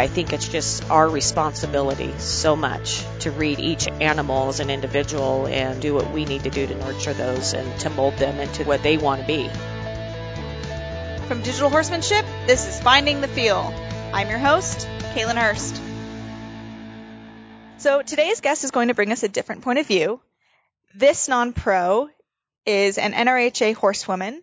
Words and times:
I 0.00 0.06
think 0.06 0.32
it's 0.32 0.48
just 0.48 0.88
our 0.88 1.06
responsibility 1.10 2.10
so 2.16 2.56
much 2.56 3.04
to 3.18 3.30
read 3.30 3.58
each 3.58 3.86
animal 3.86 4.48
as 4.48 4.58
an 4.58 4.70
individual 4.70 5.46
and 5.46 5.82
do 5.82 5.92
what 5.92 6.10
we 6.10 6.24
need 6.24 6.44
to 6.44 6.48
do 6.48 6.66
to 6.66 6.74
nurture 6.74 7.12
those 7.12 7.52
and 7.52 7.78
to 7.80 7.90
mold 7.90 8.16
them 8.16 8.40
into 8.40 8.64
what 8.64 8.82
they 8.82 8.96
want 8.96 9.20
to 9.20 9.26
be. 9.26 9.50
From 11.28 11.42
Digital 11.42 11.68
Horsemanship, 11.68 12.24
this 12.46 12.66
is 12.66 12.80
Finding 12.80 13.20
the 13.20 13.28
Feel. 13.28 13.74
I'm 14.14 14.30
your 14.30 14.38
host, 14.38 14.88
Kaylin 15.14 15.36
Hurst. 15.36 15.78
So 17.76 18.00
today's 18.00 18.40
guest 18.40 18.64
is 18.64 18.70
going 18.70 18.88
to 18.88 18.94
bring 18.94 19.12
us 19.12 19.22
a 19.22 19.28
different 19.28 19.60
point 19.60 19.80
of 19.80 19.86
view. 19.86 20.22
This 20.94 21.28
non-pro 21.28 22.08
is 22.64 22.96
an 22.96 23.12
NRHA 23.12 23.74
horsewoman, 23.74 24.40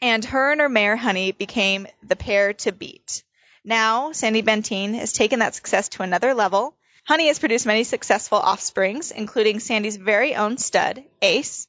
and 0.00 0.24
her 0.24 0.50
and 0.50 0.62
her 0.62 0.70
mare 0.70 0.96
Honey 0.96 1.32
became 1.32 1.86
the 2.02 2.16
pair 2.16 2.54
to 2.54 2.72
beat. 2.72 3.22
Now, 3.64 4.10
Sandy 4.10 4.42
Bentine 4.42 4.94
has 4.94 5.12
taken 5.12 5.38
that 5.38 5.54
success 5.54 5.88
to 5.90 6.02
another 6.02 6.34
level. 6.34 6.76
Honey 7.04 7.28
has 7.28 7.38
produced 7.38 7.64
many 7.64 7.84
successful 7.84 8.38
offsprings, 8.38 9.12
including 9.12 9.60
Sandy's 9.60 9.96
very 9.96 10.34
own 10.34 10.58
stud, 10.58 11.04
Ace, 11.20 11.68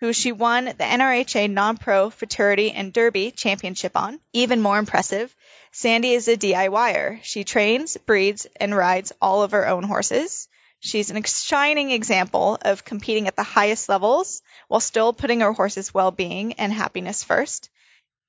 who 0.00 0.12
she 0.12 0.32
won 0.32 0.64
the 0.64 0.72
NRHA 0.72 1.48
Non-Pro 1.50 2.10
Futurity 2.10 2.72
and 2.72 2.92
Derby 2.92 3.30
Championship 3.30 3.96
on. 3.96 4.18
Even 4.32 4.60
more 4.60 4.78
impressive, 4.78 5.34
Sandy 5.70 6.14
is 6.14 6.26
a 6.26 6.36
DIYer. 6.36 7.20
She 7.22 7.44
trains, 7.44 7.96
breeds, 7.96 8.48
and 8.56 8.74
rides 8.74 9.12
all 9.22 9.44
of 9.44 9.52
her 9.52 9.68
own 9.68 9.84
horses. 9.84 10.48
She's 10.80 11.10
an 11.10 11.22
shining 11.22 11.92
example 11.92 12.58
of 12.62 12.84
competing 12.84 13.28
at 13.28 13.36
the 13.36 13.44
highest 13.44 13.88
levels 13.88 14.42
while 14.66 14.80
still 14.80 15.12
putting 15.12 15.40
her 15.40 15.52
horse's 15.52 15.94
well-being 15.94 16.54
and 16.54 16.72
happiness 16.72 17.22
first. 17.22 17.70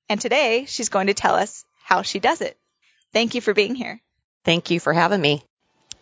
And 0.07 0.21
today, 0.21 0.65
she's 0.67 0.89
going 0.89 1.07
to 1.07 1.15
tell 1.15 1.33
us 1.33 1.65
how 1.83 2.03
she 2.03 2.19
does 2.19 2.41
it. 2.41 2.57
Thank 3.13 3.35
you 3.35 3.41
for 3.41 3.53
being 3.53 3.75
here. 3.75 4.01
Thank 4.45 4.71
you 4.71 4.79
for 4.79 4.93
having 4.93 5.21
me. 5.21 5.43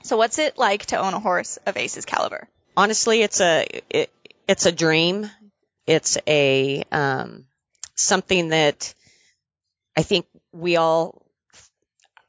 So 0.04 0.18
what's 0.18 0.40
it 0.40 0.58
like 0.58 0.88
to 0.88 0.98
own 0.98 1.14
a 1.14 1.20
horse 1.20 1.58
of 1.66 1.76
Ace's 1.76 2.06
caliber? 2.06 2.48
Honestly, 2.78 3.22
it's 3.22 3.42
a 3.42 3.66
it, 3.90 4.12
it's 4.48 4.66
a 4.66 4.72
dream. 4.72 5.30
It's 5.86 6.18
a 6.28 6.84
um, 6.92 7.46
something 7.96 8.50
that 8.50 8.94
I 9.98 10.04
think 10.04 10.26
we 10.54 10.78
all 10.78 11.26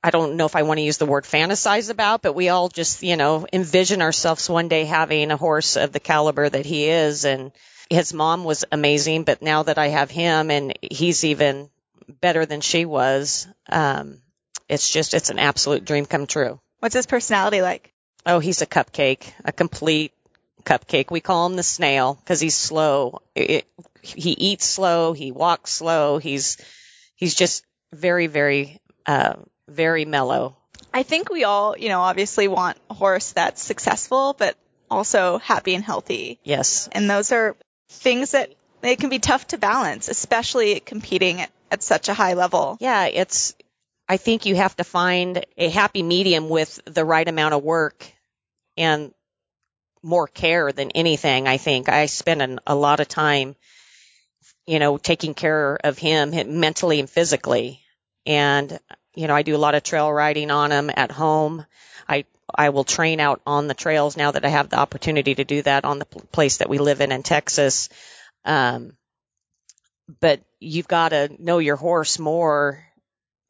I 0.02 0.10
don't 0.10 0.36
know 0.36 0.46
if 0.46 0.56
I 0.56 0.62
want 0.62 0.78
to 0.78 0.82
use 0.82 0.96
the 0.96 1.06
word 1.06 1.24
fantasize 1.24 1.90
about, 1.90 2.22
but 2.22 2.32
we 2.32 2.48
all 2.48 2.70
just, 2.70 3.02
you 3.02 3.16
know, 3.16 3.46
envision 3.52 4.00
ourselves 4.00 4.48
one 4.48 4.68
day 4.68 4.86
having 4.86 5.30
a 5.30 5.36
horse 5.36 5.76
of 5.76 5.92
the 5.92 6.00
caliber 6.00 6.48
that 6.48 6.64
he 6.64 6.88
is. 6.88 7.26
And 7.26 7.52
his 7.90 8.14
mom 8.14 8.44
was 8.44 8.64
amazing, 8.72 9.24
but 9.24 9.42
now 9.42 9.62
that 9.64 9.76
I 9.76 9.88
have 9.88 10.10
him 10.10 10.50
and 10.50 10.72
he's 10.80 11.24
even 11.24 11.68
better 12.08 12.46
than 12.46 12.62
she 12.62 12.86
was, 12.86 13.46
um, 13.68 14.22
it's 14.70 14.88
just, 14.88 15.14
it's 15.14 15.30
an 15.30 15.38
absolute 15.38 15.84
dream 15.84 16.06
come 16.06 16.26
true. 16.26 16.60
What's 16.78 16.94
his 16.94 17.06
personality 17.06 17.60
like? 17.60 17.92
Oh, 18.24 18.38
he's 18.38 18.62
a 18.62 18.66
cupcake, 18.66 19.30
a 19.44 19.52
complete 19.52 20.12
cupcake. 20.64 21.10
We 21.10 21.20
call 21.20 21.46
him 21.46 21.56
the 21.56 21.62
snail 21.62 22.14
because 22.14 22.40
he's 22.40 22.54
slow. 22.54 23.22
It, 23.34 23.66
he 24.02 24.30
eats 24.30 24.64
slow. 24.64 25.12
He 25.12 25.32
walks 25.32 25.72
slow. 25.72 26.18
He's, 26.18 26.56
he's 27.16 27.34
just 27.34 27.64
very, 27.92 28.26
very, 28.28 28.80
uh, 29.06 29.34
very 29.68 30.04
mellow. 30.04 30.56
I 30.92 31.02
think 31.02 31.30
we 31.30 31.44
all, 31.44 31.76
you 31.76 31.88
know, 31.88 32.00
obviously 32.00 32.48
want 32.48 32.78
a 32.88 32.94
horse 32.94 33.32
that's 33.32 33.62
successful, 33.62 34.34
but 34.36 34.56
also 34.90 35.38
happy 35.38 35.74
and 35.74 35.84
healthy. 35.84 36.38
Yes. 36.42 36.88
And 36.92 37.08
those 37.08 37.32
are 37.32 37.56
things 37.90 38.32
that 38.32 38.52
they 38.80 38.96
can 38.96 39.10
be 39.10 39.18
tough 39.18 39.46
to 39.48 39.58
balance, 39.58 40.08
especially 40.08 40.80
competing 40.80 41.40
at, 41.40 41.50
at 41.70 41.82
such 41.82 42.08
a 42.08 42.14
high 42.14 42.34
level. 42.34 42.76
Yeah, 42.80 43.06
it's, 43.06 43.54
I 44.10 44.16
think 44.16 44.44
you 44.44 44.56
have 44.56 44.74
to 44.74 44.82
find 44.82 45.46
a 45.56 45.68
happy 45.68 46.02
medium 46.02 46.48
with 46.48 46.80
the 46.84 47.04
right 47.04 47.28
amount 47.28 47.54
of 47.54 47.62
work 47.62 48.04
and 48.76 49.14
more 50.02 50.26
care 50.26 50.72
than 50.72 50.90
anything. 50.90 51.46
I 51.46 51.58
think 51.58 51.88
I 51.88 52.06
spend 52.06 52.42
an, 52.42 52.58
a 52.66 52.74
lot 52.74 52.98
of 52.98 53.06
time, 53.06 53.54
you 54.66 54.80
know, 54.80 54.98
taking 54.98 55.34
care 55.34 55.78
of 55.84 55.96
him 55.96 56.58
mentally 56.58 56.98
and 56.98 57.08
physically. 57.08 57.82
And, 58.26 58.80
you 59.14 59.28
know, 59.28 59.34
I 59.36 59.42
do 59.42 59.54
a 59.54 59.64
lot 59.64 59.76
of 59.76 59.84
trail 59.84 60.12
riding 60.12 60.50
on 60.50 60.72
him 60.72 60.90
at 60.92 61.12
home. 61.12 61.64
I, 62.08 62.24
I 62.52 62.70
will 62.70 62.82
train 62.82 63.20
out 63.20 63.40
on 63.46 63.68
the 63.68 63.74
trails 63.74 64.16
now 64.16 64.32
that 64.32 64.44
I 64.44 64.48
have 64.48 64.70
the 64.70 64.80
opportunity 64.80 65.36
to 65.36 65.44
do 65.44 65.62
that 65.62 65.84
on 65.84 66.00
the 66.00 66.06
place 66.06 66.56
that 66.56 66.68
we 66.68 66.78
live 66.78 67.00
in 67.00 67.12
in 67.12 67.22
Texas. 67.22 67.88
Um, 68.44 68.96
but 70.18 70.42
you've 70.58 70.88
got 70.88 71.10
to 71.10 71.30
know 71.38 71.58
your 71.58 71.76
horse 71.76 72.18
more 72.18 72.89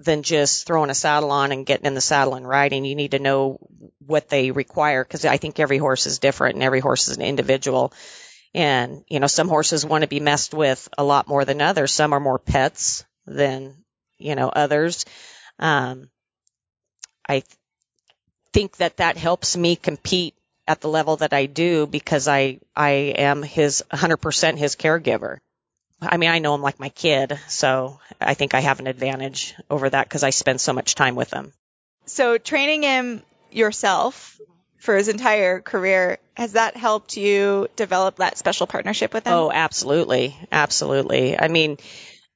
than 0.03 0.23
just 0.23 0.67
throwing 0.67 0.91
a 0.91 0.95
saddle 0.95 1.31
on 1.31 1.53
and 1.53 1.67
getting 1.67 1.87
in 1.87 1.95
the 1.95 2.01
saddle 2.01 2.35
and 2.35 2.49
riding. 2.49 2.85
You 2.85 2.95
need 2.95 3.11
to 3.13 3.19
know 3.19 3.59
what 4.07 4.29
they 4.29 4.51
require 4.51 5.05
because 5.05 5.25
I 5.25 5.37
think 5.37 5.61
every 5.61 5.79
horse 5.79 6.07
is 6.07 6.19
different 6.19 6.55
and 6.55 6.63
every 6.63 6.81
horse 6.81 7.09
is 7.09 7.17
an 7.17 7.23
individual. 7.23 7.93
And, 8.55 9.05
you 9.09 9.21
know, 9.21 9.27
some 9.27 9.49
horses 9.49 9.85
want 9.85 10.03
to 10.03 10.09
be 10.09 10.21
messed 10.21 10.55
with 10.55 10.89
a 10.99 11.05
lot 11.05 11.29
more 11.29 11.45
than 11.45 11.61
others. 11.61 11.93
Some 11.93 12.13
are 12.13 12.21
more 12.21 12.39
pets 12.39 13.05
than, 13.27 13.85
you 14.19 14.35
know, 14.35 14.49
others. 14.49 15.05
Um, 15.59 16.11
I 17.29 17.41
th- 17.41 17.45
think 18.53 18.79
that 18.79 18.97
that 18.97 19.17
helps 19.17 19.57
me 19.57 19.77
compete 19.77 20.35
at 20.67 20.81
the 20.81 20.89
level 20.89 21.17
that 21.17 21.33
I 21.33 21.47
do 21.47 21.87
because 21.87 22.27
I, 22.27 22.59
I 22.75 22.91
am 22.91 23.43
his 23.43 23.85
100% 23.93 24.57
his 24.57 24.77
caregiver. 24.77 25.39
I 26.03 26.17
mean, 26.17 26.31
I 26.31 26.39
know 26.39 26.55
him 26.55 26.63
like 26.63 26.81
my 26.81 26.89
kid, 26.89 27.39
so 27.49 28.01
I 28.21 28.35
think 28.35 28.55
I 28.55 28.61
have 28.61 28.81
an 28.81 28.87
advantage 28.87 29.55
over 29.69 29.89
that 29.91 30.09
because 30.09 30.23
I 30.23 30.31
spend 30.31 30.61
so 30.61 30.73
much 30.73 30.95
time 30.95 31.15
with 31.15 31.33
him. 31.33 31.53
So 32.07 32.39
training 32.39 32.83
him 32.83 33.23
yourself 33.51 34.41
for 34.79 34.97
his 34.97 35.09
entire 35.09 35.61
career, 35.61 36.19
has 36.35 36.53
that 36.53 36.77
helped 36.77 37.17
you 37.17 37.69
develop 37.77 38.17
that 38.17 38.39
special 38.39 38.67
partnership 38.67 39.13
with 39.13 39.27
him? 39.27 39.33
Oh, 39.33 39.51
absolutely. 39.53 40.37
Absolutely. 40.51 41.39
I 41.39 41.49
mean, 41.49 41.77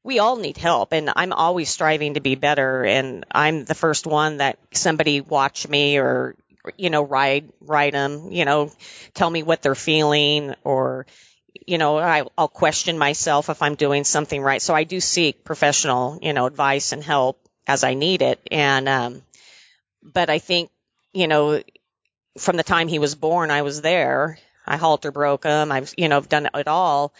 we 0.02 0.18
all 0.18 0.36
need 0.36 0.58
help 0.58 0.92
and 0.92 1.10
I'm 1.16 1.32
always 1.32 1.70
striving 1.70 2.14
to 2.14 2.20
be 2.20 2.34
better 2.34 2.84
and 2.84 3.24
I'm 3.32 3.64
the 3.64 3.74
first 3.74 4.06
one 4.06 4.38
that 4.38 4.58
somebody 4.72 5.22
watch 5.22 5.66
me 5.66 5.98
or, 5.98 6.36
you 6.76 6.90
know, 6.90 7.02
ride, 7.02 7.50
ride 7.62 7.94
them, 7.94 8.30
you 8.30 8.44
know, 8.44 8.70
tell 9.14 9.30
me 9.30 9.42
what 9.42 9.62
they're 9.62 9.74
feeling 9.74 10.54
or, 10.62 11.06
you 11.66 11.78
know, 11.78 11.98
I, 11.98 12.24
I'll 12.36 12.48
question 12.48 12.98
myself 12.98 13.48
if 13.48 13.62
I'm 13.62 13.74
doing 13.74 14.04
something 14.04 14.42
right. 14.42 14.60
So 14.60 14.74
I 14.74 14.84
do 14.84 15.00
seek 15.00 15.44
professional, 15.44 16.18
you 16.22 16.32
know, 16.32 16.46
advice 16.46 16.92
and 16.92 17.02
help 17.02 17.38
as 17.66 17.84
I 17.84 17.94
need 17.94 18.22
it. 18.22 18.40
And, 18.50 18.88
um, 18.88 19.22
but 20.02 20.30
I 20.30 20.38
think, 20.38 20.70
you 21.12 21.28
know, 21.28 21.62
from 22.38 22.56
the 22.56 22.62
time 22.62 22.88
he 22.88 22.98
was 22.98 23.14
born, 23.14 23.50
I 23.50 23.62
was 23.62 23.80
there. 23.80 24.38
I 24.66 24.76
halter 24.76 25.12
broke 25.12 25.44
him. 25.44 25.70
I've, 25.70 25.94
you 25.96 26.08
know, 26.08 26.16
I've 26.16 26.28
done 26.28 26.48
it 26.52 26.68
all. 26.68 27.14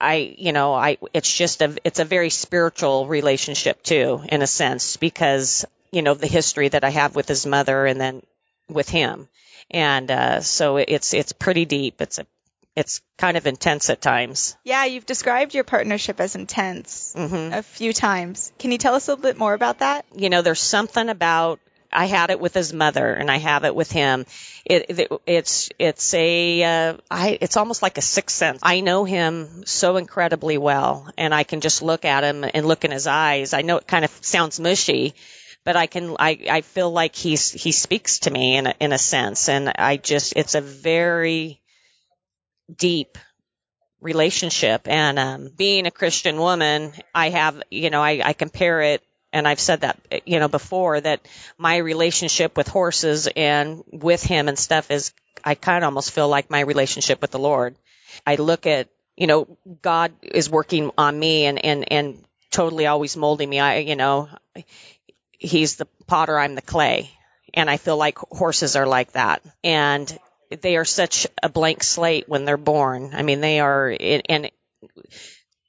I, 0.00 0.34
you 0.38 0.52
know, 0.52 0.72
I, 0.72 0.96
it's 1.12 1.32
just 1.32 1.60
a, 1.60 1.76
it's 1.84 1.98
a 1.98 2.04
very 2.04 2.30
spiritual 2.30 3.06
relationship 3.06 3.82
too, 3.82 4.22
in 4.28 4.40
a 4.40 4.46
sense, 4.46 4.96
because, 4.96 5.66
you 5.92 6.00
know, 6.00 6.14
the 6.14 6.26
history 6.26 6.68
that 6.68 6.84
I 6.84 6.90
have 6.90 7.14
with 7.14 7.28
his 7.28 7.44
mother 7.44 7.84
and 7.84 8.00
then 8.00 8.22
with 8.68 8.88
him. 8.88 9.28
And, 9.70 10.10
uh, 10.10 10.40
so 10.40 10.78
it's, 10.78 11.12
it's 11.12 11.32
pretty 11.32 11.66
deep. 11.66 12.00
It's 12.00 12.18
a 12.18 12.26
it's 12.76 13.00
kind 13.18 13.36
of 13.36 13.46
intense 13.46 13.90
at 13.90 14.00
times. 14.00 14.56
Yeah, 14.64 14.84
you've 14.84 15.06
described 15.06 15.54
your 15.54 15.64
partnership 15.64 16.20
as 16.20 16.36
intense 16.36 17.14
mm-hmm. 17.16 17.52
a 17.52 17.62
few 17.62 17.92
times. 17.92 18.52
Can 18.58 18.72
you 18.72 18.78
tell 18.78 18.94
us 18.94 19.08
a 19.08 19.12
little 19.12 19.22
bit 19.22 19.38
more 19.38 19.54
about 19.54 19.80
that? 19.80 20.06
You 20.14 20.30
know, 20.30 20.42
there's 20.42 20.62
something 20.62 21.08
about 21.08 21.60
I 21.92 22.06
had 22.06 22.30
it 22.30 22.40
with 22.40 22.54
his 22.54 22.72
mother 22.72 23.12
and 23.12 23.30
I 23.30 23.38
have 23.38 23.64
it 23.64 23.74
with 23.74 23.90
him. 23.90 24.24
It, 24.64 24.86
it 24.88 25.12
it's 25.26 25.70
it's 25.78 26.14
a 26.14 26.62
uh, 26.62 26.96
I 27.10 27.38
it's 27.40 27.56
almost 27.56 27.82
like 27.82 27.98
a 27.98 28.02
sixth 28.02 28.36
sense. 28.36 28.60
I 28.62 28.80
know 28.80 29.04
him 29.04 29.64
so 29.66 29.96
incredibly 29.96 30.56
well 30.58 31.10
and 31.18 31.34
I 31.34 31.42
can 31.42 31.60
just 31.60 31.82
look 31.82 32.04
at 32.04 32.22
him 32.22 32.44
and 32.44 32.66
look 32.66 32.84
in 32.84 32.92
his 32.92 33.06
eyes. 33.06 33.52
I 33.52 33.62
know 33.62 33.78
it 33.78 33.88
kind 33.88 34.04
of 34.04 34.12
sounds 34.20 34.60
mushy, 34.60 35.14
but 35.64 35.76
I 35.76 35.86
can 35.86 36.14
I 36.18 36.38
I 36.48 36.60
feel 36.60 36.90
like 36.90 37.16
he's 37.16 37.50
he 37.50 37.72
speaks 37.72 38.20
to 38.20 38.30
me 38.30 38.56
in 38.56 38.66
a, 38.68 38.74
in 38.78 38.92
a 38.92 38.98
sense 38.98 39.48
and 39.48 39.68
I 39.68 39.96
just 39.96 40.34
it's 40.36 40.54
a 40.54 40.60
very 40.60 41.59
deep 42.76 43.18
relationship. 44.00 44.88
And 44.88 45.18
um, 45.18 45.50
being 45.56 45.86
a 45.86 45.90
Christian 45.90 46.38
woman, 46.38 46.92
I 47.14 47.30
have, 47.30 47.62
you 47.70 47.90
know, 47.90 48.02
I, 48.02 48.22
I 48.24 48.32
compare 48.32 48.80
it, 48.82 49.02
and 49.32 49.46
I've 49.46 49.60
said 49.60 49.82
that, 49.82 49.98
you 50.26 50.40
know, 50.40 50.48
before 50.48 51.00
that 51.00 51.26
my 51.56 51.76
relationship 51.76 52.56
with 52.56 52.66
horses 52.68 53.28
and 53.36 53.84
with 53.92 54.22
him 54.22 54.48
and 54.48 54.58
stuff 54.58 54.90
is, 54.90 55.12
I 55.44 55.54
kind 55.54 55.84
of 55.84 55.88
almost 55.88 56.10
feel 56.10 56.28
like 56.28 56.50
my 56.50 56.60
relationship 56.60 57.20
with 57.22 57.30
the 57.30 57.38
Lord. 57.38 57.76
I 58.26 58.36
look 58.36 58.66
at, 58.66 58.88
you 59.16 59.26
know, 59.26 59.56
God 59.82 60.12
is 60.22 60.50
working 60.50 60.90
on 60.98 61.18
me 61.18 61.44
and 61.44 61.64
and 61.64 61.92
and 61.92 62.24
totally 62.50 62.86
always 62.86 63.16
molding 63.16 63.48
me. 63.48 63.60
I, 63.60 63.78
you 63.78 63.94
know, 63.94 64.28
He's 65.40 65.76
the 65.76 65.86
potter, 66.06 66.38
I'm 66.38 66.54
the 66.54 66.62
clay. 66.62 67.10
And 67.54 67.70
I 67.70 67.78
feel 67.78 67.96
like 67.96 68.18
horses 68.18 68.76
are 68.76 68.86
like 68.86 69.12
that. 69.12 69.42
And 69.64 70.18
they 70.50 70.76
are 70.76 70.84
such 70.84 71.26
a 71.42 71.48
blank 71.48 71.82
slate 71.82 72.28
when 72.28 72.44
they're 72.44 72.56
born. 72.56 73.10
I 73.14 73.22
mean, 73.22 73.40
they 73.40 73.60
are, 73.60 73.94
and 74.00 74.50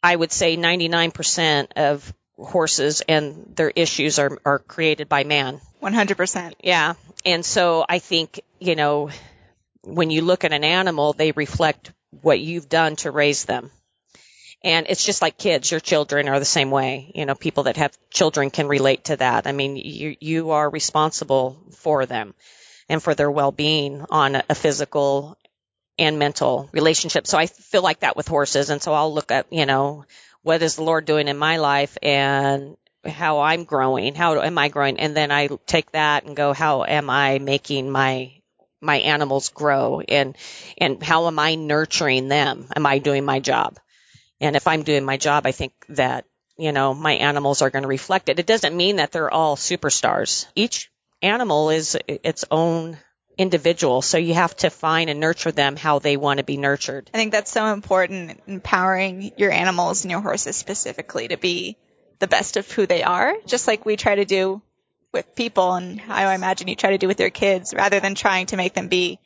I 0.02 0.16
would 0.16 0.32
say 0.32 0.58
99% 0.58 1.68
of 1.76 2.14
horses 2.38 3.02
and 3.08 3.54
their 3.56 3.70
issues 3.70 4.18
are, 4.18 4.38
are 4.44 4.60
created 4.60 5.08
by 5.08 5.24
man. 5.24 5.62
100%. 5.82 6.54
Yeah. 6.64 6.96
And 7.26 7.46
so 7.46 7.86
I 7.88 8.00
think, 8.00 8.42
you 8.60 8.76
know, 8.76 9.10
when 9.84 10.10
you 10.10 10.22
look 10.22 10.44
at 10.44 10.54
an 10.54 10.64
animal, 10.64 11.14
they 11.14 11.32
reflect 11.32 11.92
what 12.22 12.40
you've 12.40 12.70
done 12.70 12.96
to 12.98 13.12
raise 13.12 13.46
them. 13.46 13.72
And 14.64 14.86
it's 14.90 15.04
just 15.04 15.24
like 15.24 15.38
kids, 15.38 15.72
your 15.72 15.80
children 15.80 16.30
are 16.30 16.38
the 16.38 16.46
same 16.46 16.70
way. 16.70 17.12
You 17.16 17.26
know, 17.26 17.34
people 17.34 17.64
that 17.64 17.78
have 17.78 17.98
children 18.12 18.52
can 18.52 18.68
relate 18.68 19.06
to 19.06 19.18
that. 19.18 19.48
I 19.48 19.54
mean, 19.54 19.76
you, 19.76 20.16
you 20.20 20.52
are 20.52 20.70
responsible 20.70 21.58
for 21.78 22.06
them 22.06 22.36
and 22.92 23.02
for 23.02 23.16
their 23.16 23.32
well-being 23.32 24.06
on 24.10 24.36
a 24.50 24.54
physical 24.54 25.38
and 25.98 26.20
mental 26.20 26.70
relationship. 26.74 27.26
So 27.26 27.38
I 27.38 27.46
feel 27.46 27.82
like 27.82 28.02
that 28.02 28.18
with 28.18 28.28
horses. 28.28 28.70
And 28.70 28.82
so 28.82 28.92
I'll 28.94 29.14
look 29.14 29.32
at, 29.32 29.48
you 29.50 29.66
know, 29.66 30.04
what 30.44 30.62
is 30.62 30.76
the 30.76 30.84
Lord 30.84 31.06
doing 31.06 31.30
in 31.30 31.38
my 31.38 31.56
life 31.56 31.98
and 32.04 32.76
how 33.06 33.40
I'm 33.40 33.64
growing? 33.64 34.14
How 34.14 34.42
am 34.42 34.58
I 34.58 34.68
growing? 34.68 35.00
And 35.00 35.16
then 35.16 35.32
I 35.32 35.48
take 35.66 35.90
that 35.94 36.26
and 36.26 36.36
go, 36.36 36.52
how 36.52 36.84
am 36.84 37.10
I 37.10 37.40
making 37.40 37.90
my 37.90 38.34
my 38.84 38.98
animals 38.98 39.50
grow 39.50 40.02
and 40.02 40.36
and 40.78 41.02
how 41.02 41.28
am 41.28 41.40
I 41.40 41.56
nurturing 41.56 42.28
them? 42.28 42.68
Am 42.76 42.86
I 42.86 42.98
doing 42.98 43.24
my 43.24 43.40
job? 43.40 43.80
And 44.42 44.58
if 44.58 44.68
I'm 44.68 44.84
doing 44.84 45.06
my 45.06 45.16
job, 45.16 45.46
I 45.46 45.54
think 45.54 45.72
that 45.90 46.26
you 46.58 46.74
know 46.74 46.94
my 46.94 47.14
animals 47.14 47.62
are 47.62 47.70
going 47.70 47.84
to 47.84 47.88
reflect 47.88 48.28
it. 48.28 48.40
It 48.40 48.48
doesn't 48.48 48.76
mean 48.76 48.98
that 48.98 49.14
they're 49.14 49.32
all 49.32 49.56
superstars. 49.56 50.48
Each 50.56 50.92
animal 51.22 51.70
is 51.70 51.98
its 52.08 52.46
own 52.52 52.98
individual, 53.38 54.02
so 54.02 54.18
you 54.18 54.34
have 54.34 54.56
to 54.58 54.70
find 54.70 55.10
and 55.10 55.20
nurture 55.20 55.52
them 55.52 55.76
how 55.76 56.00
they 56.00 56.18
want 56.18 56.38
to 56.38 56.44
be 56.44 56.58
nurtured. 56.58 57.10
I 57.14 57.18
think 57.18 57.32
that's 57.32 57.52
so 57.52 57.68
important, 57.68 58.42
empowering 58.48 59.32
your 59.38 59.52
animals 59.52 60.04
and 60.04 60.12
your 60.12 60.22
horses 60.22 60.56
specifically 60.56 61.30
to 61.30 61.38
be 61.38 61.78
the 62.20 62.28
best 62.28 62.58
of 62.58 62.70
who 62.72 62.86
they 62.86 63.04
are, 63.04 63.34
just 63.46 63.68
like 63.68 63.86
we 63.86 63.96
try 63.96 64.16
to 64.16 64.26
do 64.26 64.62
with 65.12 65.36
people 65.36 65.74
and 65.74 66.02
I 66.08 66.34
imagine 66.34 66.68
you 66.68 66.76
try 66.76 66.92
to 66.92 66.98
do 66.98 67.08
with 67.08 67.20
your 67.20 67.30
kids 67.30 67.74
rather 67.74 68.00
than 68.00 68.16
trying 68.16 68.46
to 68.48 68.58
make 68.58 68.74
them 68.74 68.88
be 68.88 69.20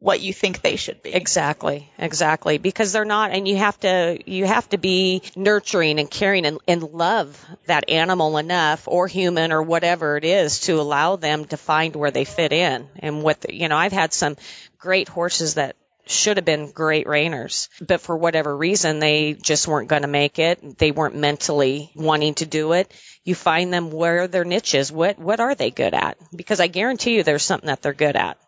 what 0.00 0.20
you 0.20 0.32
think 0.32 0.60
they 0.60 0.76
should 0.76 1.02
be. 1.02 1.12
Exactly, 1.12 1.90
exactly. 1.98 2.58
Because 2.58 2.92
they're 2.92 3.04
not, 3.04 3.32
and 3.32 3.48
you 3.48 3.56
have 3.56 3.78
to, 3.80 4.18
you 4.26 4.46
have 4.46 4.68
to 4.70 4.78
be 4.78 5.22
nurturing 5.34 5.98
and 5.98 6.10
caring 6.10 6.46
and, 6.46 6.58
and 6.68 6.82
love 6.82 7.44
that 7.66 7.90
animal 7.90 8.38
enough 8.38 8.86
or 8.86 9.08
human 9.08 9.52
or 9.52 9.62
whatever 9.62 10.16
it 10.16 10.24
is 10.24 10.60
to 10.60 10.80
allow 10.80 11.16
them 11.16 11.44
to 11.46 11.56
find 11.56 11.96
where 11.96 12.10
they 12.10 12.24
fit 12.24 12.52
in. 12.52 12.86
And 13.00 13.22
what, 13.22 13.40
the, 13.40 13.54
you 13.54 13.68
know, 13.68 13.76
I've 13.76 13.92
had 13.92 14.12
some 14.12 14.36
great 14.78 15.08
horses 15.08 15.54
that 15.54 15.76
should 16.06 16.38
have 16.38 16.46
been 16.46 16.70
great 16.70 17.06
reiners, 17.06 17.68
but 17.86 18.00
for 18.00 18.16
whatever 18.16 18.56
reason, 18.56 18.98
they 18.98 19.34
just 19.34 19.68
weren't 19.68 19.88
going 19.88 20.02
to 20.02 20.08
make 20.08 20.38
it. 20.38 20.78
They 20.78 20.90
weren't 20.90 21.16
mentally 21.16 21.90
wanting 21.94 22.34
to 22.36 22.46
do 22.46 22.72
it. 22.72 22.90
You 23.24 23.34
find 23.34 23.74
them 23.74 23.90
where 23.90 24.26
their 24.26 24.44
niche 24.44 24.74
is. 24.74 24.90
What, 24.90 25.18
what 25.18 25.40
are 25.40 25.54
they 25.54 25.70
good 25.70 25.92
at? 25.92 26.16
Because 26.34 26.60
I 26.60 26.68
guarantee 26.68 27.16
you 27.16 27.24
there's 27.24 27.42
something 27.42 27.66
that 27.66 27.82
they're 27.82 27.92
good 27.92 28.16
at. 28.16 28.38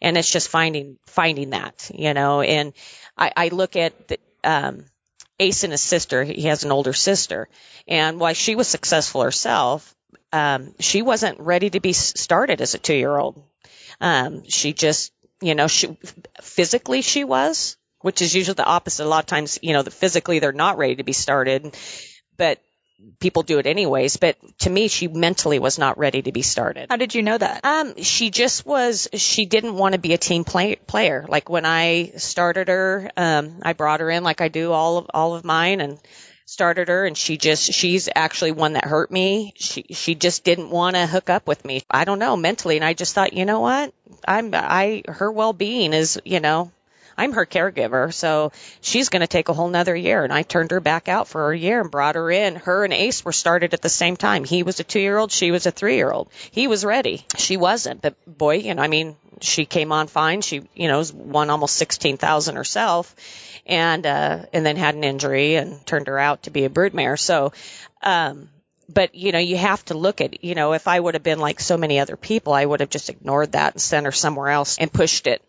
And 0.00 0.16
it's 0.16 0.30
just 0.30 0.48
finding, 0.48 0.98
finding 1.06 1.50
that, 1.50 1.90
you 1.94 2.14
know, 2.14 2.40
and 2.40 2.72
I, 3.16 3.32
I 3.36 3.48
look 3.48 3.76
at 3.76 4.08
the, 4.08 4.18
um, 4.44 4.84
Ace 5.40 5.64
and 5.64 5.72
his 5.72 5.82
sister, 5.82 6.24
he 6.24 6.42
has 6.42 6.64
an 6.64 6.72
older 6.72 6.92
sister, 6.92 7.48
and 7.86 8.18
while 8.18 8.34
she 8.34 8.56
was 8.56 8.66
successful 8.66 9.22
herself, 9.22 9.94
um, 10.32 10.74
she 10.80 11.00
wasn't 11.00 11.38
ready 11.38 11.70
to 11.70 11.78
be 11.78 11.92
started 11.92 12.60
as 12.60 12.74
a 12.74 12.78
two 12.78 12.94
year 12.94 13.16
old. 13.16 13.40
Um, 14.00 14.42
she 14.48 14.72
just 14.72 15.12
you 15.40 15.54
know, 15.54 15.68
she 15.68 15.96
physically 16.42 17.02
she 17.02 17.24
was, 17.24 17.76
which 18.00 18.22
is 18.22 18.34
usually 18.34 18.54
the 18.54 18.64
opposite. 18.64 19.04
A 19.04 19.08
lot 19.08 19.20
of 19.20 19.26
times, 19.26 19.58
you 19.62 19.72
know, 19.72 19.82
the 19.82 19.90
physically 19.90 20.38
they're 20.38 20.52
not 20.52 20.78
ready 20.78 20.96
to 20.96 21.04
be 21.04 21.12
started, 21.12 21.76
but 22.36 22.60
people 23.20 23.42
do 23.42 23.58
it 23.58 23.66
anyways. 23.66 24.16
But 24.16 24.36
to 24.60 24.70
me, 24.70 24.88
she 24.88 25.08
mentally 25.08 25.58
was 25.58 25.78
not 25.78 25.98
ready 25.98 26.22
to 26.22 26.32
be 26.32 26.42
started. 26.42 26.86
How 26.90 26.96
did 26.96 27.14
you 27.14 27.22
know 27.22 27.38
that? 27.38 27.64
Um, 27.64 28.02
she 28.02 28.30
just 28.30 28.66
was. 28.66 29.08
She 29.14 29.46
didn't 29.46 29.74
want 29.74 29.94
to 29.94 29.98
be 29.98 30.14
a 30.14 30.18
team 30.18 30.44
play, 30.44 30.76
player. 30.76 31.26
Like 31.28 31.48
when 31.48 31.66
I 31.66 32.12
started 32.16 32.68
her, 32.68 33.10
um, 33.16 33.60
I 33.62 33.72
brought 33.72 34.00
her 34.00 34.10
in 34.10 34.22
like 34.24 34.40
I 34.40 34.48
do 34.48 34.72
all 34.72 34.98
of 34.98 35.06
all 35.14 35.34
of 35.34 35.44
mine, 35.44 35.80
and 35.80 35.98
started 36.48 36.88
her 36.88 37.04
and 37.04 37.16
she 37.16 37.36
just 37.36 37.74
she's 37.74 38.08
actually 38.14 38.52
one 38.52 38.72
that 38.72 38.86
hurt 38.86 39.10
me. 39.10 39.52
She 39.56 39.84
she 39.90 40.14
just 40.14 40.44
didn't 40.44 40.70
want 40.70 40.96
to 40.96 41.06
hook 41.06 41.28
up 41.28 41.46
with 41.46 41.62
me. 41.62 41.82
I 41.90 42.04
don't 42.04 42.18
know 42.18 42.36
mentally 42.38 42.76
and 42.76 42.84
I 42.84 42.94
just 42.94 43.14
thought, 43.14 43.34
you 43.34 43.44
know 43.44 43.60
what? 43.60 43.92
I'm 44.26 44.50
I 44.54 45.02
her 45.08 45.30
well-being 45.30 45.92
is, 45.92 46.18
you 46.24 46.40
know, 46.40 46.72
I'm 47.18 47.32
her 47.32 47.44
caregiver, 47.44 48.14
so 48.14 48.52
she's 48.80 49.08
going 49.08 49.22
to 49.22 49.26
take 49.26 49.48
a 49.48 49.52
whole 49.52 49.68
nother 49.68 49.96
year. 49.96 50.22
And 50.22 50.32
I 50.32 50.42
turned 50.42 50.70
her 50.70 50.78
back 50.78 51.08
out 51.08 51.26
for 51.26 51.50
a 51.50 51.58
year 51.58 51.80
and 51.80 51.90
brought 51.90 52.14
her 52.14 52.30
in. 52.30 52.54
Her 52.54 52.84
and 52.84 52.92
Ace 52.92 53.24
were 53.24 53.32
started 53.32 53.74
at 53.74 53.82
the 53.82 53.88
same 53.88 54.16
time. 54.16 54.44
He 54.44 54.62
was 54.62 54.78
a 54.78 54.84
two 54.84 55.00
year 55.00 55.18
old. 55.18 55.32
She 55.32 55.50
was 55.50 55.66
a 55.66 55.72
three 55.72 55.96
year 55.96 56.12
old. 56.12 56.28
He 56.52 56.68
was 56.68 56.84
ready. 56.84 57.26
She 57.36 57.56
wasn't. 57.56 58.02
But 58.02 58.14
boy, 58.24 58.58
you 58.58 58.74
know, 58.74 58.82
I 58.82 58.86
mean, 58.86 59.16
she 59.40 59.66
came 59.66 59.90
on 59.90 60.06
fine. 60.06 60.42
She, 60.42 60.62
you 60.76 60.86
know, 60.86 61.02
won 61.12 61.50
almost 61.50 61.74
16,000 61.74 62.54
herself 62.54 63.16
and, 63.66 64.06
uh, 64.06 64.46
and 64.52 64.64
then 64.64 64.76
had 64.76 64.94
an 64.94 65.02
injury 65.02 65.56
and 65.56 65.84
turned 65.84 66.06
her 66.06 66.20
out 66.20 66.44
to 66.44 66.50
be 66.50 66.66
a 66.66 66.70
broodmare. 66.70 67.18
So, 67.18 67.52
um, 68.00 68.48
but 68.88 69.16
you 69.16 69.32
know, 69.32 69.40
you 69.40 69.56
have 69.56 69.84
to 69.86 69.94
look 69.94 70.20
at, 70.20 70.44
you 70.44 70.54
know, 70.54 70.72
if 70.72 70.86
I 70.86 71.00
would 71.00 71.14
have 71.14 71.24
been 71.24 71.40
like 71.40 71.58
so 71.58 71.76
many 71.76 71.98
other 71.98 72.16
people, 72.16 72.52
I 72.52 72.64
would 72.64 72.78
have 72.78 72.90
just 72.90 73.10
ignored 73.10 73.52
that 73.52 73.74
and 73.74 73.82
sent 73.82 74.06
her 74.06 74.12
somewhere 74.12 74.50
else 74.50 74.78
and 74.78 74.92
pushed 74.92 75.26
it 75.26 75.42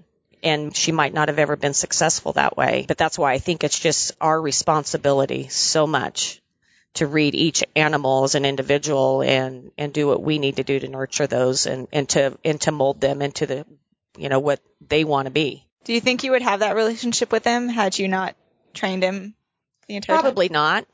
and 0.44 0.76
she 0.76 0.92
might 0.92 1.14
not 1.14 1.28
have 1.28 1.40
ever 1.40 1.56
been 1.56 1.74
successful 1.74 2.34
that 2.34 2.58
way. 2.58 2.86
But 2.88 2.98
that's 2.98 3.18
why 3.18 3.34
I 3.34 3.40
think 3.40 3.64
it's 3.64 3.80
just 3.80 4.12
our 4.22 4.40
responsibility 4.40 5.48
so 5.48 5.88
much 5.88 6.42
to 6.96 7.08
read 7.08 7.36
each 7.36 7.64
animal 7.76 8.24
as 8.24 8.36
an 8.36 8.46
individual 8.46 9.22
and, 9.22 9.72
and 9.78 9.94
do 9.94 10.08
what 10.08 10.22
we 10.22 10.40
need 10.40 10.56
to 10.56 10.64
do 10.64 10.80
to 10.80 10.88
nurture 10.88 11.28
those 11.28 11.66
and, 11.66 11.88
and 11.92 12.10
to, 12.10 12.38
and 12.44 12.60
to 12.62 12.72
mold 12.72 13.00
them 13.00 13.22
into 13.22 13.46
the, 13.46 13.66
you 14.18 14.30
know, 14.30 14.40
what 14.40 14.60
they 14.88 15.04
want 15.04 15.26
to 15.26 15.32
be. 15.32 15.66
Do 15.84 15.94
you 15.94 16.02
think 16.02 16.24
you 16.24 16.32
would 16.32 16.42
have 16.42 16.62
that 16.62 16.76
relationship 16.76 17.32
with 17.32 17.44
him 17.44 17.70
had 17.70 17.98
you 17.98 18.08
not 18.08 18.36
trained 18.74 19.04
him 19.04 19.36
the 19.88 19.96
entire 19.98 20.20
Probably 20.20 20.50
time? 20.50 20.54
not 20.54 20.88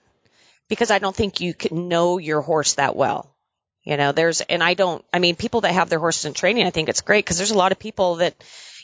because 0.67 0.91
I 0.91 0.99
don't 0.99 1.15
think 1.15 1.39
you 1.39 1.53
can 1.53 1.87
know 1.87 2.17
your 2.17 2.41
horse 2.41 2.75
that 2.75 2.95
well. 2.95 3.31
You 3.83 3.97
know, 3.97 4.11
there's, 4.11 4.41
and 4.41 4.63
I 4.63 4.73
don't, 4.73 5.05
I 5.13 5.19
mean, 5.19 5.35
people 5.35 5.61
that 5.61 5.73
have 5.73 5.89
their 5.89 5.99
horses 5.99 6.25
in 6.25 6.33
training, 6.33 6.65
I 6.65 6.71
think 6.71 6.89
it's 6.89 7.01
great 7.01 7.23
because 7.23 7.37
there's 7.37 7.51
a 7.51 7.57
lot 7.57 7.71
of 7.71 7.79
people 7.79 8.15
that, 8.15 8.33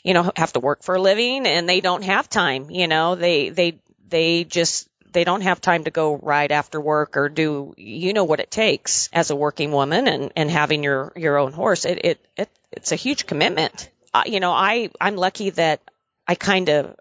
you 0.03 0.13
know, 0.13 0.31
have 0.36 0.53
to 0.53 0.59
work 0.59 0.83
for 0.83 0.95
a 0.95 1.01
living 1.01 1.45
and 1.45 1.68
they 1.68 1.81
don't 1.81 2.03
have 2.03 2.30
time, 2.30 2.69
you 2.69 2.88
know, 2.88 3.15
they, 3.15 3.50
they, 3.50 3.80
they 4.07 4.44
just, 4.44 4.88
they 5.12 5.24
don't 5.24 5.42
have 5.42 5.59
time 5.59 5.83
to 5.83 5.92
go 5.92 6.15
ride 6.15 6.51
after 6.51 6.80
work 6.80 7.18
or 7.18 7.30
do, 7.30 7.74
you 7.77 8.13
know 8.13 8.24
what 8.24 8.39
it 8.39 8.50
takes 8.50 9.09
as 9.12 9.30
a 9.30 9.36
working 9.36 9.71
woman 9.71 10.07
and, 10.07 10.31
and 10.36 10.50
having 10.50 10.83
your, 10.83 11.12
your 11.15 11.38
own 11.38 11.51
horse. 11.51 11.86
It, 11.86 12.06
it, 12.06 12.25
it 12.37 12.49
it's 12.71 12.92
a 12.92 12.95
huge 12.95 13.25
commitment. 13.25 13.90
Uh, 14.14 14.23
you 14.25 14.40
know, 14.40 14.52
I, 14.52 14.90
I'm 14.99 15.16
lucky 15.16 15.52
that 15.52 15.81
I 16.28 16.35
kind 16.35 16.69
of 16.69 16.95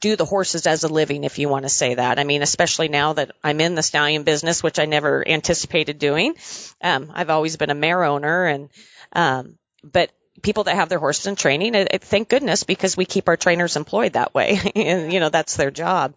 do 0.00 0.16
the 0.16 0.24
horses 0.24 0.66
as 0.66 0.84
a 0.84 0.88
living, 0.88 1.24
if 1.24 1.38
you 1.38 1.48
want 1.48 1.64
to 1.64 1.68
say 1.68 1.94
that. 1.94 2.18
I 2.18 2.24
mean, 2.24 2.42
especially 2.42 2.88
now 2.88 3.12
that 3.12 3.32
I'm 3.42 3.60
in 3.60 3.74
the 3.74 3.82
stallion 3.82 4.24
business, 4.24 4.62
which 4.62 4.78
I 4.78 4.86
never 4.86 5.26
anticipated 5.26 5.98
doing. 5.98 6.34
Um, 6.80 7.12
I've 7.14 7.30
always 7.30 7.56
been 7.56 7.70
a 7.70 7.74
mare 7.74 8.02
owner 8.02 8.46
and, 8.46 8.70
um, 9.12 9.56
but 9.82 10.10
people 10.42 10.64
that 10.64 10.76
have 10.76 10.88
their 10.88 10.98
horses 10.98 11.26
in 11.26 11.36
training, 11.36 11.74
it, 11.74 11.88
it, 11.90 12.02
thank 12.02 12.28
goodness 12.28 12.64
because 12.64 12.96
we 12.96 13.04
keep 13.04 13.28
our 13.28 13.36
trainers 13.36 13.76
employed 13.76 14.14
that 14.14 14.34
way. 14.34 14.58
and, 14.74 15.12
you 15.12 15.20
know, 15.20 15.28
that's 15.28 15.56
their 15.56 15.70
job. 15.70 16.14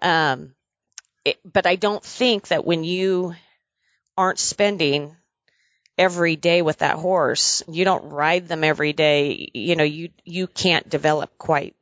Um, 0.00 0.54
it, 1.24 1.38
but 1.44 1.66
I 1.66 1.76
don't 1.76 2.02
think 2.02 2.48
that 2.48 2.64
when 2.64 2.84
you 2.84 3.34
aren't 4.16 4.38
spending 4.38 5.16
every 5.96 6.36
day 6.36 6.62
with 6.62 6.78
that 6.78 6.96
horse, 6.96 7.62
you 7.68 7.84
don't 7.84 8.10
ride 8.10 8.48
them 8.48 8.64
every 8.64 8.92
day, 8.92 9.50
you 9.52 9.76
know, 9.76 9.84
you, 9.84 10.10
you 10.24 10.46
can't 10.46 10.88
develop 10.88 11.36
quite 11.38 11.74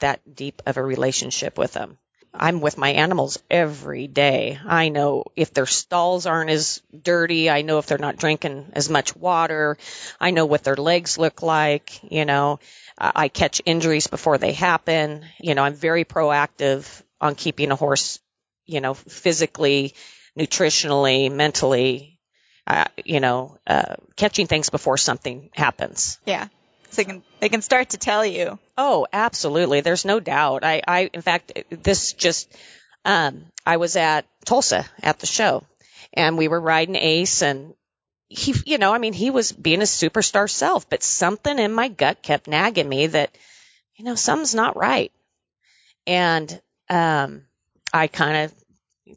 that 0.00 0.20
deep 0.34 0.62
of 0.66 0.76
a 0.76 0.82
relationship 0.82 1.56
with 1.56 1.72
them. 1.72 1.98
I'm 2.32 2.60
with 2.60 2.78
my 2.78 2.90
animals 2.90 3.38
every 3.50 4.06
day. 4.06 4.58
I 4.64 4.88
know 4.88 5.24
if 5.36 5.52
their 5.52 5.66
stalls 5.66 6.26
aren't 6.26 6.50
as 6.50 6.80
dirty. 7.02 7.50
I 7.50 7.62
know 7.62 7.78
if 7.78 7.86
they're 7.86 7.98
not 7.98 8.16
drinking 8.16 8.72
as 8.74 8.88
much 8.88 9.16
water. 9.16 9.76
I 10.20 10.30
know 10.30 10.46
what 10.46 10.62
their 10.62 10.76
legs 10.76 11.18
look 11.18 11.42
like. 11.42 12.00
You 12.10 12.24
know, 12.24 12.60
I 12.96 13.28
catch 13.28 13.60
injuries 13.64 14.06
before 14.06 14.38
they 14.38 14.52
happen. 14.52 15.24
You 15.40 15.54
know, 15.54 15.62
I'm 15.62 15.74
very 15.74 16.04
proactive 16.04 17.02
on 17.20 17.34
keeping 17.34 17.72
a 17.72 17.76
horse, 17.76 18.20
you 18.66 18.80
know, 18.80 18.94
physically, 18.94 19.94
nutritionally, 20.38 21.32
mentally, 21.32 22.18
uh, 22.66 22.84
you 23.04 23.20
know, 23.20 23.58
uh, 23.66 23.96
catching 24.16 24.46
things 24.46 24.70
before 24.70 24.96
something 24.96 25.50
happens. 25.52 26.18
Yeah. 26.24 26.46
They 26.96 27.04
can 27.04 27.22
they 27.40 27.48
can 27.48 27.62
start 27.62 27.90
to 27.90 27.98
tell 27.98 28.24
you. 28.24 28.58
Oh, 28.76 29.06
absolutely. 29.12 29.80
There's 29.80 30.04
no 30.04 30.20
doubt. 30.20 30.64
I, 30.64 30.82
I 30.86 31.10
in 31.12 31.22
fact, 31.22 31.52
this 31.70 32.12
just 32.12 32.54
um, 33.04 33.46
I 33.64 33.76
was 33.76 33.96
at 33.96 34.26
Tulsa 34.44 34.84
at 35.02 35.18
the 35.18 35.26
show, 35.26 35.64
and 36.12 36.36
we 36.36 36.48
were 36.48 36.60
riding 36.60 36.96
Ace, 36.96 37.42
and 37.42 37.74
he, 38.28 38.54
you 38.66 38.78
know, 38.78 38.92
I 38.92 38.98
mean, 38.98 39.12
he 39.12 39.30
was 39.30 39.52
being 39.52 39.80
a 39.80 39.84
superstar 39.84 40.48
self, 40.48 40.88
but 40.88 41.02
something 41.02 41.58
in 41.58 41.72
my 41.72 41.88
gut 41.88 42.22
kept 42.22 42.46
nagging 42.46 42.88
me 42.88 43.08
that, 43.08 43.36
you 43.96 44.04
know, 44.04 44.14
something's 44.14 44.54
not 44.54 44.76
right, 44.76 45.12
and 46.06 46.60
um, 46.88 47.42
I 47.92 48.06
kind 48.08 48.44
of 48.44 48.59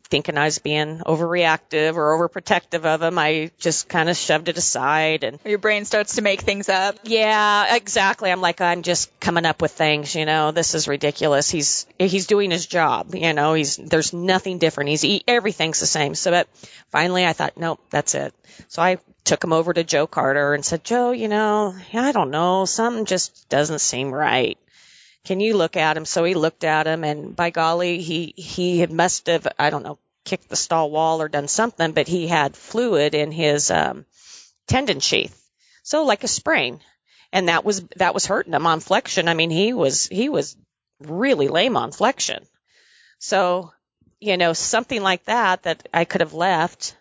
thinking 0.03 0.37
I 0.37 0.45
was 0.45 0.59
being 0.59 0.99
overreactive 0.99 1.95
or 1.95 2.17
overprotective 2.29 2.85
of 2.85 3.01
him, 3.01 3.17
I 3.17 3.51
just 3.57 3.87
kind 3.89 4.09
of 4.09 4.17
shoved 4.17 4.49
it 4.49 4.57
aside 4.57 5.23
and 5.23 5.39
Your 5.45 5.57
brain 5.57 5.85
starts 5.85 6.15
to 6.15 6.21
make 6.21 6.41
things 6.41 6.69
up. 6.69 6.99
yeah, 7.03 7.75
exactly. 7.75 8.31
I'm 8.31 8.41
like, 8.41 8.61
I'm 8.61 8.81
just 8.83 9.17
coming 9.19 9.45
up 9.45 9.61
with 9.61 9.71
things, 9.71 10.15
you 10.15 10.25
know, 10.25 10.51
this 10.51 10.75
is 10.75 10.87
ridiculous. 10.87 11.49
He's, 11.49 11.85
he's 11.97 12.27
doing 12.27 12.51
his 12.51 12.65
job, 12.65 13.15
you 13.15 13.33
know, 13.33 13.53
he's, 13.53 13.77
there's 13.77 14.13
nothing 14.13 14.57
different. 14.57 14.89
He's, 14.89 15.01
he, 15.01 15.23
everything's 15.27 15.79
the 15.79 15.85
same. 15.85 16.15
So 16.15 16.31
but 16.33 16.47
finally 16.89 17.25
I 17.25 17.33
thought, 17.33 17.57
nope, 17.57 17.79
that's 17.91 18.15
it. 18.15 18.33
So 18.69 18.81
I 18.81 18.97
took 19.23 19.43
him 19.43 19.53
over 19.53 19.71
to 19.71 19.83
Joe 19.83 20.07
Carter 20.07 20.53
and 20.55 20.65
said, 20.65 20.83
Joe, 20.83 21.11
you 21.11 21.27
know, 21.27 21.75
I 21.93 22.11
don't 22.11 22.31
know, 22.31 22.65
something 22.65 23.05
just 23.05 23.47
doesn't 23.49 23.79
seem 23.81 24.11
right. 24.11 24.57
Can 25.25 25.39
you 25.39 25.55
look 25.55 25.77
at 25.77 25.95
him? 25.95 26.05
So 26.05 26.23
he 26.23 26.33
looked 26.33 26.63
at 26.63 26.87
him 26.87 27.03
and 27.03 27.35
by 27.35 27.49
golly, 27.49 28.01
he, 28.01 28.33
he 28.35 28.79
had 28.79 28.91
must 28.91 29.27
have, 29.27 29.47
I 29.57 29.69
don't 29.69 29.83
know, 29.83 29.99
kicked 30.25 30.49
the 30.49 30.55
stall 30.55 30.91
wall 30.91 31.21
or 31.21 31.29
done 31.29 31.47
something, 31.47 31.93
but 31.93 32.07
he 32.07 32.27
had 32.27 32.55
fluid 32.57 33.15
in 33.15 33.31
his, 33.31 33.71
um, 33.71 34.05
tendon 34.67 34.99
sheath. 34.99 35.39
So 35.83 36.03
like 36.05 36.23
a 36.23 36.27
sprain. 36.27 36.81
And 37.31 37.49
that 37.49 37.65
was, 37.65 37.81
that 37.95 38.13
was 38.13 38.25
hurting 38.25 38.53
him 38.53 38.67
on 38.67 38.79
flexion. 38.79 39.27
I 39.27 39.33
mean, 39.33 39.49
he 39.49 39.73
was, 39.73 40.07
he 40.07 40.29
was 40.29 40.55
really 40.99 41.47
lame 41.47 41.77
on 41.77 41.91
flexion. 41.91 42.45
So, 43.19 43.71
you 44.19 44.37
know, 44.37 44.53
something 44.53 45.01
like 45.01 45.25
that 45.25 45.63
that 45.63 45.87
I 45.93 46.05
could 46.05 46.21
have 46.21 46.33
left 46.33 46.95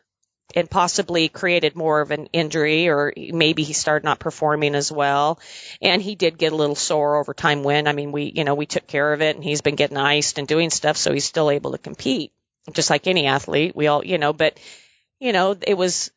and 0.54 0.70
possibly 0.70 1.28
created 1.28 1.76
more 1.76 2.00
of 2.00 2.10
an 2.10 2.26
injury 2.32 2.88
or 2.88 3.12
maybe 3.16 3.62
he 3.62 3.72
started 3.72 4.04
not 4.04 4.18
performing 4.18 4.74
as 4.74 4.90
well. 4.90 5.40
And 5.80 6.02
he 6.02 6.14
did 6.14 6.38
get 6.38 6.52
a 6.52 6.56
little 6.56 6.74
sore 6.74 7.16
over 7.16 7.34
time 7.34 7.62
when, 7.62 7.86
I 7.86 7.92
mean, 7.92 8.12
we, 8.12 8.32
you 8.34 8.44
know, 8.44 8.54
we 8.54 8.66
took 8.66 8.86
care 8.86 9.12
of 9.12 9.22
it 9.22 9.36
and 9.36 9.44
he's 9.44 9.60
been 9.62 9.76
getting 9.76 9.96
iced 9.96 10.38
and 10.38 10.48
doing 10.48 10.70
stuff. 10.70 10.96
So 10.96 11.12
he's 11.12 11.24
still 11.24 11.50
able 11.50 11.72
to 11.72 11.78
compete 11.78 12.32
just 12.72 12.90
like 12.90 13.06
any 13.06 13.26
athlete. 13.26 13.74
We 13.74 13.86
all, 13.86 14.04
you 14.04 14.18
know, 14.18 14.32
but, 14.32 14.58
you 15.18 15.32
know, 15.32 15.56
it 15.60 15.74
was 15.74 16.10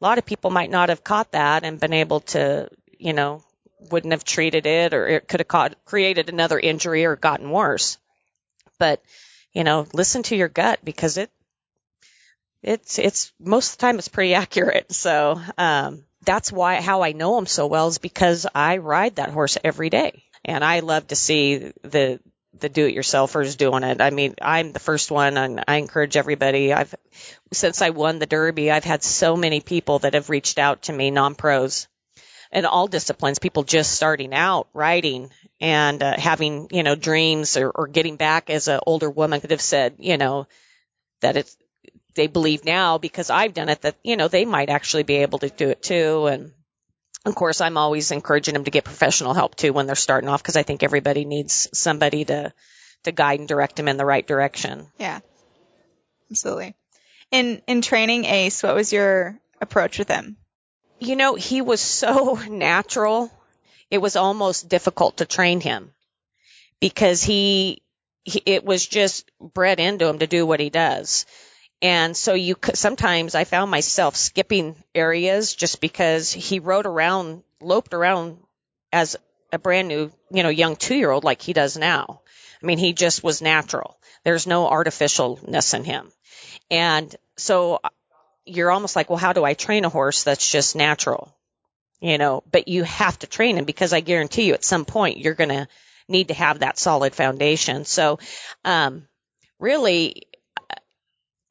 a 0.00 0.04
lot 0.04 0.18
of 0.18 0.26
people 0.26 0.50
might 0.50 0.70
not 0.70 0.88
have 0.88 1.04
caught 1.04 1.32
that 1.32 1.64
and 1.64 1.80
been 1.80 1.92
able 1.92 2.20
to, 2.20 2.68
you 2.98 3.12
know, 3.12 3.42
wouldn't 3.90 4.12
have 4.12 4.24
treated 4.24 4.66
it 4.66 4.94
or 4.94 5.06
it 5.06 5.28
could 5.28 5.40
have 5.40 5.48
caught, 5.48 5.84
created 5.84 6.28
another 6.28 6.58
injury 6.58 7.04
or 7.04 7.16
gotten 7.16 7.50
worse. 7.50 7.98
But, 8.78 9.02
you 9.52 9.64
know, 9.64 9.86
listen 9.92 10.22
to 10.24 10.36
your 10.36 10.48
gut 10.48 10.80
because 10.82 11.18
it, 11.18 11.30
it's, 12.62 12.98
it's 12.98 13.32
most 13.40 13.72
of 13.72 13.78
the 13.78 13.82
time 13.82 13.98
it's 13.98 14.08
pretty 14.08 14.34
accurate. 14.44 14.92
So, 14.92 15.40
um, 15.58 16.04
that's 16.24 16.52
why, 16.52 16.80
how 16.80 17.02
I 17.02 17.12
know 17.12 17.36
him 17.38 17.46
so 17.46 17.66
well 17.66 17.88
is 17.88 17.98
because 17.98 18.46
I 18.54 18.76
ride 18.76 19.16
that 19.16 19.30
horse 19.30 19.58
every 19.62 19.90
day 19.90 20.22
and 20.44 20.62
I 20.62 20.80
love 20.80 21.08
to 21.08 21.16
see 21.16 21.72
the, 21.82 22.20
the 22.58 22.68
do-it-yourselfers 22.68 23.56
doing 23.56 23.82
it. 23.82 24.00
I 24.00 24.10
mean, 24.10 24.34
I'm 24.40 24.72
the 24.72 24.78
first 24.78 25.10
one 25.10 25.36
and 25.36 25.64
I 25.66 25.76
encourage 25.76 26.16
everybody. 26.16 26.72
I've, 26.72 26.94
since 27.52 27.82
I 27.82 27.90
won 27.90 28.18
the 28.18 28.26
Derby, 28.26 28.70
I've 28.70 28.84
had 28.84 29.02
so 29.02 29.36
many 29.36 29.60
people 29.60 30.00
that 30.00 30.14
have 30.14 30.30
reached 30.30 30.58
out 30.58 30.82
to 30.82 30.92
me, 30.92 31.10
non-pros 31.10 31.88
in 32.52 32.66
all 32.66 32.86
disciplines, 32.86 33.38
people 33.38 33.62
just 33.62 33.92
starting 33.92 34.34
out 34.34 34.68
riding 34.74 35.30
and 35.60 36.02
uh, 36.02 36.14
having, 36.18 36.68
you 36.70 36.82
know, 36.82 36.94
dreams 36.94 37.56
or, 37.56 37.70
or 37.70 37.86
getting 37.86 38.16
back 38.16 38.50
as 38.50 38.68
an 38.68 38.80
older 38.86 39.08
woman 39.10 39.40
could 39.40 39.52
have 39.52 39.62
said, 39.62 39.94
you 39.98 40.18
know, 40.18 40.46
that 41.22 41.36
it's, 41.36 41.56
they 42.14 42.26
believe 42.26 42.64
now 42.64 42.98
because 42.98 43.30
I've 43.30 43.54
done 43.54 43.68
it 43.68 43.82
that, 43.82 43.96
you 44.02 44.16
know, 44.16 44.28
they 44.28 44.44
might 44.44 44.70
actually 44.70 45.02
be 45.02 45.16
able 45.16 45.38
to 45.40 45.48
do 45.48 45.70
it 45.70 45.82
too. 45.82 46.26
And 46.26 46.52
of 47.24 47.34
course, 47.34 47.60
I'm 47.60 47.76
always 47.76 48.10
encouraging 48.10 48.54
them 48.54 48.64
to 48.64 48.70
get 48.70 48.84
professional 48.84 49.34
help 49.34 49.54
too 49.54 49.72
when 49.72 49.86
they're 49.86 49.94
starting 49.94 50.28
off 50.28 50.42
because 50.42 50.56
I 50.56 50.62
think 50.62 50.82
everybody 50.82 51.24
needs 51.24 51.68
somebody 51.72 52.24
to, 52.24 52.52
to 53.04 53.12
guide 53.12 53.38
and 53.38 53.48
direct 53.48 53.76
them 53.76 53.88
in 53.88 53.96
the 53.96 54.04
right 54.04 54.26
direction. 54.26 54.86
Yeah. 54.98 55.20
Absolutely. 56.30 56.74
In 57.30 57.62
in 57.66 57.82
training 57.82 58.24
Ace, 58.24 58.62
what 58.62 58.74
was 58.74 58.92
your 58.92 59.38
approach 59.60 59.98
with 59.98 60.08
him? 60.08 60.36
You 60.98 61.16
know, 61.16 61.34
he 61.34 61.60
was 61.60 61.80
so 61.80 62.34
natural. 62.50 63.30
It 63.90 63.98
was 63.98 64.16
almost 64.16 64.68
difficult 64.68 65.18
to 65.18 65.26
train 65.26 65.60
him 65.60 65.92
because 66.80 67.22
he, 67.22 67.82
he 68.24 68.42
it 68.46 68.64
was 68.64 68.86
just 68.86 69.30
bred 69.40 69.78
into 69.78 70.06
him 70.06 70.18
to 70.20 70.26
do 70.26 70.46
what 70.46 70.60
he 70.60 70.70
does. 70.70 71.26
And 71.82 72.16
so 72.16 72.34
you 72.34 72.54
sometimes 72.74 73.34
I 73.34 73.42
found 73.42 73.70
myself 73.70 74.14
skipping 74.14 74.76
areas 74.94 75.52
just 75.52 75.80
because 75.80 76.32
he 76.32 76.60
rode 76.60 76.86
around, 76.86 77.42
loped 77.60 77.92
around 77.92 78.38
as 78.92 79.16
a 79.52 79.58
brand 79.58 79.88
new, 79.88 80.12
you 80.30 80.44
know, 80.44 80.48
young 80.48 80.76
two 80.76 80.94
year 80.94 81.10
old 81.10 81.24
like 81.24 81.42
he 81.42 81.52
does 81.52 81.76
now. 81.76 82.20
I 82.62 82.66
mean, 82.66 82.78
he 82.78 82.92
just 82.92 83.24
was 83.24 83.42
natural. 83.42 83.98
There's 84.24 84.46
no 84.46 84.70
artificialness 84.70 85.74
in 85.74 85.82
him. 85.82 86.12
And 86.70 87.14
so 87.36 87.80
you're 88.46 88.70
almost 88.70 88.94
like, 88.94 89.10
well, 89.10 89.18
how 89.18 89.32
do 89.32 89.44
I 89.44 89.54
train 89.54 89.84
a 89.84 89.88
horse 89.88 90.22
that's 90.22 90.48
just 90.48 90.76
natural? 90.76 91.34
You 92.00 92.16
know, 92.18 92.44
but 92.50 92.68
you 92.68 92.84
have 92.84 93.18
to 93.20 93.26
train 93.26 93.58
him 93.58 93.64
because 93.64 93.92
I 93.92 94.00
guarantee 94.00 94.44
you 94.44 94.54
at 94.54 94.64
some 94.64 94.84
point 94.84 95.18
you're 95.18 95.34
going 95.34 95.50
to 95.50 95.68
need 96.08 96.28
to 96.28 96.34
have 96.34 96.60
that 96.60 96.78
solid 96.78 97.14
foundation. 97.14 97.84
So, 97.84 98.18
um, 98.64 99.06
really, 99.58 100.26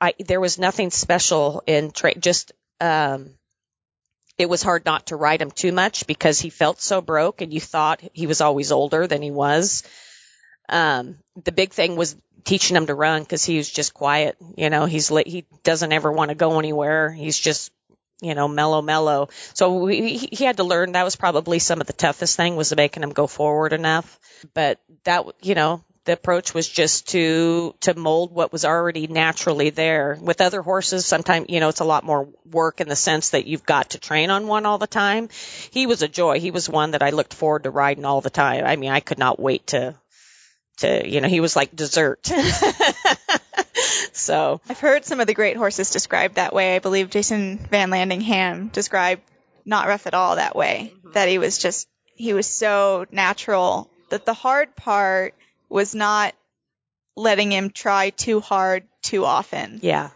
I, 0.02 0.16
there 0.20 0.42
was 0.42 0.58
nothing 0.58 0.90
special 0.90 1.64
in 1.68 1.92
tra- 1.92 2.16
just, 2.16 2.52
um, 2.82 3.36
it 4.38 4.50
was 4.50 4.64
hard 4.64 4.84
not 4.84 5.08
to 5.08 5.16
ride 5.16 5.42
him 5.42 5.52
too 5.52 5.72
much 5.72 6.08
because 6.08 6.40
he 6.40 6.50
felt 6.50 6.82
so 6.82 7.00
broke 7.00 7.42
and 7.42 7.54
you 7.54 7.62
thought 7.62 8.02
he 8.14 8.26
was 8.26 8.42
always 8.42 8.72
older 8.72 9.06
than 9.06 9.22
he 9.22 9.30
was. 9.30 9.84
Um, 10.68 11.18
the 11.44 11.52
big 11.52 11.72
thing 11.72 11.96
was 11.96 12.16
teaching 12.44 12.76
him 12.76 12.88
to 12.88 12.96
run 12.96 13.22
because 13.22 13.46
he 13.46 13.58
was 13.58 13.70
just 13.70 13.94
quiet. 13.94 14.38
You 14.58 14.70
know, 14.70 14.86
he's 14.86 15.10
he 15.10 15.46
doesn't 15.64 15.92
ever 15.92 16.12
want 16.12 16.30
to 16.30 16.36
go 16.36 16.58
anywhere. 16.58 17.12
He's 17.12 17.38
just 17.38 17.72
you 18.22 18.36
know 18.36 18.48
mellow 18.48 18.82
mellow. 18.82 19.30
So 19.54 19.84
we, 19.84 20.18
he 20.18 20.46
had 20.46 20.58
to 20.58 20.64
learn. 20.64 20.94
That 20.94 21.04
was 21.04 21.16
probably 21.16 21.60
some 21.60 21.82
of 21.82 21.88
the 21.88 21.94
toughest 21.94 22.38
thing 22.38 22.56
was 22.56 22.76
making 22.76 23.04
him 23.04 23.12
go 23.12 23.28
forward 23.28 23.74
enough. 23.74 24.20
But 24.54 24.80
that 25.04 25.26
you 25.42 25.56
know 25.56 25.84
the 26.06 26.14
approach 26.14 26.54
was 26.54 26.68
just 26.68 27.10
to 27.10 27.76
to 27.82 27.94
mold 27.94 28.34
what 28.34 28.52
was 28.52 28.66
already 28.66 29.08
naturally 29.08 29.70
there. 29.70 30.18
With 30.20 30.42
other 30.42 30.62
horses, 30.62 31.06
sometimes 31.06 31.48
you 31.50 31.60
know 31.60 31.70
it's 31.70 31.80
a 31.80 31.86
lot 31.86 32.04
more 32.04 32.30
work 32.50 32.82
in 32.82 32.90
the 32.90 32.96
sense 32.96 33.32
that 33.32 33.46
you've 33.46 33.66
got 33.66 33.92
to 33.92 34.00
train 34.00 34.32
on 34.32 34.48
one 34.48 34.66
all 34.66 34.80
the 34.80 34.88
time. 34.88 35.30
He 35.70 35.86
was 35.86 36.02
a 36.02 36.08
joy. 36.08 36.40
He 36.40 36.52
was 36.52 36.68
one 36.68 36.92
that 36.92 37.04
I 37.04 37.12
looked 37.12 37.34
forward 37.34 37.64
to 37.64 37.70
riding 37.70 38.06
all 38.06 38.22
the 38.22 38.32
time. 38.32 38.66
I 38.66 38.76
mean, 38.78 38.92
I 38.92 39.00
could 39.00 39.20
not 39.20 39.40
wait 39.40 39.68
to 39.68 39.96
to 40.78 41.08
you 41.08 41.22
know 41.22 41.28
he 41.28 41.40
was 41.40 41.56
like 41.56 41.76
dessert. 41.76 42.26
so 44.12 44.60
I've 44.68 44.80
heard 44.80 45.06
some 45.06 45.20
of 45.20 45.28
the 45.28 45.36
great 45.36 45.58
horses 45.58 45.92
described 45.92 46.36
that 46.36 46.54
way. 46.54 46.76
I 46.76 46.80
believe 46.80 47.12
Jason 47.12 47.60
Van 47.70 47.92
Landingham 47.92 48.72
described 48.72 49.22
Not 49.66 49.88
Ruf 49.88 50.08
At 50.08 50.16
All 50.16 50.38
that 50.38 50.56
way. 50.56 50.94
Mm-hmm. 50.96 51.12
That 51.12 51.30
he 51.30 51.38
was 51.38 51.60
just 51.60 51.88
he 52.16 52.34
was 52.34 52.48
so 52.48 53.06
natural 53.12 53.88
that 54.10 54.26
the 54.26 54.34
hard 54.34 54.76
part 54.76 55.36
was 55.72 55.96
not 55.96 56.36
letting 57.16 57.52
him 57.52 57.70
try 57.70 58.10
too 58.10 58.40
hard 58.40 58.84
too 59.02 59.26
often. 59.26 59.80
Yeah. 59.82 60.10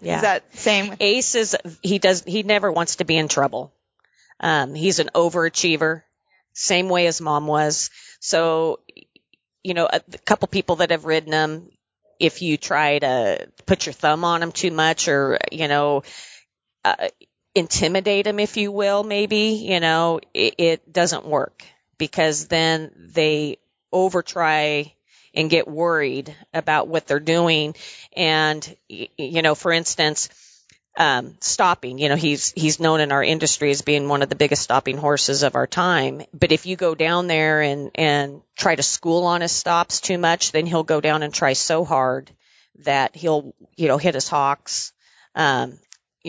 Yeah. 0.00 0.16
Is 0.16 0.22
that 0.22 0.56
same? 0.56 0.94
Ace 0.98 1.34
is 1.36 1.56
he 1.82 1.98
does 1.98 2.24
he 2.26 2.42
never 2.42 2.72
wants 2.72 2.96
to 2.96 3.04
be 3.04 3.16
in 3.16 3.28
trouble. 3.28 3.72
Um, 4.40 4.74
he's 4.74 4.98
an 4.98 5.10
overachiever, 5.14 6.02
same 6.52 6.88
way 6.88 7.06
as 7.06 7.20
mom 7.20 7.46
was. 7.46 7.90
So, 8.18 8.80
you 9.62 9.74
know, 9.74 9.86
a, 9.86 10.00
a 10.12 10.18
couple 10.18 10.48
people 10.48 10.76
that 10.76 10.90
have 10.90 11.04
ridden 11.04 11.32
him, 11.32 11.70
if 12.18 12.42
you 12.42 12.56
try 12.56 12.98
to 12.98 13.48
put 13.66 13.86
your 13.86 13.92
thumb 13.92 14.24
on 14.24 14.42
him 14.42 14.50
too 14.50 14.72
much 14.72 15.06
or, 15.06 15.38
you 15.52 15.68
know, 15.68 16.02
uh, 16.84 17.08
intimidate 17.54 18.26
him, 18.26 18.40
if 18.40 18.56
you 18.56 18.72
will, 18.72 19.04
maybe, 19.04 19.62
you 19.64 19.78
know, 19.78 20.18
it, 20.34 20.54
it 20.58 20.92
doesn't 20.92 21.26
work 21.26 21.64
because 21.98 22.48
then 22.48 22.90
they 23.14 23.58
over 23.92 24.22
try 24.22 24.92
and 25.34 25.50
get 25.50 25.68
worried 25.68 26.34
about 26.52 26.88
what 26.88 27.06
they're 27.06 27.20
doing. 27.20 27.74
And, 28.16 28.76
you 28.88 29.42
know, 29.42 29.54
for 29.54 29.72
instance, 29.72 30.28
um, 30.96 31.36
stopping, 31.40 31.98
you 31.98 32.08
know, 32.08 32.16
he's, 32.16 32.52
he's 32.52 32.78
known 32.78 33.00
in 33.00 33.12
our 33.12 33.24
industry 33.24 33.70
as 33.70 33.82
being 33.82 34.08
one 34.08 34.22
of 34.22 34.28
the 34.28 34.34
biggest 34.34 34.62
stopping 34.62 34.98
horses 34.98 35.42
of 35.42 35.54
our 35.54 35.66
time. 35.66 36.22
But 36.34 36.52
if 36.52 36.66
you 36.66 36.76
go 36.76 36.94
down 36.94 37.28
there 37.28 37.62
and, 37.62 37.90
and 37.94 38.42
try 38.56 38.74
to 38.74 38.82
school 38.82 39.24
on 39.24 39.40
his 39.40 39.52
stops 39.52 40.00
too 40.00 40.18
much, 40.18 40.52
then 40.52 40.66
he'll 40.66 40.82
go 40.82 41.00
down 41.00 41.22
and 41.22 41.32
try 41.32 41.54
so 41.54 41.84
hard 41.84 42.30
that 42.80 43.16
he'll, 43.16 43.54
you 43.76 43.88
know, 43.88 43.96
hit 43.96 44.14
his 44.14 44.28
hocks, 44.28 44.92
um, 45.34 45.78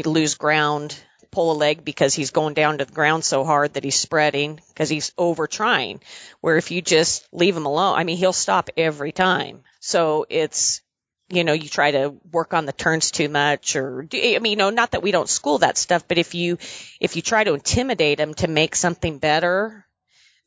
lose 0.05 0.36
ground, 0.36 0.98
pull 1.34 1.52
a 1.52 1.58
leg 1.58 1.84
because 1.84 2.13
he's 2.13 2.32
going 2.32 2.54
down 2.54 2.78
to 2.78 2.86
the 2.86 2.94
ground 2.94 3.25
so 3.25 3.44
hard 3.44 3.74
that 3.74 3.84
he's 3.84 3.96
spreading 3.96 4.62
because 4.70 4.88
he's 4.88 5.12
over 5.18 5.48
trying. 5.48 6.00
Where 6.40 6.58
if 6.58 6.72
you 6.72 6.82
just 6.82 7.28
leave 7.34 7.58
him 7.58 7.66
alone, 7.66 7.98
I 7.98 8.04
mean, 8.04 8.18
he'll 8.18 8.34
stop 8.34 8.70
every 8.78 9.12
time. 9.12 9.63
So 9.80 10.25
it's, 10.30 10.82
you 11.30 11.44
know, 11.44 11.54
you 11.54 11.68
try 11.68 11.92
to 11.92 12.16
work 12.32 12.54
on 12.54 12.66
the 12.66 12.72
turns 12.72 13.10
too 13.10 13.30
much 13.30 13.75
or, 13.75 14.08
I 14.13 14.40
mean, 14.40 14.52
you 14.52 14.56
know, 14.56 14.70
not 14.70 14.92
that 14.92 15.02
we 15.02 15.12
don't 15.12 15.28
school 15.28 15.58
that 15.60 15.78
stuff, 15.78 16.08
but 16.08 16.20
if 16.20 16.36
you, 16.36 16.58
if 17.02 17.16
you 17.16 17.22
try 17.22 17.44
to 17.44 17.54
intimidate 17.54 18.20
him 18.20 18.36
to 18.36 18.48
make 18.48 18.75
something 18.75 19.18
better, 19.18 19.86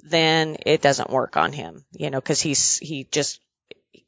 then 0.04 0.56
it 0.64 0.82
doesn't 0.82 1.10
work 1.10 1.36
on 1.36 1.52
him, 1.52 1.84
you 1.92 2.10
know, 2.10 2.20
cause 2.20 2.40
he's, 2.40 2.78
he 2.78 3.08
just, 3.10 3.40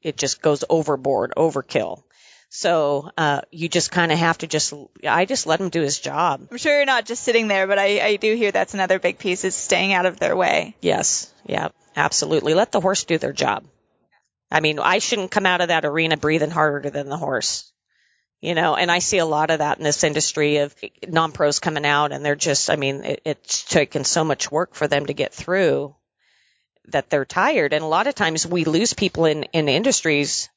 it 0.01 0.17
just 0.17 0.41
goes 0.41 0.63
overboard, 0.71 1.33
overkill. 1.37 2.05
So 2.51 3.11
uh, 3.19 3.43
you 3.51 3.69
just 3.69 3.91
kind 3.91 4.11
of 4.11 4.19
have 4.19 4.39
to 4.39 4.47
just, 4.47 4.73
I 5.07 5.27
just 5.27 5.47
let 5.47 5.61
him 5.61 5.69
do 5.69 5.83
his 5.83 5.99
job. 5.99 6.49
I'm 6.51 6.57
sure 6.57 6.75
you're 6.75 6.87
not 6.87 7.05
just 7.05 7.23
sitting 7.23 7.47
there, 7.49 7.67
but 7.67 7.79
I, 7.79 8.01
I 8.01 8.17
do 8.17 8.35
hear 8.35 8.51
that's 8.51 8.75
another 8.75 8.99
big 8.99 9.19
piece 9.19 9.45
is 9.45 9.55
staying 9.55 9.93
out 9.93 10.07
of 10.07 10.19
their 10.19 10.35
way. 10.35 10.75
Yes, 10.81 11.33
yeah, 11.45 11.69
absolutely. 11.95 12.55
Let 12.55 12.73
the 12.73 12.81
horse 12.81 13.05
do 13.05 13.19
their 13.19 13.35
job. 13.35 13.65
I 14.51 14.61
mean, 14.61 14.79
I 14.79 14.99
shouldn't 14.99 15.31
come 15.31 15.45
out 15.45 15.61
of 15.61 15.69
that 15.69 15.85
arena 15.85 16.17
breathing 16.17 16.51
harder 16.51 16.89
than 16.89 17.11
the 17.11 17.19
horse. 17.19 17.71
You 18.41 18.55
know, 18.55 18.77
and 18.77 18.91
I 18.91 19.01
see 19.01 19.19
a 19.19 19.27
lot 19.27 19.51
of 19.51 19.59
that 19.59 19.79
in 19.79 19.85
this 19.85 20.05
industry 20.05 20.59
of 20.59 20.75
non-pros 21.07 21.59
coming 21.59 21.85
out 21.85 22.13
and 22.13 22.25
they're 22.25 22.37
just, 22.37 22.71
I 22.71 22.77
mean, 22.77 23.05
it, 23.05 23.23
it's 23.25 23.65
taken 23.65 24.05
so 24.05 24.23
much 24.25 24.51
work 24.51 24.75
for 24.75 24.87
them 24.87 25.07
to 25.07 25.13
get 25.13 25.35
through 25.35 25.97
that 26.87 27.11
they're 27.11 27.25
tired. 27.25 27.73
And 27.73 27.83
a 27.83 27.89
lot 27.89 28.07
of 28.07 28.15
times 28.15 28.47
we 28.47 28.65
lose 28.65 28.95
people 28.95 29.25
in, 29.25 29.43
in 29.53 29.69
industries 29.69 30.49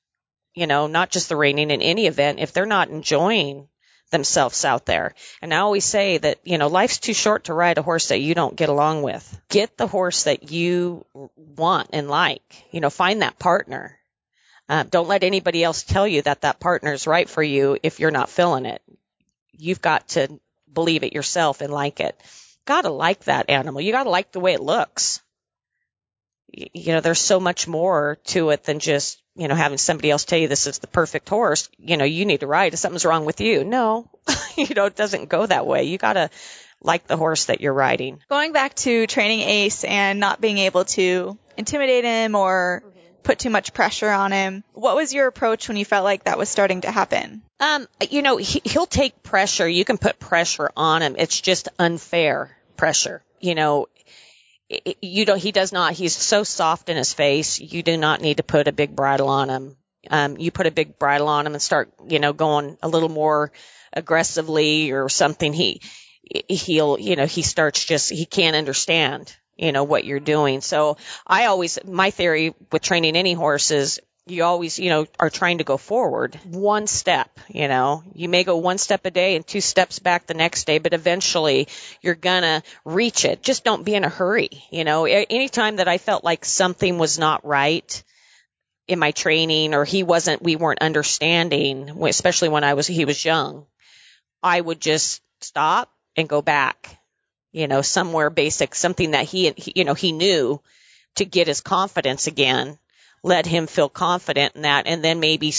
you 0.54 0.68
know, 0.68 0.88
not 0.88 1.10
just 1.10 1.30
the 1.30 1.36
reining 1.36 1.72
in 1.72 1.82
any 1.82 2.08
event, 2.08 2.40
if 2.40 2.54
they're 2.54 2.66
not 2.66 2.90
enjoying 2.90 3.68
themselves 4.12 4.66
out 4.66 4.86
there. 4.86 5.14
And 5.42 5.54
I 5.54 5.58
always 5.58 5.86
say 5.86 6.18
that, 6.18 6.40
you 6.44 6.58
know, 6.58 6.68
life's 6.68 7.00
too 7.00 7.14
short 7.14 7.46
to 7.46 7.54
ride 7.54 7.78
a 7.78 7.82
horse 7.82 8.10
that 8.10 8.20
you 8.20 8.36
don't 8.36 8.56
get 8.56 8.70
along 8.70 9.04
with. 9.04 9.42
Get 9.50 9.78
the 9.78 9.88
horse 9.88 10.24
that 10.24 10.52
you 10.52 11.06
want 11.36 11.90
and 11.94 12.10
like, 12.10 12.44
you 12.72 12.82
know, 12.82 12.90
find 12.90 13.22
that 13.22 13.40
partner. 13.40 13.98
Uh, 14.70 14.84
don't 14.84 15.08
let 15.08 15.24
anybody 15.24 15.64
else 15.64 15.84
tell 15.84 16.08
you 16.08 16.22
that 16.22 16.42
that 16.42 16.60
partner 16.60 16.94
is 16.94 17.08
right 17.08 17.28
for 17.28 17.42
you 17.42 17.78
if 17.84 18.00
you're 18.00 18.12
not 18.12 18.30
feeling 18.30 18.66
it. 18.66 18.82
You've 19.52 19.82
got 19.82 20.10
to 20.10 20.40
believe 20.72 21.04
it 21.04 21.14
yourself 21.14 21.62
and 21.62 21.74
like 21.74 22.00
it. 22.00 22.20
Gotta 22.66 22.90
like 22.90 23.26
that 23.26 23.50
animal. 23.50 23.82
You 23.82 23.92
gotta 23.92 24.10
like 24.10 24.32
the 24.32 24.40
way 24.40 24.54
it 24.54 24.62
looks. 24.62 25.22
You 26.52 26.94
know, 26.94 27.02
there's 27.02 27.20
so 27.20 27.40
much 27.40 27.68
more 27.68 28.18
to 28.26 28.50
it 28.50 28.64
than 28.64 28.80
just 28.80 29.22
you 29.36 29.48
know, 29.48 29.56
having 29.56 29.78
somebody 29.78 30.12
else 30.12 30.26
tell 30.26 30.40
you 30.40 30.48
this 30.48 30.68
is 30.68 30.80
the 30.80 30.88
perfect 30.88 31.30
horse, 31.30 31.70
you 31.78 31.98
know, 31.98 32.04
you 32.04 32.26
need 32.26 32.42
to 32.42 32.48
ride. 32.48 32.74
if 32.74 32.80
Something's 32.80 33.06
wrong 33.06 33.26
with 33.26 33.40
you. 33.40 33.64
No, 33.64 34.10
you 34.58 34.76
know, 34.76 34.86
it 34.86 34.96
doesn't 34.96 35.30
go 35.30 35.46
that 35.46 35.66
way. 35.66 35.84
You 35.84 35.98
got 35.98 36.14
to 36.14 36.30
like 36.82 37.08
the 37.08 37.18
horse 37.18 37.46
that 37.46 37.62
you're 37.62 37.74
riding. 37.74 38.20
Going 38.30 38.54
back 38.54 38.76
to 38.76 39.08
training 39.08 39.42
Ace 39.42 39.84
and 39.84 40.20
not 40.20 40.42
being 40.42 40.58
able 40.58 40.86
to 40.86 41.38
intimidate 41.58 42.04
him 42.04 42.36
or 42.36 42.84
put 43.24 43.40
too 43.40 43.52
much 43.52 43.74
pressure 43.74 44.10
on 44.10 44.32
him. 44.32 44.64
What 44.74 44.96
was 44.96 45.14
your 45.14 45.28
approach 45.28 45.68
when 45.68 45.78
you 45.78 45.86
felt 45.86 46.04
like 46.04 46.24
that 46.24 46.38
was 46.38 46.50
starting 46.50 46.82
to 46.82 46.92
happen? 46.92 47.44
Um, 47.60 47.88
you 48.10 48.24
know, 48.24 48.38
he, 48.38 48.62
he'll 48.66 48.88
take 48.88 49.22
pressure. 49.22 49.68
You 49.68 49.86
can 49.86 50.00
put 50.00 50.20
pressure 50.20 50.72
on 50.76 51.04
him. 51.04 51.16
It's 51.18 51.40
just 51.40 51.70
unfair 51.78 52.58
pressure. 52.78 53.22
You 53.40 53.56
know, 53.56 53.88
you 55.02 55.26
don't, 55.26 55.40
he 55.40 55.52
does 55.52 55.72
not, 55.72 55.94
he's 55.94 56.16
so 56.16 56.44
soft 56.44 56.90
in 56.90 56.98
his 56.98 57.14
face. 57.14 57.60
You 57.60 57.84
do 57.84 57.98
not 57.98 58.22
need 58.22 58.38
to 58.38 58.44
put 58.44 58.68
a 58.68 58.72
big 58.72 58.96
bridle 58.96 59.30
on 59.30 59.50
him. 59.50 59.76
Um, 60.10 60.38
you 60.38 60.52
put 60.52 60.68
a 60.68 60.72
big 60.72 60.98
bridle 60.98 61.28
on 61.28 61.46
him 61.46 61.54
and 61.54 61.62
start, 61.62 61.92
you 62.08 62.20
know, 62.20 62.34
going 62.34 62.78
a 62.82 62.88
little 62.88 63.10
more 63.10 63.52
aggressively 63.94 64.92
or 64.92 65.10
something. 65.10 65.54
He, 65.54 65.82
he'll, 66.48 67.00
you 67.00 67.16
know, 67.16 67.26
he 67.26 67.42
starts 67.42 67.86
just, 67.86 68.10
he 68.10 68.26
can't 68.26 68.56
understand, 68.56 69.36
you 69.58 69.72
know, 69.72 69.84
what 69.84 70.06
you're 70.06 70.20
doing. 70.20 70.62
So 70.62 70.98
I 71.28 71.46
always, 71.46 71.78
my 71.86 72.10
theory 72.12 72.56
with 72.72 72.82
training 72.82 73.16
any 73.16 73.34
horse 73.34 73.70
is 73.72 74.00
you 74.32 74.44
always, 74.44 74.80
you 74.80 74.90
know, 74.90 75.06
are 75.20 75.30
trying 75.30 75.60
to 75.60 75.64
go 75.64 75.78
forward 75.78 76.36
one 76.46 76.88
step, 76.88 77.40
you 77.50 77.68
know, 77.68 78.04
you 78.16 78.30
may 78.30 78.44
go 78.44 78.58
one 78.58 78.78
step 78.78 79.06
a 79.06 79.12
day 79.12 79.36
and 79.36 79.46
two 79.46 79.62
steps 79.62 80.00
back 80.00 80.26
the 80.26 80.34
next 80.34 80.66
day, 80.66 80.80
but 80.80 80.94
eventually 80.94 81.68
you're 82.02 82.16
gonna 82.16 82.64
reach 82.86 83.26
it. 83.26 83.44
Just 83.44 83.64
don't 83.64 83.84
be 83.84 83.94
in 83.94 84.04
a 84.04 84.10
hurry, 84.10 84.50
you 84.72 84.84
know, 84.84 85.06
anytime 85.06 85.76
that 85.76 85.88
I 85.88 85.98
felt 85.98 86.24
like 86.24 86.46
something 86.46 86.98
was 86.98 87.20
not 87.20 87.46
right 87.46 88.04
in 88.88 89.00
my 89.00 89.12
training 89.12 89.74
or 89.74 89.86
he 89.86 90.04
wasn't, 90.04 90.42
we 90.42 90.56
weren't 90.56 90.82
understanding, 90.82 91.90
especially 92.06 92.50
when 92.50 92.64
I 92.64 92.74
was, 92.74 92.88
he 92.88 93.06
was 93.06 93.24
young, 93.24 93.66
I 94.42 94.60
would 94.60 94.82
just 94.82 95.22
stop 95.42 95.92
and 96.16 96.28
go 96.28 96.42
back, 96.42 96.98
you 97.52 97.68
know, 97.68 97.82
somewhere 97.82 98.30
basic, 98.30 98.76
something 98.76 99.12
that 99.12 99.26
he, 99.26 99.54
you 99.76 99.84
know, 99.84 99.94
he 99.94 100.12
knew 100.12 100.62
to 101.16 101.26
get 101.26 101.48
his 101.48 101.62
confidence 101.62 102.28
again 102.28 102.78
let 103.24 103.46
him 103.46 103.68
feel 103.68 103.90
confident 103.90 104.56
in 104.56 104.64
that 104.64 104.88
and 104.88 105.04
then 105.04 105.20
maybe 105.20 105.54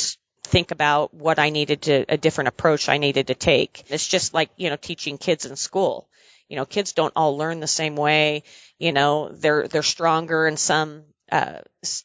think 0.44 0.70
about 0.70 1.14
what 1.14 1.38
I 1.38 1.51
needed 1.51 1.83
to, 1.83 2.05
a 2.09 2.16
different 2.16 2.48
approach 2.48 2.88
I 2.88 2.98
needed 2.98 3.29
to 3.29 3.35
take. 3.35 3.85
It's 3.88 4.07
just 4.07 4.35
like, 4.35 4.51
you 4.57 4.70
know, 4.70 4.77
teaching 4.77 5.18
kids 5.18 5.46
in 5.46 5.57
school. 5.57 6.09
You 6.48 6.57
know, 6.57 6.66
kids 6.66 6.92
don't 6.92 7.12
all 7.16 7.38
learn 7.38 7.61
the 7.61 7.66
same 7.66 7.96
way. 7.96 8.42
You 8.79 8.92
know, 8.92 9.31
they're, 9.31 9.68
they're 9.68 9.83
stronger 9.83 10.46
in 10.46 10.57
some, 10.59 11.05
uh, 11.31 11.61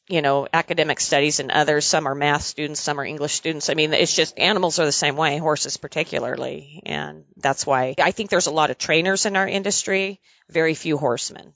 you 0.08 0.22
know, 0.22 0.48
academic 0.54 1.02
studies 1.02 1.42
and 1.42 1.52
others. 1.52 1.86
Some 1.86 2.08
are 2.08 2.16
math 2.16 2.44
students, 2.44 2.80
some 2.80 3.00
are 3.00 3.06
English 3.06 3.34
students. 3.34 3.70
I 3.70 3.74
mean, 3.74 3.94
it's 3.94 4.16
just 4.16 4.40
animals 4.40 4.80
are 4.80 4.86
the 4.86 4.92
same 4.94 5.18
way, 5.18 5.38
horses 5.38 5.76
particularly. 5.76 6.82
And 6.86 7.26
that's 7.36 7.66
why 7.66 7.96
I 8.00 8.12
think 8.12 8.30
there's 8.30 8.48
a 8.48 8.52
lot 8.52 8.70
of 8.70 8.78
trainers 8.78 9.26
in 9.26 9.36
our 9.36 9.48
industry, 9.48 10.22
very 10.50 10.76
few 10.76 10.98
horsemen. 10.98 11.54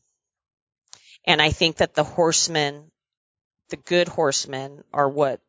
And 1.26 1.42
I 1.42 1.52
think 1.52 1.78
that 1.78 1.94
the 1.94 2.04
horsemen 2.04 2.91
the 3.72 3.78
good 3.78 4.08
horsemen 4.08 4.84
are 4.94 5.10
what 5.10 5.40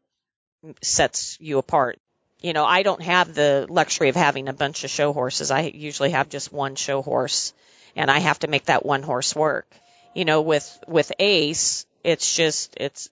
sets 0.81 1.37
you 1.41 1.59
apart. 1.59 1.99
You 2.41 2.53
know, 2.53 2.65
I 2.65 2.83
don't 2.83 3.03
have 3.03 3.35
the 3.35 3.67
luxury 3.69 4.09
of 4.09 4.17
having 4.17 4.49
a 4.49 4.53
bunch 4.53 4.85
of 4.85 4.91
show 4.91 5.13
horses. 5.13 5.51
I 5.51 5.63
usually 5.63 6.11
have 6.11 6.29
just 6.29 6.53
one 6.53 6.75
show 6.75 7.03
horse 7.03 7.53
and 7.95 8.11
I 8.11 8.19
have 8.19 8.39
to 8.41 8.49
make 8.49 8.65
that 8.65 8.87
one 8.87 9.03
horse 9.03 9.37
work. 9.37 9.67
You 10.15 10.25
know, 10.25 10.41
with, 10.43 10.67
with 10.89 11.13
Ace, 11.19 11.87
it's 12.03 12.35
just, 12.35 12.75
it's, 12.79 13.11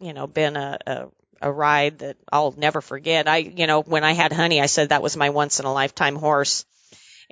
you 0.00 0.12
know, 0.12 0.26
been 0.26 0.56
a, 0.56 0.78
a, 0.86 1.06
a 1.42 1.52
ride 1.52 2.00
that 2.00 2.16
I'll 2.30 2.54
never 2.56 2.80
forget. 2.80 3.28
I, 3.28 3.38
you 3.38 3.66
know, 3.66 3.82
when 3.82 4.04
I 4.04 4.12
had 4.12 4.32
Honey, 4.32 4.60
I 4.60 4.66
said 4.66 4.90
that 4.90 5.02
was 5.02 5.16
my 5.16 5.30
once 5.30 5.58
in 5.58 5.66
a 5.66 5.72
lifetime 5.72 6.16
horse. 6.16 6.64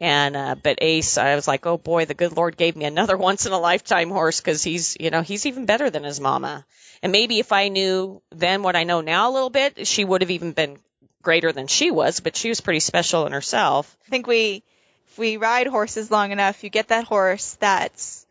And, 0.00 0.34
uh, 0.34 0.54
but 0.54 0.78
Ace, 0.80 1.18
I 1.18 1.34
was 1.34 1.46
like, 1.46 1.66
oh 1.66 1.76
boy, 1.76 2.06
the 2.06 2.14
good 2.14 2.34
Lord 2.34 2.56
gave 2.56 2.74
me 2.74 2.86
another 2.86 3.16
once 3.28 3.46
in 3.46 3.52
a 3.52 3.58
lifetime 3.58 4.10
horse 4.10 4.40
because 4.40 4.62
he's, 4.62 4.96
you 4.98 5.10
know, 5.10 5.20
he's 5.20 5.46
even 5.46 5.66
better 5.66 5.90
than 5.90 6.04
his 6.04 6.20
mama. 6.20 6.64
And 7.02 7.12
maybe 7.12 7.38
if 7.38 7.52
I 7.52 7.68
knew 7.68 8.22
then 8.30 8.62
what 8.62 8.76
I 8.76 8.84
know 8.84 9.02
now 9.02 9.30
a 9.30 9.32
little 9.32 9.50
bit, 9.50 9.86
she 9.86 10.04
would 10.04 10.22
have 10.22 10.30
even 10.30 10.52
been 10.52 10.78
greater 11.22 11.52
than 11.52 11.66
she 11.66 11.90
was, 11.90 12.20
but 12.20 12.34
she 12.34 12.48
was 12.48 12.62
pretty 12.62 12.80
special 12.80 13.26
in 13.26 13.32
herself. 13.32 13.94
I 14.06 14.10
think 14.10 14.26
we, 14.26 14.62
if 15.08 15.18
we 15.18 15.36
ride 15.36 15.66
horses 15.66 16.10
long 16.10 16.32
enough, 16.32 16.64
you 16.64 16.70
get 16.70 16.88
that 16.88 17.04
horse 17.04 17.56
that's 17.60 18.26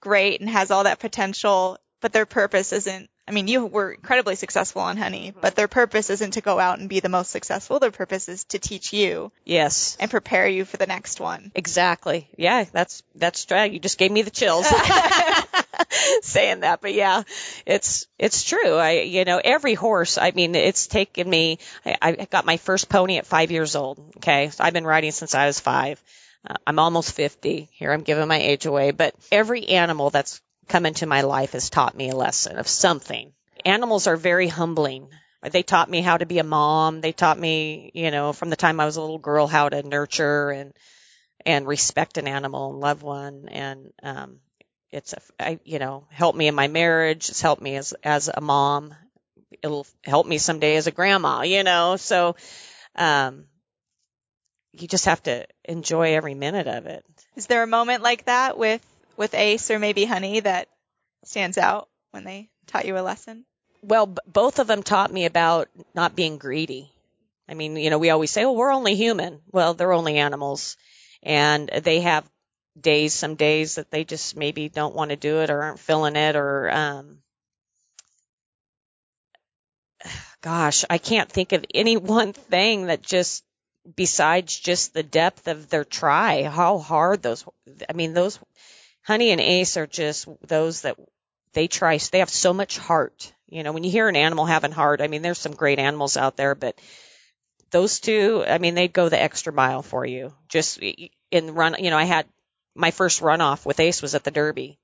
great 0.00 0.40
and 0.40 0.50
has 0.50 0.70
all 0.70 0.84
that 0.84 0.98
potential, 0.98 1.78
but 2.00 2.12
their 2.12 2.26
purpose 2.26 2.72
isn't 2.72 3.08
I 3.28 3.30
mean, 3.30 3.46
you 3.46 3.66
were 3.66 3.92
incredibly 3.92 4.36
successful 4.36 4.80
on 4.80 4.96
Honey, 4.96 5.34
but 5.38 5.54
their 5.54 5.68
purpose 5.68 6.08
isn't 6.08 6.32
to 6.32 6.40
go 6.40 6.58
out 6.58 6.78
and 6.78 6.88
be 6.88 7.00
the 7.00 7.10
most 7.10 7.30
successful. 7.30 7.78
Their 7.78 7.90
purpose 7.90 8.26
is 8.28 8.44
to 8.44 8.58
teach 8.58 8.94
you. 8.94 9.30
Yes. 9.44 9.98
And 10.00 10.10
prepare 10.10 10.48
you 10.48 10.64
for 10.64 10.78
the 10.78 10.86
next 10.86 11.20
one. 11.20 11.52
Exactly. 11.54 12.26
Yeah, 12.38 12.64
that's, 12.72 13.02
that's 13.14 13.44
true. 13.44 13.64
You 13.64 13.80
just 13.80 13.98
gave 13.98 14.10
me 14.10 14.22
the 14.22 14.30
chills 14.30 14.66
saying 16.22 16.60
that, 16.60 16.80
but 16.80 16.94
yeah, 16.94 17.24
it's, 17.66 18.06
it's 18.18 18.44
true. 18.44 18.76
I, 18.76 19.00
you 19.02 19.26
know, 19.26 19.40
every 19.44 19.74
horse, 19.74 20.16
I 20.16 20.30
mean, 20.30 20.54
it's 20.54 20.86
taken 20.86 21.28
me, 21.28 21.58
I, 21.84 22.16
I 22.20 22.26
got 22.30 22.46
my 22.46 22.56
first 22.56 22.88
pony 22.88 23.18
at 23.18 23.26
five 23.26 23.50
years 23.50 23.76
old. 23.76 23.98
Okay. 24.16 24.48
So 24.48 24.64
I've 24.64 24.72
been 24.72 24.86
riding 24.86 25.12
since 25.12 25.34
I 25.34 25.46
was 25.46 25.60
five. 25.60 26.02
Uh, 26.48 26.54
I'm 26.66 26.78
almost 26.78 27.12
50. 27.12 27.68
Here 27.72 27.92
I'm 27.92 28.02
giving 28.02 28.26
my 28.26 28.38
age 28.38 28.64
away, 28.64 28.90
but 28.92 29.14
every 29.30 29.68
animal 29.68 30.08
that's 30.08 30.40
come 30.68 30.86
into 30.86 31.06
my 31.06 31.22
life 31.22 31.52
has 31.52 31.70
taught 31.70 31.96
me 31.96 32.10
a 32.10 32.16
lesson 32.16 32.58
of 32.58 32.68
something. 32.68 33.32
Animals 33.64 34.06
are 34.06 34.16
very 34.16 34.48
humbling. 34.48 35.08
They 35.42 35.62
taught 35.62 35.88
me 35.88 36.00
how 36.00 36.16
to 36.16 36.26
be 36.26 36.38
a 36.38 36.44
mom. 36.44 37.00
They 37.00 37.12
taught 37.12 37.38
me, 37.38 37.90
you 37.94 38.10
know, 38.10 38.32
from 38.32 38.50
the 38.50 38.56
time 38.56 38.80
I 38.80 38.86
was 38.86 38.96
a 38.96 39.00
little 39.00 39.18
girl 39.18 39.46
how 39.46 39.68
to 39.68 39.82
nurture 39.82 40.50
and 40.50 40.72
and 41.46 41.66
respect 41.66 42.18
an 42.18 42.26
animal 42.26 42.70
and 42.70 42.80
love 42.80 43.02
one. 43.02 43.48
And 43.48 43.92
um, 44.02 44.40
it's 44.90 45.12
a, 45.12 45.20
I, 45.38 45.60
you 45.64 45.78
know, 45.78 46.06
helped 46.10 46.36
me 46.36 46.48
in 46.48 46.54
my 46.54 46.66
marriage. 46.66 47.28
It's 47.28 47.40
helped 47.40 47.62
me 47.62 47.76
as 47.76 47.94
as 48.02 48.28
a 48.32 48.40
mom. 48.40 48.94
It'll 49.62 49.86
help 50.04 50.26
me 50.26 50.38
someday 50.38 50.76
as 50.76 50.86
a 50.86 50.92
grandma. 50.92 51.42
You 51.42 51.62
know, 51.62 51.96
so 51.96 52.36
um, 52.96 53.44
you 54.72 54.88
just 54.88 55.06
have 55.06 55.22
to 55.24 55.46
enjoy 55.64 56.14
every 56.14 56.34
minute 56.34 56.66
of 56.66 56.86
it. 56.86 57.04
Is 57.36 57.46
there 57.46 57.62
a 57.62 57.68
moment 57.68 58.02
like 58.02 58.24
that 58.24 58.58
with 58.58 58.84
with 59.18 59.34
Ace 59.34 59.70
or 59.70 59.78
maybe 59.78 60.04
Honey 60.04 60.40
that 60.40 60.68
stands 61.24 61.58
out 61.58 61.88
when 62.12 62.24
they 62.24 62.48
taught 62.66 62.86
you 62.86 62.96
a 62.96 63.00
lesson? 63.02 63.44
Well, 63.82 64.06
b- 64.06 64.20
both 64.26 64.58
of 64.60 64.66
them 64.66 64.82
taught 64.82 65.12
me 65.12 65.26
about 65.26 65.68
not 65.94 66.16
being 66.16 66.38
greedy. 66.38 66.90
I 67.48 67.54
mean, 67.54 67.76
you 67.76 67.90
know, 67.90 67.98
we 67.98 68.10
always 68.10 68.30
say, 68.30 68.44
"Oh, 68.44 68.52
we're 68.52 68.72
only 68.72 68.94
human." 68.94 69.40
Well, 69.52 69.74
they're 69.74 69.92
only 69.92 70.18
animals, 70.18 70.76
and 71.22 71.68
they 71.68 72.00
have 72.00 72.28
days, 72.80 73.12
some 73.12 73.34
days 73.34 73.74
that 73.74 73.90
they 73.90 74.04
just 74.04 74.36
maybe 74.36 74.68
don't 74.68 74.94
want 74.94 75.10
to 75.10 75.16
do 75.16 75.40
it 75.40 75.50
or 75.50 75.62
aren't 75.62 75.80
feeling 75.80 76.16
it, 76.16 76.36
or 76.36 76.70
um, 76.70 77.18
gosh, 80.42 80.84
I 80.88 80.98
can't 80.98 81.30
think 81.30 81.52
of 81.52 81.64
any 81.74 81.96
one 82.18 82.32
thing 82.32 82.86
that 82.86 83.02
just 83.02 83.44
besides 83.96 84.58
just 84.58 84.92
the 84.92 85.02
depth 85.02 85.48
of 85.48 85.70
their 85.70 85.84
try, 85.84 86.42
how 86.44 86.78
hard 86.78 87.22
those. 87.22 87.44
I 87.88 87.92
mean, 87.94 88.12
those 88.12 88.38
Honey 89.08 89.30
and 89.30 89.40
Ace 89.40 89.78
are 89.78 89.86
just 89.86 90.28
those 90.46 90.82
that 90.82 90.98
they 91.54 91.66
try. 91.66 91.96
They 91.96 92.18
have 92.18 92.28
so 92.28 92.52
much 92.52 92.76
heart. 92.76 93.32
You 93.46 93.62
know, 93.62 93.72
when 93.72 93.82
you 93.82 93.90
hear 93.90 94.06
an 94.06 94.16
animal 94.16 94.44
having 94.44 94.70
heart, 94.70 95.00
I 95.00 95.08
mean, 95.08 95.22
there's 95.22 95.38
some 95.38 95.54
great 95.54 95.78
animals 95.78 96.18
out 96.18 96.36
there, 96.36 96.54
but 96.54 96.78
those 97.70 98.00
two, 98.00 98.44
I 98.46 98.58
mean, 98.58 98.74
they'd 98.74 98.92
go 98.92 99.08
the 99.08 99.18
extra 99.18 99.50
mile 99.50 99.80
for 99.80 100.04
you. 100.04 100.34
Just 100.50 100.78
in 101.30 101.54
run, 101.54 101.76
you 101.78 101.88
know, 101.88 101.96
I 101.96 102.04
had 102.04 102.26
my 102.74 102.90
first 102.90 103.22
runoff 103.22 103.64
with 103.64 103.80
Ace 103.80 104.02
was 104.02 104.14
at 104.14 104.24
the 104.24 104.30
Derby. 104.30 104.78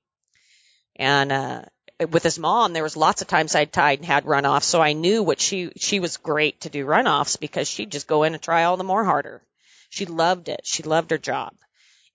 And, 0.95 1.31
uh, 1.31 1.61
with 2.09 2.23
his 2.23 2.39
mom, 2.39 2.73
there 2.73 2.81
was 2.81 2.97
lots 2.97 3.21
of 3.21 3.27
times 3.27 3.53
I'd 3.53 3.71
tied 3.71 3.99
and 3.99 4.07
had 4.07 4.25
runoffs. 4.25 4.63
So 4.63 4.81
I 4.81 4.93
knew 4.93 5.21
what 5.21 5.39
she, 5.39 5.71
she 5.77 5.99
was 5.99 6.17
great 6.17 6.61
to 6.61 6.71
do 6.71 6.87
runoffs 6.87 7.39
because 7.39 7.67
she'd 7.67 7.91
just 7.91 8.07
go 8.07 8.23
in 8.23 8.33
and 8.33 8.41
try 8.41 8.63
all 8.63 8.77
the 8.77 8.83
more 8.83 9.03
harder. 9.03 9.43
She 9.91 10.07
loved 10.07 10.49
it. 10.49 10.61
She 10.63 10.81
loved 10.81 11.11
her 11.11 11.19
job. 11.19 11.53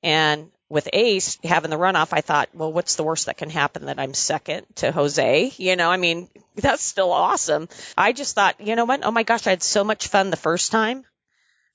And 0.02 0.50
with 0.70 0.88
Ace 0.92 1.36
having 1.42 1.70
the 1.70 1.76
runoff, 1.76 2.10
I 2.12 2.20
thought, 2.20 2.48
well, 2.54 2.72
what's 2.72 2.94
the 2.94 3.02
worst 3.02 3.26
that 3.26 3.36
can 3.36 3.50
happen 3.50 3.86
that 3.86 3.98
I'm 3.98 4.14
second 4.14 4.64
to 4.76 4.92
Jose? 4.92 5.52
You 5.56 5.76
know, 5.76 5.90
I 5.90 5.96
mean, 5.96 6.28
that's 6.54 6.82
still 6.82 7.10
awesome. 7.10 7.68
I 7.98 8.12
just 8.12 8.36
thought, 8.36 8.60
you 8.60 8.76
know 8.76 8.84
what? 8.84 9.00
Oh 9.04 9.10
my 9.10 9.24
gosh, 9.24 9.46
I 9.46 9.50
had 9.50 9.62
so 9.62 9.84
much 9.84 10.08
fun 10.08 10.30
the 10.30 10.36
first 10.36 10.70
time. 10.70 11.04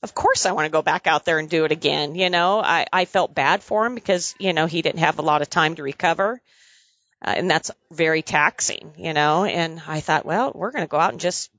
Of 0.01 0.15
course 0.15 0.45
I 0.45 0.53
want 0.53 0.65
to 0.65 0.71
go 0.71 0.81
back 0.81 1.07
out 1.07 1.25
there 1.25 1.39
and 1.39 1.49
do 1.49 1.65
it 1.65 1.71
again. 1.71 2.15
You 2.15 2.29
know, 2.29 2.59
I, 2.59 2.85
I 2.91 3.05
felt 3.05 3.35
bad 3.35 3.63
for 3.63 3.85
him 3.85 3.95
because, 3.95 4.33
you 4.39 4.53
know, 4.53 4.65
he 4.65 4.81
didn't 4.81 4.99
have 4.99 5.19
a 5.19 5.23
lot 5.23 5.41
of 5.41 5.49
time 5.49 5.75
to 5.75 5.83
recover. 5.83 6.41
Uh, 7.21 7.33
and 7.35 7.49
that's 7.49 7.71
very 7.91 8.21
taxing, 8.21 8.93
you 8.97 9.13
know, 9.13 9.45
and 9.45 9.81
I 9.87 9.99
thought, 9.99 10.25
well, 10.25 10.51
we're 10.53 10.71
going 10.71 10.83
to 10.83 10.89
go 10.89 10.99
out 10.99 11.11
and 11.11 11.19
just 11.19 11.49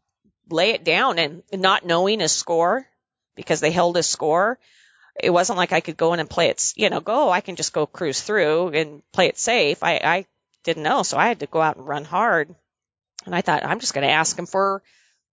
lay 0.48 0.70
it 0.70 0.84
down 0.84 1.18
and 1.18 1.42
not 1.52 1.84
knowing 1.84 2.22
a 2.22 2.28
score 2.28 2.86
because 3.34 3.60
they 3.60 3.72
held 3.72 3.96
a 3.96 4.02
score. 4.02 4.58
It 5.22 5.30
wasn't 5.30 5.56
like 5.56 5.72
I 5.72 5.80
could 5.80 5.96
go 5.96 6.12
in 6.12 6.20
and 6.20 6.28
play 6.28 6.48
it, 6.48 6.72
you 6.76 6.90
know, 6.90 7.00
go, 7.00 7.28
oh, 7.28 7.30
I 7.30 7.40
can 7.40 7.56
just 7.56 7.72
go 7.72 7.86
cruise 7.86 8.20
through 8.20 8.68
and 8.68 9.02
play 9.12 9.26
it 9.28 9.38
safe. 9.38 9.82
I, 9.82 10.00
I 10.02 10.26
didn't 10.64 10.82
know. 10.82 11.02
So 11.02 11.16
I 11.16 11.28
had 11.28 11.40
to 11.40 11.46
go 11.46 11.60
out 11.60 11.76
and 11.76 11.86
run 11.86 12.04
hard. 12.04 12.54
And 13.24 13.34
I 13.34 13.40
thought, 13.40 13.64
I'm 13.64 13.80
just 13.80 13.94
going 13.94 14.06
to 14.06 14.12
ask 14.12 14.38
him 14.38 14.46
for 14.46 14.82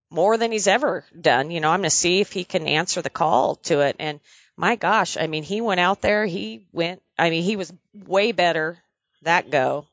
more 0.10 0.38
than 0.38 0.52
he's 0.52 0.68
ever 0.68 1.06
done. 1.20 1.52
You 1.52 1.60
know, 1.60 1.70
I'm 1.70 1.80
going 1.80 1.90
to 1.90 1.96
see 1.96 2.22
if 2.22 2.32
he 2.32 2.44
can 2.44 2.68
answer 2.68 3.02
the 3.02 3.10
call 3.10 3.56
to 3.68 3.82
it. 3.82 3.98
And 4.00 4.20
my 4.56 4.76
gosh, 4.76 5.18
I 5.18 5.28
mean, 5.28 5.44
he 5.44 5.62
went 5.62 5.80
out 5.80 6.02
there, 6.02 6.26
he 6.26 6.68
went, 6.72 7.02
I 7.18 7.30
mean, 7.30 7.44
he 7.44 7.56
was 7.56 7.74
way 7.94 8.32
better 8.32 8.78
that 9.24 9.50
go. 9.50 9.88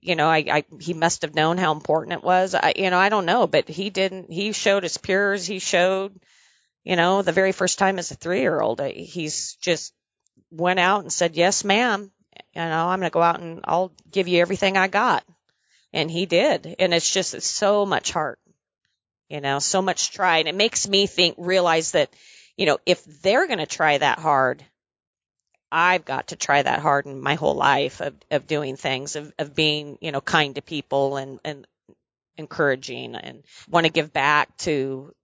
You 0.00 0.16
know, 0.16 0.28
I, 0.28 0.38
I, 0.38 0.64
he 0.80 0.94
must 0.94 1.22
have 1.22 1.36
known 1.36 1.58
how 1.58 1.72
important 1.72 2.14
it 2.14 2.24
was. 2.24 2.56
I, 2.56 2.72
you 2.76 2.90
know, 2.90 2.98
I 2.98 3.08
don't 3.08 3.26
know, 3.26 3.46
but 3.46 3.68
he 3.68 3.90
didn't, 3.90 4.32
he 4.32 4.50
showed 4.52 4.84
pure 5.02 5.32
as 5.32 5.46
he 5.46 5.60
showed, 5.60 6.18
you 6.84 6.96
know, 6.96 7.22
the 7.22 7.32
very 7.32 7.52
first 7.52 7.78
time 7.78 7.98
as 7.98 8.10
a 8.10 8.14
three 8.14 8.40
year 8.40 8.60
old. 8.60 8.80
He's 8.80 9.54
just 9.60 9.92
went 10.50 10.80
out 10.80 11.02
and 11.02 11.12
said, 11.12 11.36
yes, 11.36 11.64
ma'am. 11.64 12.10
You 12.54 12.62
know, 12.62 12.88
I'm 12.88 13.00
going 13.00 13.10
to 13.10 13.14
go 13.14 13.22
out 13.22 13.40
and 13.40 13.60
I'll 13.64 13.92
give 14.10 14.28
you 14.28 14.40
everything 14.40 14.76
I 14.76 14.88
got. 14.88 15.24
And 15.92 16.10
he 16.10 16.26
did. 16.26 16.76
And 16.78 16.94
it's 16.94 17.10
just 17.10 17.34
it's 17.34 17.46
so 17.46 17.84
much 17.84 18.12
heart 18.12 18.38
you 19.32 19.40
know, 19.40 19.60
so 19.60 19.80
much 19.80 20.10
try. 20.10 20.38
And 20.38 20.48
it 20.48 20.54
makes 20.54 20.86
me 20.86 21.06
think, 21.06 21.36
realize 21.38 21.92
that, 21.92 22.14
you 22.58 22.66
know, 22.66 22.78
if 22.84 23.02
they're 23.22 23.46
going 23.46 23.60
to 23.60 23.66
try 23.66 23.96
that 23.96 24.18
hard, 24.18 24.62
I've 25.72 26.04
got 26.04 26.28
to 26.28 26.36
try 26.36 26.62
that 26.62 26.80
hard 26.80 27.06
in 27.06 27.18
my 27.18 27.34
whole 27.36 27.54
life 27.54 28.02
of, 28.02 28.14
of 28.30 28.46
doing 28.46 28.76
things, 28.76 29.16
of, 29.16 29.32
of 29.38 29.54
being, 29.54 29.96
you 30.02 30.12
know, 30.12 30.20
kind 30.20 30.54
to 30.56 30.60
people 30.60 31.16
and, 31.16 31.40
and 31.46 31.66
encouraging 32.36 33.14
and 33.14 33.42
want 33.70 33.86
to 33.86 33.92
give 33.92 34.12
back 34.12 34.54
to, 34.58 35.14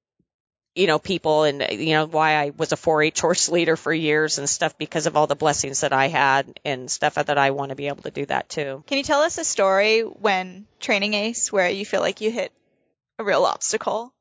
you 0.78 0.86
know, 0.86 1.00
people 1.00 1.42
and, 1.42 1.66
you 1.72 1.94
know, 1.94 2.06
why 2.06 2.36
I 2.36 2.52
was 2.56 2.70
a 2.70 2.76
4-H 2.76 3.20
horse 3.20 3.48
leader 3.48 3.74
for 3.74 3.92
years 3.92 4.38
and 4.38 4.48
stuff 4.48 4.78
because 4.78 5.06
of 5.06 5.16
all 5.16 5.26
the 5.26 5.34
blessings 5.34 5.80
that 5.80 5.92
I 5.92 6.06
had 6.06 6.60
and 6.64 6.88
stuff 6.88 7.14
that 7.14 7.36
I 7.36 7.50
want 7.50 7.70
to 7.70 7.74
be 7.74 7.88
able 7.88 8.04
to 8.04 8.12
do 8.12 8.24
that 8.26 8.48
too. 8.48 8.84
Can 8.86 8.98
you 8.98 9.02
tell 9.02 9.22
us 9.22 9.38
a 9.38 9.44
story 9.44 10.02
when 10.02 10.68
training 10.78 11.14
Ace 11.14 11.50
where 11.50 11.68
you 11.68 11.84
feel 11.84 12.00
like 12.00 12.20
you 12.20 12.30
hit 12.30 12.52
a 13.18 13.24
real 13.24 13.44
obstacle 13.44 14.14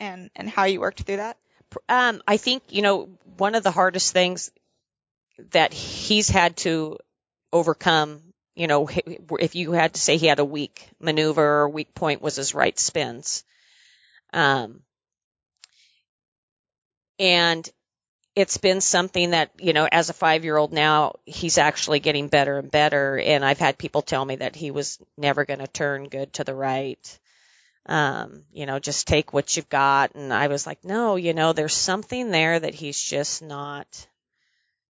and 0.00 0.30
and 0.34 0.50
how 0.50 0.64
you 0.64 0.80
worked 0.80 1.02
through 1.02 1.18
that? 1.18 1.38
Um, 1.88 2.22
I 2.26 2.38
think 2.38 2.64
you 2.70 2.82
know 2.82 3.10
one 3.36 3.54
of 3.54 3.62
the 3.62 3.70
hardest 3.70 4.12
things 4.12 4.50
that 5.52 5.72
he's 5.72 6.28
had 6.28 6.56
to 6.58 6.98
overcome. 7.52 8.20
You 8.56 8.66
know, 8.66 8.88
if 9.38 9.54
you 9.54 9.70
had 9.70 9.94
to 9.94 10.00
say 10.00 10.16
he 10.16 10.26
had 10.26 10.40
a 10.40 10.44
weak 10.44 10.88
maneuver 10.98 11.62
or 11.62 11.68
weak 11.68 11.94
point 11.94 12.20
was 12.20 12.34
his 12.34 12.52
right 12.52 12.76
spins. 12.76 13.44
Um, 14.32 14.80
and 17.18 17.68
it's 18.34 18.56
been 18.56 18.80
something 18.80 19.30
that, 19.30 19.52
you 19.58 19.72
know, 19.72 19.88
as 19.90 20.10
a 20.10 20.14
five 20.14 20.44
year 20.44 20.56
old 20.56 20.72
now, 20.72 21.14
he's 21.24 21.58
actually 21.58 22.00
getting 22.00 22.28
better 22.28 22.58
and 22.58 22.70
better. 22.70 23.18
And 23.18 23.44
I've 23.44 23.58
had 23.58 23.78
people 23.78 24.02
tell 24.02 24.24
me 24.24 24.36
that 24.36 24.56
he 24.56 24.72
was 24.72 24.98
never 25.16 25.44
going 25.44 25.60
to 25.60 25.68
turn 25.68 26.08
good 26.08 26.32
to 26.34 26.44
the 26.44 26.54
right 26.54 27.18
um, 27.86 28.44
you 28.52 28.66
know, 28.66 28.78
just 28.78 29.06
take 29.06 29.32
what 29.32 29.56
you've 29.56 29.68
got. 29.68 30.14
And 30.14 30.32
I 30.32 30.48
was 30.48 30.66
like, 30.66 30.84
no, 30.84 31.16
you 31.16 31.34
know, 31.34 31.52
there's 31.52 31.74
something 31.74 32.30
there 32.30 32.58
that 32.58 32.74
he's 32.74 33.00
just 33.00 33.42
not, 33.42 34.06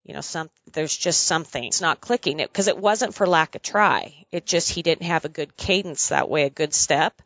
you 0.05 0.15
know, 0.15 0.23
some, 0.23 0.49
there's 0.73 0.97
just 0.97 1.25
something. 1.25 1.65
It's 1.65 1.83
not 1.83 2.01
clicking 2.01 2.41
it 2.41 2.51
because 2.51 2.69
it 2.69 2.79
wasn't 2.79 3.15
for 3.15 3.27
lack 3.27 3.55
of 3.55 3.63
try. 3.63 4.25
It 4.33 4.47
just, 4.47 4.71
he 4.71 4.83
didn't 4.83 5.07
have 5.07 5.25
a 5.25 5.31
good 5.31 5.57
cadence 5.57 6.09
that 6.09 6.31
way, 6.31 6.45
a 6.45 6.51
good 6.51 6.73
step. 6.73 7.21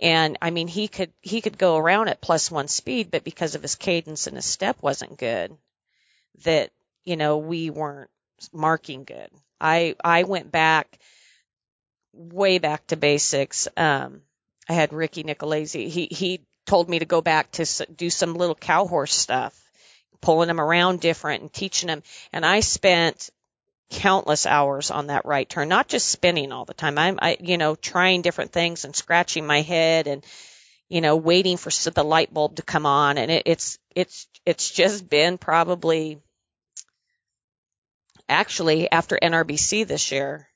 And 0.00 0.38
I 0.40 0.50
mean, 0.50 0.68
he 0.68 0.88
could, 0.88 1.12
he 1.20 1.40
could 1.40 1.58
go 1.58 1.76
around 1.76 2.08
at 2.08 2.20
plus 2.20 2.50
one 2.50 2.68
speed, 2.68 3.10
but 3.10 3.24
because 3.24 3.54
of 3.54 3.62
his 3.62 3.74
cadence 3.74 4.26
and 4.26 4.36
his 4.36 4.46
step 4.46 4.76
wasn't 4.80 5.18
good, 5.18 5.56
that, 6.44 6.70
you 7.04 7.16
know, 7.16 7.38
we 7.38 7.70
weren't 7.70 8.10
marking 8.52 9.04
good. 9.04 9.28
I, 9.60 9.96
I 10.02 10.22
went 10.22 10.50
back 10.50 10.98
way 12.12 12.58
back 12.58 12.86
to 12.88 12.96
basics. 12.96 13.68
Um, 13.76 14.22
I 14.68 14.74
had 14.74 14.92
Ricky 14.92 15.24
Nicolese. 15.24 15.88
He 15.88 16.08
he 16.10 16.40
told 16.66 16.88
me 16.88 16.98
to 17.00 17.04
go 17.04 17.20
back 17.20 17.50
to 17.52 17.86
do 17.94 18.10
some 18.10 18.34
little 18.34 18.54
cow 18.54 18.86
horse 18.86 19.14
stuff, 19.14 19.58
pulling 20.20 20.48
him 20.48 20.60
around 20.60 21.00
different 21.00 21.42
and 21.42 21.52
teaching 21.52 21.88
him. 21.88 22.02
And 22.32 22.44
I 22.44 22.60
spent 22.60 23.30
countless 23.90 24.46
hours 24.46 24.90
on 24.90 25.08
that 25.08 25.26
right 25.26 25.48
turn, 25.48 25.68
not 25.68 25.88
just 25.88 26.08
spinning 26.08 26.52
all 26.52 26.64
the 26.64 26.74
time. 26.74 26.96
I'm, 26.96 27.18
I, 27.20 27.36
you 27.40 27.58
know, 27.58 27.74
trying 27.74 28.22
different 28.22 28.52
things 28.52 28.84
and 28.84 28.94
scratching 28.94 29.46
my 29.46 29.62
head 29.62 30.06
and, 30.06 30.24
you 30.88 31.00
know, 31.00 31.16
waiting 31.16 31.56
for 31.56 31.70
the 31.90 32.04
light 32.04 32.32
bulb 32.32 32.56
to 32.56 32.62
come 32.62 32.86
on. 32.86 33.18
And 33.18 33.30
it, 33.30 33.42
it's, 33.46 33.78
it's, 33.94 34.28
it's 34.46 34.70
just 34.70 35.08
been 35.08 35.38
probably 35.38 36.20
actually 38.28 38.90
after 38.90 39.18
NRBC 39.20 39.86
this 39.86 40.12
year, 40.12 40.48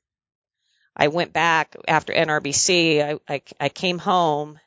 I 0.96 1.08
went 1.08 1.32
back 1.32 1.76
after 1.88 2.12
NRBC. 2.12 3.02
I, 3.02 3.34
I, 3.34 3.42
I 3.58 3.68
came 3.68 3.98
home 3.98 4.60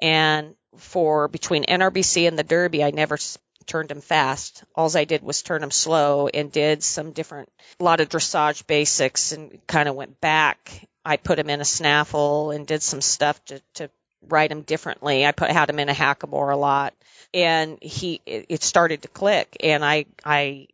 and 0.00 0.54
for 0.78 1.28
between 1.28 1.64
NRBC 1.64 2.26
and 2.26 2.38
the 2.38 2.42
Derby, 2.42 2.82
I 2.82 2.90
never 2.90 3.18
turned 3.66 3.90
him 3.90 4.00
fast. 4.00 4.64
All 4.74 4.94
I 4.96 5.04
did 5.04 5.22
was 5.22 5.42
turn 5.42 5.62
him 5.62 5.70
slow 5.70 6.28
and 6.28 6.50
did 6.50 6.82
some 6.82 7.12
different, 7.12 7.50
a 7.80 7.84
lot 7.84 8.00
of 8.00 8.08
dressage 8.08 8.66
basics 8.66 9.32
and 9.32 9.60
kind 9.66 9.88
of 9.88 9.94
went 9.94 10.20
back. 10.20 10.88
I 11.04 11.16
put 11.16 11.38
him 11.38 11.50
in 11.50 11.60
a 11.60 11.64
snaffle 11.64 12.50
and 12.50 12.66
did 12.66 12.82
some 12.82 13.00
stuff 13.00 13.44
to, 13.46 13.60
to 13.74 13.90
ride 14.28 14.50
him 14.50 14.62
differently. 14.62 15.26
I 15.26 15.32
put, 15.32 15.50
had 15.50 15.70
him 15.70 15.78
in 15.78 15.88
a 15.88 15.94
hackamore 15.94 16.52
a 16.52 16.56
lot 16.56 16.94
and 17.34 17.78
he, 17.82 18.20
it 18.24 18.62
started 18.62 19.02
to 19.02 19.08
click 19.08 19.56
and 19.60 19.84
I, 19.84 20.06
I 20.24 20.68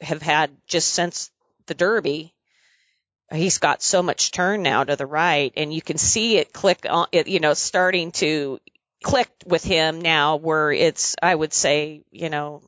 have 0.00 0.22
had 0.22 0.50
just 0.66 0.92
since 0.92 1.30
the 1.66 1.74
Derby, 1.74 2.34
he's 3.32 3.58
got 3.58 3.82
so 3.82 4.02
much 4.02 4.32
turn 4.32 4.62
now 4.62 4.84
to 4.84 4.96
the 4.96 5.06
right 5.06 5.52
and 5.56 5.72
you 5.72 5.82
can 5.82 5.98
see 5.98 6.38
it 6.38 6.52
click 6.52 6.86
on 6.88 7.06
it, 7.12 7.28
you 7.28 7.40
know, 7.40 7.54
starting 7.54 8.12
to 8.12 8.58
click 9.02 9.28
with 9.46 9.64
him 9.64 10.00
now 10.00 10.36
where 10.36 10.72
it's, 10.72 11.16
I 11.22 11.34
would 11.34 11.52
say, 11.52 12.02
you 12.10 12.30
know, 12.30 12.62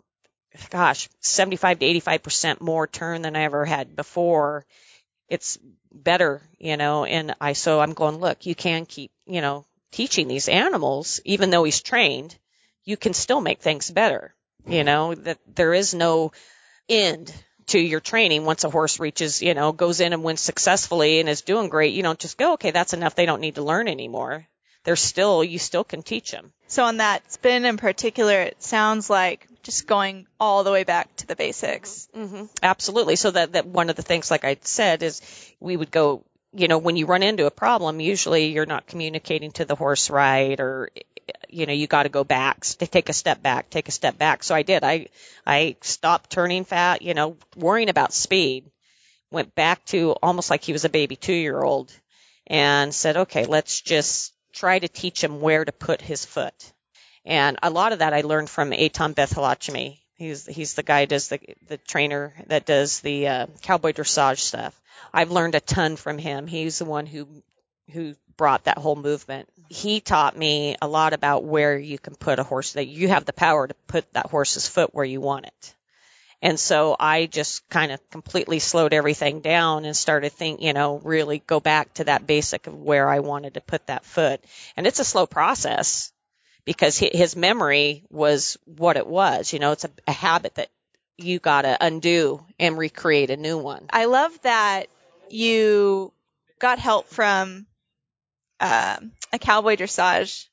gosh, 0.70 1.08
75 1.20 1.78
to 1.80 1.86
85% 2.00 2.60
more 2.60 2.86
turn 2.86 3.22
than 3.22 3.36
I 3.36 3.42
ever 3.42 3.64
had 3.64 3.96
before. 3.96 4.64
It's 5.28 5.58
better, 5.92 6.42
you 6.58 6.76
know, 6.76 7.04
and 7.04 7.34
I, 7.40 7.52
so 7.52 7.80
I'm 7.80 7.92
going, 7.92 8.16
look, 8.16 8.46
you 8.46 8.54
can 8.54 8.86
keep, 8.86 9.10
you 9.26 9.40
know, 9.40 9.64
teaching 9.92 10.28
these 10.28 10.48
animals, 10.48 11.20
even 11.24 11.50
though 11.50 11.64
he's 11.64 11.82
trained, 11.82 12.36
you 12.84 12.96
can 12.96 13.12
still 13.12 13.40
make 13.40 13.60
things 13.60 13.90
better, 13.90 14.34
you 14.66 14.84
know, 14.84 15.14
that 15.14 15.38
there 15.54 15.74
is 15.74 15.94
no 15.94 16.32
end 16.88 17.32
to 17.66 17.78
your 17.78 18.00
training 18.00 18.44
once 18.44 18.64
a 18.64 18.70
horse 18.70 18.98
reaches, 18.98 19.42
you 19.42 19.54
know, 19.54 19.72
goes 19.72 20.00
in 20.00 20.12
and 20.12 20.24
wins 20.24 20.40
successfully 20.40 21.20
and 21.20 21.28
is 21.28 21.42
doing 21.42 21.68
great, 21.68 21.94
you 21.94 22.02
don't 22.02 22.18
just 22.18 22.38
go, 22.38 22.54
okay, 22.54 22.72
that's 22.72 22.92
enough. 22.92 23.14
They 23.14 23.26
don't 23.26 23.40
need 23.40 23.56
to 23.56 23.62
learn 23.62 23.86
anymore. 23.86 24.46
They're 24.84 24.96
still, 24.96 25.44
you 25.44 25.58
still 25.58 25.84
can 25.84 26.02
teach 26.02 26.30
them. 26.30 26.52
So 26.66 26.84
on 26.84 26.98
that 26.98 27.30
spin 27.30 27.64
in 27.64 27.76
particular, 27.76 28.40
it 28.40 28.62
sounds 28.62 29.10
like 29.10 29.46
just 29.62 29.86
going 29.86 30.26
all 30.38 30.64
the 30.64 30.72
way 30.72 30.84
back 30.84 31.14
to 31.16 31.26
the 31.26 31.36
basics. 31.36 32.08
Mm-hmm. 32.16 32.46
Absolutely. 32.62 33.16
So 33.16 33.30
that, 33.30 33.52
that 33.52 33.66
one 33.66 33.90
of 33.90 33.96
the 33.96 34.02
things, 34.02 34.30
like 34.30 34.44
I 34.44 34.56
said, 34.62 35.02
is 35.02 35.20
we 35.60 35.76
would 35.76 35.90
go, 35.90 36.24
you 36.52 36.66
know, 36.66 36.78
when 36.78 36.96
you 36.96 37.06
run 37.06 37.22
into 37.22 37.46
a 37.46 37.50
problem, 37.50 38.00
usually 38.00 38.46
you're 38.46 38.66
not 38.66 38.86
communicating 38.86 39.52
to 39.52 39.64
the 39.64 39.74
horse 39.74 40.10
right 40.10 40.58
or 40.58 40.90
you 41.48 41.66
know, 41.66 41.72
you 41.72 41.86
got 41.86 42.04
to 42.04 42.08
go 42.08 42.24
back, 42.24 42.60
take 42.62 43.08
a 43.08 43.12
step 43.12 43.42
back, 43.42 43.70
take 43.70 43.88
a 43.88 43.92
step 43.92 44.18
back. 44.18 44.42
So 44.42 44.54
I 44.54 44.62
did. 44.62 44.84
I, 44.84 45.08
I 45.46 45.76
stopped 45.80 46.30
turning 46.30 46.64
fat, 46.64 47.02
you 47.02 47.14
know, 47.14 47.36
worrying 47.56 47.88
about 47.88 48.12
speed, 48.12 48.70
went 49.30 49.54
back 49.54 49.84
to 49.86 50.12
almost 50.22 50.50
like 50.50 50.62
he 50.62 50.72
was 50.72 50.84
a 50.84 50.88
baby 50.88 51.16
two 51.16 51.32
year 51.34 51.60
old 51.62 51.92
and 52.46 52.94
said, 52.94 53.16
okay, 53.16 53.44
let's 53.44 53.80
just 53.80 54.32
try 54.52 54.78
to 54.78 54.88
teach 54.88 55.22
him 55.22 55.40
where 55.40 55.64
to 55.64 55.72
put 55.72 56.00
his 56.00 56.24
foot. 56.24 56.72
And 57.24 57.58
a 57.62 57.70
lot 57.70 57.92
of 57.92 57.98
that 58.00 58.14
I 58.14 58.22
learned 58.22 58.50
from 58.50 58.70
Eitan 58.70 59.14
Beth-Halachmy. 59.14 59.98
He's 60.14 60.44
he's 60.44 60.74
the 60.74 60.82
guy 60.82 61.06
does 61.06 61.28
the 61.28 61.40
the 61.68 61.78
trainer 61.78 62.34
that 62.48 62.66
does 62.66 63.00
the 63.00 63.26
uh, 63.26 63.46
cowboy 63.62 63.92
dressage 63.92 64.40
stuff. 64.40 64.78
I've 65.14 65.30
learned 65.30 65.54
a 65.54 65.60
ton 65.60 65.96
from 65.96 66.18
him. 66.18 66.46
He's 66.46 66.78
the 66.78 66.84
one 66.84 67.06
who 67.06 67.26
who 67.90 68.14
brought 68.36 68.64
that 68.64 68.78
whole 68.78 68.96
movement. 68.96 69.48
He 69.68 70.00
taught 70.00 70.36
me 70.36 70.76
a 70.80 70.88
lot 70.88 71.12
about 71.12 71.44
where 71.44 71.78
you 71.78 71.98
can 71.98 72.14
put 72.14 72.38
a 72.38 72.42
horse 72.42 72.74
that 72.74 72.86
you 72.86 73.08
have 73.08 73.24
the 73.24 73.32
power 73.32 73.66
to 73.66 73.74
put 73.86 74.12
that 74.12 74.26
horse's 74.26 74.68
foot 74.68 74.94
where 74.94 75.04
you 75.04 75.20
want 75.20 75.46
it. 75.46 75.74
And 76.42 76.58
so 76.58 76.96
I 76.98 77.26
just 77.26 77.68
kind 77.68 77.92
of 77.92 78.10
completely 78.10 78.60
slowed 78.60 78.94
everything 78.94 79.40
down 79.40 79.84
and 79.84 79.96
started 79.96 80.32
think, 80.32 80.62
you 80.62 80.72
know, 80.72 80.98
really 81.04 81.42
go 81.46 81.60
back 81.60 81.92
to 81.94 82.04
that 82.04 82.26
basic 82.26 82.66
of 82.66 82.74
where 82.74 83.08
I 83.08 83.20
wanted 83.20 83.54
to 83.54 83.60
put 83.60 83.86
that 83.88 84.06
foot. 84.06 84.42
And 84.76 84.86
it's 84.86 85.00
a 85.00 85.04
slow 85.04 85.26
process 85.26 86.12
because 86.64 86.98
his 86.98 87.36
memory 87.36 88.04
was 88.10 88.56
what 88.64 88.96
it 88.96 89.06
was. 89.06 89.52
You 89.52 89.58
know, 89.58 89.72
it's 89.72 89.84
a, 89.84 89.90
a 90.06 90.12
habit 90.12 90.54
that 90.54 90.70
you 91.18 91.38
got 91.38 91.62
to 91.62 91.76
undo 91.78 92.44
and 92.58 92.78
recreate 92.78 93.30
a 93.30 93.36
new 93.36 93.58
one. 93.58 93.86
I 93.90 94.06
love 94.06 94.40
that 94.42 94.88
you 95.28 96.12
got 96.58 96.78
help 96.78 97.08
from 97.08 97.66
uh, 98.60 98.96
a 99.32 99.38
cowboy 99.38 99.76
dressage 99.76 100.46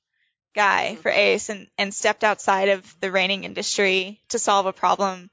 guy 0.54 0.96
for 0.96 1.12
Ace 1.12 1.50
and, 1.50 1.68
and 1.78 1.94
stepped 1.94 2.24
outside 2.24 2.70
of 2.70 3.00
the 3.00 3.12
reining 3.12 3.46
industry 3.46 4.20
to 4.30 4.40
solve 4.40 4.66
a 4.66 4.74
problem. 4.74 5.30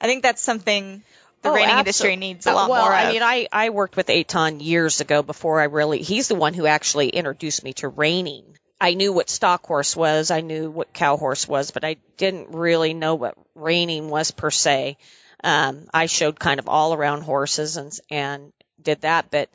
I 0.00 0.06
think 0.06 0.22
that's 0.22 0.42
something 0.42 1.02
the 1.42 1.50
Oh, 1.50 1.56
industry 1.56 2.16
needs 2.16 2.46
a 2.46 2.52
lot 2.52 2.66
Uh, 2.66 2.72
well, 2.72 2.84
more 2.84 2.92
I 2.92 3.12
mean, 3.12 3.22
I, 3.22 3.46
I 3.52 3.70
worked 3.70 3.96
with 3.96 4.08
Eitan 4.08 4.62
years 4.62 5.00
ago 5.00 5.22
before 5.22 5.60
I 5.60 5.64
really, 5.64 6.02
he's 6.02 6.28
the 6.28 6.34
one 6.34 6.54
who 6.54 6.66
actually 6.66 7.08
introduced 7.08 7.62
me 7.62 7.72
to 7.74 7.88
reining. 7.88 8.44
I 8.80 8.94
knew 8.94 9.12
what 9.12 9.30
stock 9.30 9.64
horse 9.66 9.96
was. 9.96 10.30
I 10.30 10.40
knew 10.40 10.70
what 10.70 10.92
cow 10.92 11.16
horse 11.16 11.46
was, 11.48 11.70
but 11.70 11.84
I 11.84 11.96
didn't 12.16 12.50
really 12.50 12.94
know 12.94 13.14
what 13.14 13.38
reining 13.54 14.10
was 14.10 14.30
per 14.30 14.50
se. 14.50 14.98
Um, 15.44 15.88
I 15.94 16.06
showed 16.06 16.38
kind 16.38 16.58
of 16.58 16.68
all 16.68 16.92
around 16.94 17.22
horses 17.22 17.76
and, 17.76 17.92
and 18.10 18.52
did 18.82 19.02
that, 19.02 19.30
but, 19.30 19.48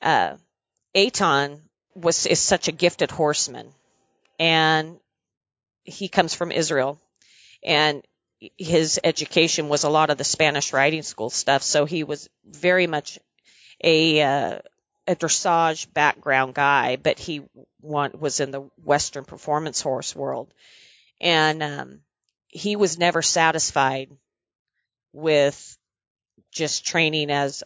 uh, 0.00 0.36
Eitan 0.94 1.60
was, 1.94 2.26
is 2.26 2.40
such 2.40 2.68
a 2.68 2.72
gifted 2.72 3.10
horseman 3.10 3.68
and 4.38 4.98
he 5.84 6.08
comes 6.08 6.34
from 6.34 6.52
Israel 6.52 7.00
and 7.64 8.02
his 8.56 9.00
education 9.02 9.68
was 9.68 9.84
a 9.84 9.90
lot 9.90 10.10
of 10.10 10.18
the 10.18 10.24
Spanish 10.24 10.72
riding 10.72 11.02
school 11.02 11.30
stuff. 11.30 11.62
So 11.62 11.84
he 11.84 12.04
was 12.04 12.28
very 12.44 12.86
much 12.86 13.18
a, 13.82 14.22
uh, 14.22 14.58
a 15.06 15.16
dressage 15.16 15.92
background 15.92 16.54
guy, 16.54 16.96
but 16.96 17.18
he 17.18 17.42
want, 17.80 18.20
was 18.20 18.40
in 18.40 18.50
the 18.50 18.68
Western 18.82 19.24
performance 19.24 19.80
horse 19.80 20.14
world. 20.14 20.52
And, 21.20 21.62
um, 21.62 22.00
he 22.48 22.76
was 22.76 22.98
never 22.98 23.22
satisfied 23.22 24.10
with 25.12 25.76
just 26.50 26.86
training 26.86 27.30
as 27.30 27.62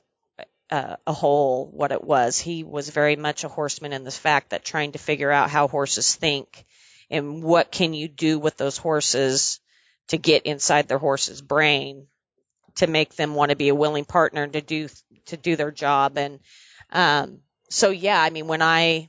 uh, 0.70 0.96
a 1.06 1.12
whole 1.12 1.66
what 1.66 1.92
it 1.92 2.02
was. 2.02 2.38
He 2.38 2.64
was 2.64 2.88
very 2.88 3.16
much 3.16 3.44
a 3.44 3.48
horseman 3.48 3.92
in 3.92 4.04
the 4.04 4.10
fact 4.10 4.50
that 4.50 4.64
trying 4.64 4.92
to 4.92 4.98
figure 4.98 5.30
out 5.30 5.50
how 5.50 5.68
horses 5.68 6.14
think 6.14 6.64
and 7.10 7.42
what 7.42 7.70
can 7.70 7.94
you 7.94 8.08
do 8.08 8.38
with 8.38 8.56
those 8.56 8.78
horses 8.78 9.60
to 10.12 10.18
get 10.18 10.46
inside 10.46 10.88
their 10.88 10.98
horse's 10.98 11.42
brain 11.42 12.06
to 12.76 12.86
make 12.86 13.14
them 13.16 13.34
want 13.34 13.50
to 13.50 13.56
be 13.56 13.68
a 13.68 13.74
willing 13.74 14.06
partner 14.06 14.46
to 14.46 14.62
do 14.62 14.88
to 15.26 15.36
do 15.36 15.56
their 15.56 15.70
job. 15.70 16.16
And 16.16 16.40
um 16.92 17.40
so 17.72 17.90
yeah 17.90 18.20
i 18.20 18.30
mean 18.30 18.46
when 18.46 18.62
i 18.62 19.08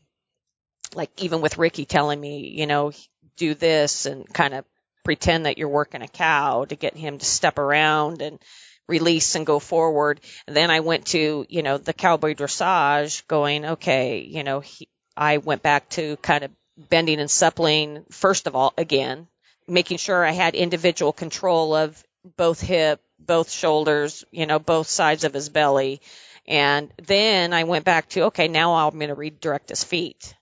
like 0.95 1.11
even 1.21 1.41
with 1.41 1.57
ricky 1.57 1.85
telling 1.85 2.19
me 2.19 2.47
you 2.47 2.65
know 2.65 2.91
do 3.35 3.53
this 3.53 4.05
and 4.05 4.31
kind 4.33 4.53
of 4.53 4.65
pretend 5.03 5.45
that 5.45 5.57
you're 5.57 5.67
working 5.67 6.01
a 6.01 6.07
cow 6.07 6.63
to 6.63 6.75
get 6.75 6.95
him 6.95 7.17
to 7.17 7.25
step 7.25 7.59
around 7.59 8.21
and 8.21 8.39
release 8.87 9.35
and 9.35 9.45
go 9.45 9.59
forward 9.59 10.21
and 10.47 10.55
then 10.55 10.71
i 10.71 10.79
went 10.79 11.07
to 11.07 11.45
you 11.49 11.61
know 11.61 11.77
the 11.77 11.93
cowboy 11.93 12.33
dressage 12.33 13.25
going 13.27 13.65
okay 13.65 14.21
you 14.21 14.43
know 14.43 14.61
he, 14.61 14.87
i 15.17 15.37
went 15.37 15.61
back 15.61 15.89
to 15.89 16.15
kind 16.17 16.43
of 16.43 16.51
bending 16.89 17.19
and 17.19 17.29
suppling 17.29 18.05
first 18.11 18.47
of 18.47 18.55
all 18.55 18.73
again 18.77 19.27
making 19.67 19.97
sure 19.97 20.25
I 20.25 20.31
had 20.31 20.55
individual 20.55 21.13
control 21.13 21.75
of 21.75 22.03
both 22.37 22.61
hip, 22.61 23.01
both 23.19 23.51
shoulders, 23.51 24.23
you 24.31 24.45
know, 24.45 24.59
both 24.59 24.87
sides 24.87 25.23
of 25.23 25.33
his 25.33 25.49
belly. 25.49 26.01
And 26.47 26.91
then 26.97 27.53
I 27.53 27.63
went 27.63 27.85
back 27.85 28.09
to, 28.09 28.23
okay, 28.25 28.47
now 28.47 28.75
I'm 28.75 28.97
going 28.97 29.07
to 29.07 29.15
redirect 29.15 29.69
his 29.69 29.83
feet. 29.83 30.35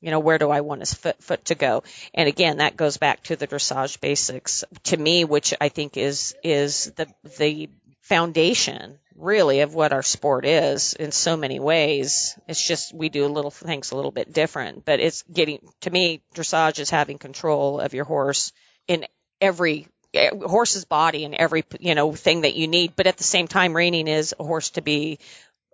You 0.00 0.10
know, 0.10 0.20
where 0.20 0.38
do 0.38 0.50
I 0.50 0.60
want 0.60 0.80
his 0.82 0.92
foot, 0.92 1.22
foot 1.22 1.46
to 1.46 1.54
go? 1.54 1.82
And 2.12 2.28
again, 2.28 2.58
that 2.58 2.76
goes 2.76 2.98
back 2.98 3.22
to 3.24 3.36
the 3.36 3.46
dressage 3.46 4.00
basics 4.00 4.64
to 4.84 4.96
me, 4.96 5.24
which 5.24 5.54
I 5.60 5.70
think 5.70 5.96
is, 5.96 6.34
is 6.42 6.92
the, 6.96 7.06
the 7.38 7.70
foundation 8.02 8.98
really 9.16 9.60
of 9.60 9.74
what 9.74 9.92
our 9.92 10.02
sport 10.02 10.44
is 10.44 10.94
in 10.94 11.12
so 11.12 11.36
many 11.36 11.60
ways. 11.60 12.38
It's 12.48 12.66
just 12.66 12.94
we 12.94 13.08
do 13.08 13.26
a 13.26 13.28
little 13.28 13.50
things 13.50 13.90
a 13.90 13.96
little 13.96 14.10
bit 14.10 14.32
different, 14.32 14.84
but 14.84 15.00
it's 15.00 15.22
getting 15.22 15.60
to 15.82 15.90
me 15.90 16.22
dressage 16.34 16.78
is 16.78 16.90
having 16.90 17.18
control 17.18 17.80
of 17.80 17.94
your 17.94 18.04
horse 18.04 18.52
in 18.88 19.06
every 19.40 19.88
eh, 20.14 20.30
horse's 20.34 20.84
body 20.84 21.24
and 21.24 21.34
every 21.34 21.64
you 21.78 21.94
know 21.94 22.12
thing 22.12 22.42
that 22.42 22.54
you 22.54 22.66
need. 22.66 22.96
But 22.96 23.06
at 23.06 23.16
the 23.16 23.24
same 23.24 23.48
time, 23.48 23.74
reining 23.74 24.08
is 24.08 24.34
a 24.38 24.44
horse 24.44 24.70
to 24.70 24.82
be 24.82 25.18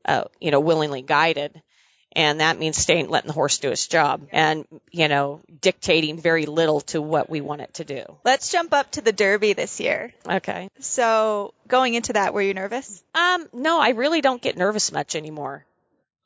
uh, 0.05 0.25
you 0.41 0.51
know 0.51 0.61
willingly 0.61 1.03
guided. 1.03 1.63
And 2.13 2.41
that 2.41 2.59
means 2.59 2.77
staying, 2.77 3.09
letting 3.09 3.29
the 3.29 3.35
horse 3.35 3.59
do 3.59 3.71
its 3.71 3.87
job 3.87 4.27
and, 4.33 4.67
you 4.91 5.07
know, 5.07 5.41
dictating 5.61 6.19
very 6.19 6.45
little 6.47 6.81
to 6.83 7.01
what 7.01 7.31
we 7.31 7.41
want 7.41 7.61
it 7.61 7.75
to 7.75 7.85
do. 7.85 8.03
Let's 8.25 8.51
jump 8.51 8.73
up 8.73 8.91
to 8.93 9.01
the 9.01 9.13
Derby 9.13 9.53
this 9.53 9.79
year. 9.79 10.13
Okay. 10.29 10.69
So 10.81 11.55
going 11.69 11.95
into 11.95 12.15
that, 12.15 12.35
were 12.35 12.43
you 12.43 12.53
nervous? 12.53 13.03
Um, 13.15 13.49
no, 13.53 13.81
I 13.81 13.91
really 13.91 14.21
don't 14.21 14.43
get 14.43 14.57
nervous 14.57 14.91
much 14.91 15.15
anymore. 15.15 15.65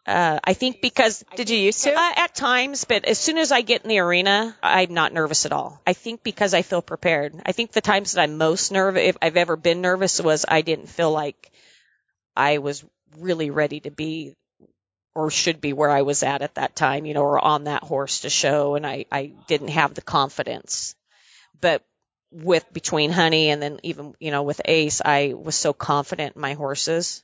Uh, 0.07 0.39
I 0.45 0.53
think 0.53 0.83
because 0.83 1.25
Did 1.35 1.49
you 1.49 1.57
used 1.57 1.85
to? 1.85 1.95
uh, 1.95 2.13
at 2.17 2.35
times, 2.35 2.85
but 2.85 3.07
as 3.07 3.19
soon 3.19 3.39
as 3.39 3.53
I 3.53 3.63
get 3.63 3.83
in 3.83 3.89
the 3.89 4.01
arena, 4.01 4.55
I'm 4.63 4.93
not 4.93 5.15
nervous 5.15 5.47
at 5.47 5.53
all. 5.53 5.81
I 5.87 5.95
think 5.95 6.23
because 6.23 6.53
I 6.53 6.61
feel 6.63 6.83
prepared. 6.83 7.35
I 7.47 7.53
think 7.53 7.73
the 7.73 7.81
times 7.81 8.13
that 8.13 8.23
I'm 8.23 8.37
most 8.37 8.71
nervous, 8.71 9.03
if 9.03 9.17
I've 9.23 9.39
ever 9.39 9.57
been 9.57 9.81
nervous, 9.81 10.21
was 10.21 10.45
I 10.47 10.61
didn't 10.61 10.89
feel 10.89 11.11
like 11.11 11.51
I 12.37 12.59
was 12.59 12.85
really 13.19 13.49
ready 13.49 13.81
to 13.81 13.91
be 13.91 14.35
or 15.15 15.31
should 15.31 15.61
be 15.61 15.73
where 15.73 15.91
I 15.91 16.03
was 16.03 16.23
at 16.23 16.43
at 16.43 16.57
that 16.57 16.75
time, 16.77 17.07
you 17.07 17.15
know, 17.15 17.23
or 17.23 17.43
on 17.43 17.65
that 17.65 17.83
horse 17.85 18.21
to 18.21 18.31
show, 18.31 18.75
and 18.75 18.87
I 18.87 19.07
I 19.13 19.33
didn't 19.47 19.69
have 19.69 19.95
the 19.95 20.03
confidence. 20.03 20.95
But 21.61 21.85
with 22.33 22.65
between 22.73 23.11
Honey 23.11 23.51
and 23.51 23.63
then 23.63 23.81
even 23.83 24.15
you 24.21 24.31
know 24.31 24.43
with 24.43 24.61
Ace, 24.65 25.01
I 25.05 25.35
was 25.35 25.55
so 25.57 25.73
confident 25.73 26.37
in 26.37 26.43
my 26.43 26.55
horses 26.55 27.23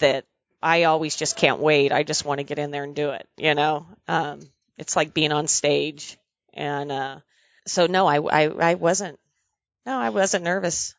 that 0.00 0.24
I 0.62 0.84
always 0.84 1.14
just 1.16 1.36
can't 1.36 1.60
wait. 1.60 1.92
I 1.92 2.02
just 2.04 2.24
want 2.24 2.38
to 2.38 2.44
get 2.44 2.58
in 2.58 2.70
there 2.70 2.84
and 2.84 2.94
do 2.96 3.10
it. 3.10 3.28
You 3.36 3.54
know, 3.54 3.86
um, 4.08 4.40
it's 4.78 4.96
like 4.96 5.12
being 5.14 5.32
on 5.32 5.46
stage, 5.46 6.16
and 6.54 6.90
uh, 6.90 7.18
so 7.66 7.86
no, 7.86 8.06
I, 8.06 8.18
I 8.20 8.70
I 8.70 8.74
wasn't. 8.74 9.18
No, 9.86 9.98
I 9.98 10.08
wasn't 10.10 10.44
nervous. 10.44 10.94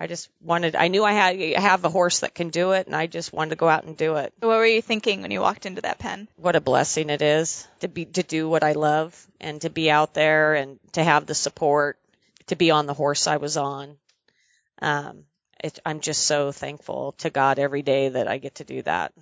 I 0.00 0.06
just 0.06 0.30
wanted. 0.40 0.76
I 0.76 0.86
knew 0.86 1.02
I 1.02 1.12
had 1.12 1.36
I 1.36 1.60
have 1.60 1.84
a 1.84 1.88
horse 1.88 2.20
that 2.20 2.34
can 2.34 2.50
do 2.50 2.70
it, 2.70 2.86
and 2.86 2.94
I 2.94 3.08
just 3.08 3.32
wanted 3.32 3.50
to 3.50 3.56
go 3.56 3.68
out 3.68 3.82
and 3.82 3.96
do 3.96 4.14
it. 4.14 4.32
What 4.38 4.56
were 4.56 4.64
you 4.64 4.80
thinking 4.80 5.22
when 5.22 5.32
you 5.32 5.40
walked 5.40 5.66
into 5.66 5.82
that 5.82 5.98
pen? 5.98 6.28
What 6.36 6.54
a 6.54 6.60
blessing 6.60 7.10
it 7.10 7.20
is 7.20 7.66
to 7.80 7.88
be 7.88 8.04
to 8.04 8.22
do 8.22 8.48
what 8.48 8.62
I 8.62 8.72
love 8.72 9.26
and 9.40 9.60
to 9.62 9.70
be 9.70 9.90
out 9.90 10.14
there 10.14 10.54
and 10.54 10.78
to 10.92 11.02
have 11.02 11.26
the 11.26 11.34
support 11.34 11.98
to 12.46 12.54
be 12.54 12.70
on 12.70 12.86
the 12.86 12.94
horse 12.94 13.26
I 13.26 13.38
was 13.38 13.56
on. 13.56 13.96
Um, 14.80 15.24
it, 15.62 15.80
I'm 15.84 15.98
just 15.98 16.24
so 16.26 16.52
thankful 16.52 17.12
to 17.18 17.30
God 17.30 17.58
every 17.58 17.82
day 17.82 18.08
that 18.10 18.28
I 18.28 18.38
get 18.38 18.56
to 18.56 18.64
do 18.64 18.82
that. 18.82 19.12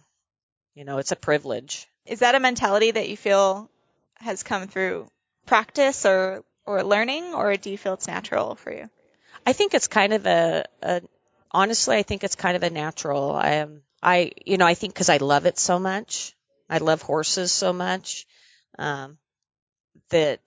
You 0.74 0.84
know, 0.84 0.98
it's 0.98 1.12
a 1.12 1.16
privilege. 1.16 1.86
Is 2.04 2.18
that 2.18 2.34
a 2.34 2.40
mentality 2.40 2.90
that 2.90 3.08
you 3.08 3.16
feel 3.16 3.70
has 4.16 4.42
come 4.42 4.68
through 4.68 5.08
practice 5.46 6.04
or 6.04 6.44
or 6.66 6.82
learning, 6.82 7.32
or 7.32 7.56
do 7.56 7.70
you 7.70 7.78
feel 7.78 7.94
it's 7.94 8.08
natural 8.08 8.56
for 8.56 8.72
you? 8.72 8.90
I 9.46 9.52
think 9.52 9.74
it's 9.74 9.86
kind 9.86 10.12
of 10.12 10.26
a, 10.26 10.64
a 10.82 11.02
honestly, 11.52 11.96
I 11.96 12.02
think 12.02 12.24
it's 12.24 12.34
kind 12.34 12.56
of 12.56 12.64
a 12.64 12.70
natural. 12.70 13.32
I 13.32 13.52
am, 13.52 13.82
I, 14.02 14.32
you 14.44 14.58
know, 14.58 14.66
I 14.66 14.74
think 14.74 14.92
because 14.92 15.08
I 15.08 15.18
love 15.18 15.46
it 15.46 15.58
so 15.58 15.78
much, 15.78 16.34
I 16.68 16.78
love 16.78 17.00
horses 17.00 17.52
so 17.52 17.72
much, 17.72 18.26
um, 18.78 19.18
that 20.10 20.40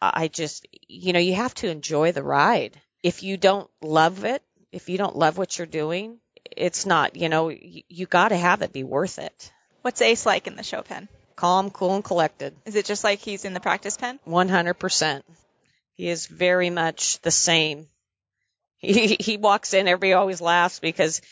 I 0.00 0.28
just, 0.28 0.66
you 0.88 1.12
know, 1.12 1.18
you 1.18 1.34
have 1.34 1.54
to 1.54 1.68
enjoy 1.68 2.12
the 2.12 2.22
ride. 2.22 2.78
If 3.02 3.22
you 3.22 3.36
don't 3.36 3.70
love 3.80 4.24
it, 4.24 4.42
if 4.72 4.88
you 4.88 4.98
don't 4.98 5.16
love 5.16 5.38
what 5.38 5.56
you're 5.56 5.66
doing, 5.66 6.18
it's 6.56 6.86
not, 6.86 7.16
you 7.16 7.28
know, 7.28 7.48
you, 7.48 7.82
you 7.88 8.06
got 8.06 8.28
to 8.28 8.36
have 8.36 8.62
it 8.62 8.72
be 8.72 8.84
worth 8.84 9.18
it. 9.18 9.52
What's 9.82 10.02
Ace 10.02 10.26
like 10.26 10.46
in 10.46 10.56
the 10.56 10.62
show 10.62 10.82
pen? 10.82 11.08
Calm, 11.34 11.70
cool, 11.70 11.94
and 11.94 12.04
collected. 12.04 12.54
Is 12.66 12.76
it 12.76 12.84
just 12.84 13.04
like 13.04 13.20
he's 13.20 13.44
in 13.44 13.54
the 13.54 13.60
practice 13.60 13.96
pen? 13.96 14.20
100%. 14.28 15.22
He 15.94 16.08
is 16.08 16.26
very 16.26 16.70
much 16.70 17.20
the 17.20 17.30
same. 17.30 17.88
He, 18.82 19.16
he 19.18 19.36
walks 19.36 19.74
in, 19.74 19.86
everybody 19.86 20.12
always 20.12 20.40
laughs 20.40 20.80
because 20.80 21.22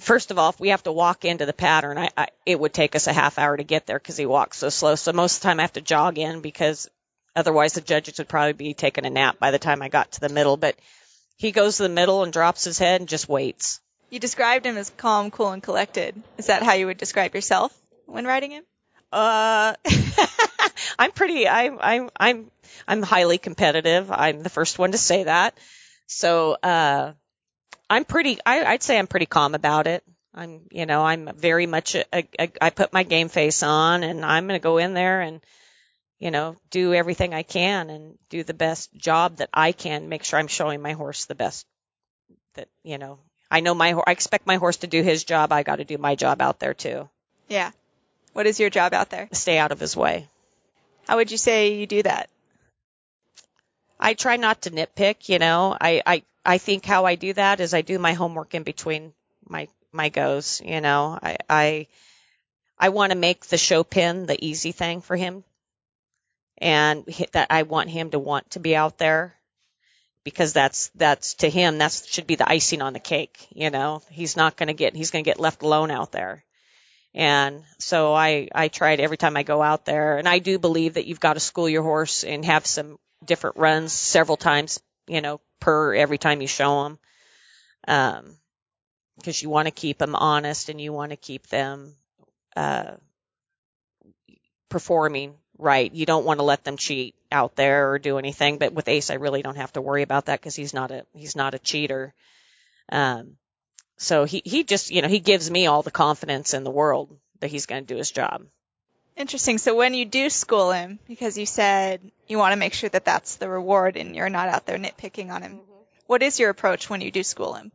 first 0.00 0.30
of 0.30 0.38
all, 0.38 0.50
if 0.50 0.60
we 0.60 0.68
have 0.68 0.82
to 0.82 0.92
walk 0.92 1.24
into 1.24 1.46
the 1.46 1.52
pattern, 1.52 1.98
I, 1.98 2.10
I 2.16 2.28
it 2.44 2.60
would 2.60 2.74
take 2.74 2.94
us 2.94 3.06
a 3.06 3.12
half 3.12 3.38
hour 3.38 3.56
to 3.56 3.64
get 3.64 3.86
there 3.86 3.98
because 3.98 4.16
he 4.16 4.26
walks 4.26 4.58
so 4.58 4.68
slow. 4.68 4.94
So 4.94 5.12
most 5.12 5.36
of 5.36 5.42
the 5.42 5.48
time 5.48 5.60
I 5.60 5.62
have 5.62 5.72
to 5.74 5.80
jog 5.80 6.18
in 6.18 6.40
because 6.40 6.88
otherwise 7.34 7.72
the 7.72 7.80
judges 7.80 8.18
would 8.18 8.28
probably 8.28 8.52
be 8.52 8.74
taking 8.74 9.06
a 9.06 9.10
nap 9.10 9.38
by 9.38 9.50
the 9.50 9.58
time 9.58 9.82
I 9.82 9.88
got 9.88 10.12
to 10.12 10.20
the 10.20 10.28
middle. 10.28 10.56
But 10.56 10.76
he 11.36 11.52
goes 11.52 11.78
to 11.78 11.84
the 11.84 11.88
middle 11.88 12.22
and 12.22 12.32
drops 12.32 12.64
his 12.64 12.78
head 12.78 13.00
and 13.00 13.08
just 13.08 13.28
waits. 13.28 13.80
You 14.10 14.20
described 14.20 14.66
him 14.66 14.76
as 14.76 14.90
calm, 14.90 15.30
cool, 15.30 15.50
and 15.50 15.62
collected. 15.62 16.22
Is 16.38 16.46
that 16.46 16.62
how 16.62 16.74
you 16.74 16.86
would 16.86 16.98
describe 16.98 17.34
yourself 17.34 17.76
when 18.06 18.26
riding 18.26 18.52
him? 18.52 18.64
Uh, 19.10 19.74
I'm 20.98 21.12
pretty. 21.12 21.48
I'm. 21.48 21.78
I'm. 21.80 22.10
I'm. 22.18 22.50
I'm 22.86 23.02
highly 23.02 23.38
competitive. 23.38 24.10
I'm 24.10 24.42
the 24.42 24.50
first 24.50 24.78
one 24.78 24.92
to 24.92 24.98
say 24.98 25.24
that. 25.24 25.56
So, 26.06 26.56
uh, 26.62 27.12
I'm 27.88 28.04
pretty. 28.04 28.38
I, 28.44 28.64
I'd 28.64 28.82
say 28.82 28.98
I'm 28.98 29.06
pretty 29.06 29.26
calm 29.26 29.54
about 29.54 29.86
it. 29.86 30.02
I'm. 30.34 30.62
You 30.70 30.86
know, 30.86 31.02
I'm 31.02 31.30
very 31.36 31.66
much. 31.66 31.94
A, 31.94 32.04
a, 32.12 32.28
a, 32.38 32.50
I 32.60 32.70
put 32.70 32.92
my 32.92 33.02
game 33.02 33.28
face 33.28 33.62
on, 33.62 34.02
and 34.02 34.24
I'm 34.24 34.46
going 34.46 34.58
to 34.58 34.62
go 34.62 34.78
in 34.78 34.94
there 34.94 35.20
and, 35.20 35.40
you 36.18 36.30
know, 36.30 36.56
do 36.70 36.94
everything 36.94 37.34
I 37.34 37.42
can 37.42 37.90
and 37.90 38.18
do 38.30 38.42
the 38.42 38.54
best 38.54 38.92
job 38.94 39.36
that 39.36 39.50
I 39.52 39.72
can. 39.72 40.08
Make 40.08 40.24
sure 40.24 40.38
I'm 40.38 40.48
showing 40.48 40.82
my 40.82 40.92
horse 40.92 41.26
the 41.26 41.34
best. 41.34 41.66
That 42.54 42.68
you 42.82 42.98
know, 42.98 43.18
I 43.50 43.60
know 43.60 43.74
my. 43.74 43.92
I 44.06 44.12
expect 44.12 44.46
my 44.46 44.56
horse 44.56 44.78
to 44.78 44.86
do 44.86 45.02
his 45.02 45.24
job. 45.24 45.52
I 45.52 45.62
got 45.62 45.76
to 45.76 45.84
do 45.84 45.98
my 45.98 46.14
job 46.14 46.40
out 46.40 46.58
there 46.58 46.74
too. 46.74 47.08
Yeah. 47.48 47.70
What 48.32 48.46
is 48.46 48.58
your 48.58 48.70
job 48.70 48.94
out 48.94 49.10
there? 49.10 49.28
Stay 49.32 49.58
out 49.58 49.70
of 49.70 49.78
his 49.78 49.96
way. 49.96 50.28
How 51.06 51.16
would 51.16 51.30
you 51.30 51.36
say 51.36 51.74
you 51.74 51.86
do 51.86 52.02
that? 52.02 52.28
I 54.04 54.12
try 54.12 54.36
not 54.36 54.60
to 54.62 54.70
nitpick, 54.70 55.30
you 55.30 55.38
know. 55.38 55.74
I, 55.80 56.02
I, 56.04 56.22
I 56.44 56.58
think 56.58 56.84
how 56.84 57.06
I 57.06 57.14
do 57.14 57.32
that 57.32 57.60
is 57.60 57.72
I 57.72 57.80
do 57.80 57.98
my 57.98 58.12
homework 58.12 58.54
in 58.54 58.62
between 58.62 59.14
my, 59.48 59.66
my 59.92 60.10
goes, 60.10 60.60
you 60.62 60.82
know. 60.82 61.18
I, 61.22 61.38
I, 61.48 61.86
I 62.78 62.90
want 62.90 63.12
to 63.12 63.18
make 63.18 63.46
the 63.46 63.56
show 63.56 63.82
pen 63.82 64.26
the 64.26 64.44
easy 64.44 64.72
thing 64.72 65.00
for 65.00 65.16
him. 65.16 65.42
And 66.58 67.06
that 67.32 67.46
I 67.48 67.62
want 67.62 67.88
him 67.88 68.10
to 68.10 68.18
want 68.18 68.50
to 68.50 68.60
be 68.60 68.76
out 68.76 68.98
there 68.98 69.34
because 70.22 70.52
that's, 70.52 70.90
that's 70.96 71.34
to 71.36 71.48
him, 71.48 71.78
that 71.78 72.02
should 72.06 72.26
be 72.26 72.34
the 72.34 72.48
icing 72.48 72.82
on 72.82 72.92
the 72.92 73.00
cake, 73.00 73.48
you 73.54 73.70
know. 73.70 74.02
He's 74.10 74.36
not 74.36 74.58
going 74.58 74.66
to 74.66 74.74
get, 74.74 74.94
he's 74.94 75.12
going 75.12 75.24
to 75.24 75.30
get 75.30 75.40
left 75.40 75.62
alone 75.62 75.90
out 75.90 76.12
there. 76.12 76.44
And 77.14 77.62
so 77.78 78.12
I, 78.12 78.48
I 78.54 78.68
tried 78.68 79.00
every 79.00 79.16
time 79.16 79.38
I 79.38 79.44
go 79.44 79.62
out 79.62 79.86
there 79.86 80.18
and 80.18 80.28
I 80.28 80.40
do 80.40 80.58
believe 80.58 80.94
that 80.94 81.06
you've 81.06 81.20
got 81.20 81.34
to 81.34 81.40
school 81.40 81.70
your 81.70 81.82
horse 81.82 82.22
and 82.22 82.44
have 82.44 82.66
some 82.66 82.98
different 83.26 83.56
runs 83.56 83.92
several 83.92 84.36
times, 84.36 84.80
you 85.06 85.20
know, 85.20 85.40
per 85.60 85.94
every 85.94 86.18
time 86.18 86.40
you 86.40 86.46
show 86.46 86.84
them. 86.84 86.98
Um, 87.86 88.36
cause 89.22 89.42
you 89.42 89.50
want 89.50 89.66
to 89.66 89.72
keep 89.72 89.98
them 89.98 90.14
honest 90.14 90.68
and 90.68 90.80
you 90.80 90.92
want 90.92 91.10
to 91.10 91.16
keep 91.16 91.46
them, 91.48 91.94
uh, 92.56 92.92
performing 94.68 95.34
right. 95.58 95.92
You 95.92 96.06
don't 96.06 96.24
want 96.24 96.40
to 96.40 96.44
let 96.44 96.64
them 96.64 96.76
cheat 96.76 97.14
out 97.30 97.54
there 97.54 97.92
or 97.92 97.98
do 97.98 98.18
anything. 98.18 98.58
But 98.58 98.72
with 98.72 98.88
Ace, 98.88 99.10
I 99.10 99.14
really 99.14 99.42
don't 99.42 99.56
have 99.56 99.72
to 99.74 99.80
worry 99.80 100.02
about 100.02 100.26
that 100.26 100.40
because 100.40 100.56
he's 100.56 100.74
not 100.74 100.90
a, 100.90 101.06
he's 101.14 101.36
not 101.36 101.54
a 101.54 101.58
cheater. 101.58 102.12
Um, 102.90 103.36
so 103.96 104.24
he, 104.24 104.42
he 104.44 104.64
just, 104.64 104.90
you 104.90 105.02
know, 105.02 105.08
he 105.08 105.20
gives 105.20 105.50
me 105.50 105.66
all 105.66 105.82
the 105.82 105.90
confidence 105.90 106.54
in 106.54 106.64
the 106.64 106.70
world 106.70 107.16
that 107.40 107.50
he's 107.50 107.66
going 107.66 107.86
to 107.86 107.94
do 107.94 107.98
his 107.98 108.10
job. 108.10 108.46
Interesting. 109.16 109.58
So 109.58 109.76
when 109.76 109.94
you 109.94 110.04
do 110.04 110.28
school 110.28 110.72
him, 110.72 110.98
because 111.06 111.38
you 111.38 111.46
said 111.46 112.00
you 112.26 112.38
want 112.38 112.52
to 112.52 112.58
make 112.58 112.74
sure 112.74 112.90
that 112.90 113.04
that's 113.04 113.36
the 113.36 113.48
reward 113.48 113.96
and 113.96 114.16
you're 114.16 114.28
not 114.28 114.48
out 114.48 114.66
there 114.66 114.78
nitpicking 114.78 115.30
on 115.30 115.42
him, 115.42 115.52
mm-hmm. 115.52 115.72
what 116.06 116.22
is 116.22 116.40
your 116.40 116.50
approach 116.50 116.90
when 116.90 117.00
you 117.00 117.10
do 117.10 117.22
school 117.22 117.54
him? 117.54 117.70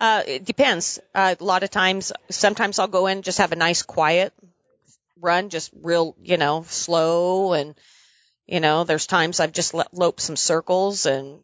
Uh, 0.00 0.22
it 0.26 0.44
depends. 0.44 0.98
Uh, 1.14 1.34
a 1.38 1.44
lot 1.44 1.62
of 1.62 1.70
times, 1.70 2.12
sometimes 2.30 2.78
I'll 2.78 2.88
go 2.88 3.06
in 3.06 3.22
just 3.22 3.38
have 3.38 3.52
a 3.52 3.56
nice 3.56 3.82
quiet 3.82 4.32
run, 5.20 5.50
just 5.50 5.70
real, 5.82 6.16
you 6.22 6.36
know, 6.36 6.64
slow. 6.66 7.52
And, 7.52 7.74
you 8.46 8.60
know, 8.60 8.84
there's 8.84 9.06
times 9.06 9.38
I've 9.38 9.52
just 9.52 9.74
loped 9.92 10.20
some 10.20 10.36
circles 10.36 11.06
and 11.06 11.40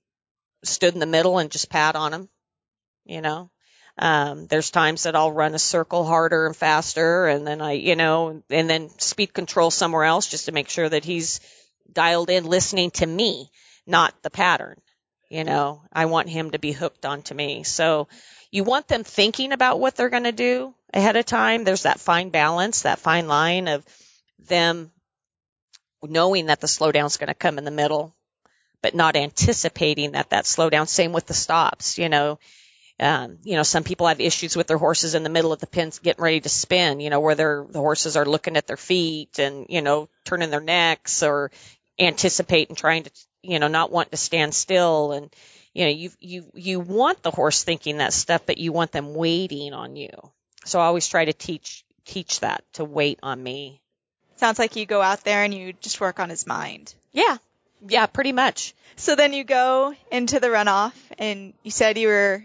stood 0.64 0.94
in 0.94 1.00
the 1.00 1.06
middle 1.06 1.38
and 1.38 1.50
just 1.50 1.70
pat 1.70 1.94
on 1.96 2.12
him, 2.12 2.28
you 3.04 3.20
know. 3.20 3.50
Um, 3.98 4.46
there's 4.46 4.70
times 4.70 5.04
that 5.04 5.16
I'll 5.16 5.32
run 5.32 5.54
a 5.54 5.58
circle 5.58 6.04
harder 6.04 6.46
and 6.46 6.54
faster 6.54 7.26
and 7.26 7.46
then 7.46 7.62
I, 7.62 7.72
you 7.72 7.96
know, 7.96 8.42
and 8.50 8.68
then 8.68 8.90
speed 8.98 9.32
control 9.32 9.70
somewhere 9.70 10.04
else 10.04 10.26
just 10.26 10.46
to 10.46 10.52
make 10.52 10.68
sure 10.68 10.88
that 10.88 11.04
he's 11.04 11.40
dialed 11.90 12.28
in 12.28 12.44
listening 12.44 12.90
to 12.92 13.06
me, 13.06 13.50
not 13.86 14.14
the 14.22 14.30
pattern. 14.30 14.78
You 15.30 15.44
know, 15.44 15.82
I 15.92 16.04
want 16.06 16.28
him 16.28 16.50
to 16.50 16.58
be 16.58 16.72
hooked 16.72 17.06
onto 17.06 17.34
me. 17.34 17.64
So 17.64 18.06
you 18.50 18.64
want 18.64 18.86
them 18.86 19.02
thinking 19.02 19.52
about 19.52 19.80
what 19.80 19.96
they're 19.96 20.10
going 20.10 20.24
to 20.24 20.32
do 20.32 20.74
ahead 20.92 21.16
of 21.16 21.24
time. 21.24 21.64
There's 21.64 21.82
that 21.82 21.98
fine 21.98 22.28
balance, 22.30 22.82
that 22.82 22.98
fine 22.98 23.26
line 23.26 23.66
of 23.66 23.84
them 24.46 24.92
knowing 26.02 26.46
that 26.46 26.60
the 26.60 26.66
slowdown's 26.66 27.16
going 27.16 27.28
to 27.28 27.34
come 27.34 27.58
in 27.58 27.64
the 27.64 27.70
middle, 27.70 28.14
but 28.82 28.94
not 28.94 29.16
anticipating 29.16 30.12
that 30.12 30.30
that 30.30 30.44
slowdown. 30.44 30.86
Same 30.86 31.12
with 31.12 31.26
the 31.26 31.34
stops, 31.34 31.98
you 31.98 32.08
know, 32.08 32.38
um, 32.98 33.38
you 33.42 33.56
know, 33.56 33.62
some 33.62 33.84
people 33.84 34.06
have 34.06 34.20
issues 34.20 34.56
with 34.56 34.66
their 34.66 34.78
horses 34.78 35.14
in 35.14 35.22
the 35.22 35.28
middle 35.30 35.52
of 35.52 35.60
the 35.60 35.66
pens 35.66 35.98
getting 35.98 36.22
ready 36.22 36.40
to 36.40 36.48
spin, 36.48 37.00
you 37.00 37.10
know, 37.10 37.20
where 37.20 37.34
their, 37.34 37.66
the 37.68 37.78
horses 37.78 38.16
are 38.16 38.24
looking 38.24 38.56
at 38.56 38.66
their 38.66 38.78
feet 38.78 39.38
and, 39.38 39.66
you 39.68 39.82
know, 39.82 40.08
turning 40.24 40.50
their 40.50 40.60
necks 40.60 41.22
or 41.22 41.50
anticipating 41.98 42.74
trying 42.74 43.02
to, 43.02 43.10
you 43.42 43.58
know, 43.58 43.68
not 43.68 43.92
want 43.92 44.10
to 44.10 44.16
stand 44.16 44.54
still. 44.54 45.12
And, 45.12 45.34
you 45.74 45.84
know, 45.84 45.90
you, 45.90 46.10
you, 46.20 46.44
you 46.54 46.80
want 46.80 47.22
the 47.22 47.30
horse 47.30 47.64
thinking 47.64 47.98
that 47.98 48.14
stuff, 48.14 48.46
but 48.46 48.58
you 48.58 48.72
want 48.72 48.92
them 48.92 49.14
waiting 49.14 49.74
on 49.74 49.96
you. 49.96 50.10
So 50.64 50.80
I 50.80 50.86
always 50.86 51.06
try 51.06 51.26
to 51.26 51.34
teach, 51.34 51.84
teach 52.06 52.40
that 52.40 52.64
to 52.74 52.84
wait 52.84 53.18
on 53.22 53.42
me. 53.42 53.82
Sounds 54.36 54.58
like 54.58 54.74
you 54.76 54.86
go 54.86 55.02
out 55.02 55.22
there 55.22 55.44
and 55.44 55.52
you 55.52 55.74
just 55.74 56.00
work 56.00 56.18
on 56.18 56.30
his 56.30 56.46
mind. 56.46 56.94
Yeah. 57.12 57.36
Yeah, 57.86 58.06
pretty 58.06 58.32
much. 58.32 58.74
So 58.96 59.16
then 59.16 59.34
you 59.34 59.44
go 59.44 59.94
into 60.10 60.40
the 60.40 60.48
runoff 60.48 60.94
and 61.18 61.52
you 61.62 61.70
said 61.70 61.98
you 61.98 62.08
were 62.08 62.44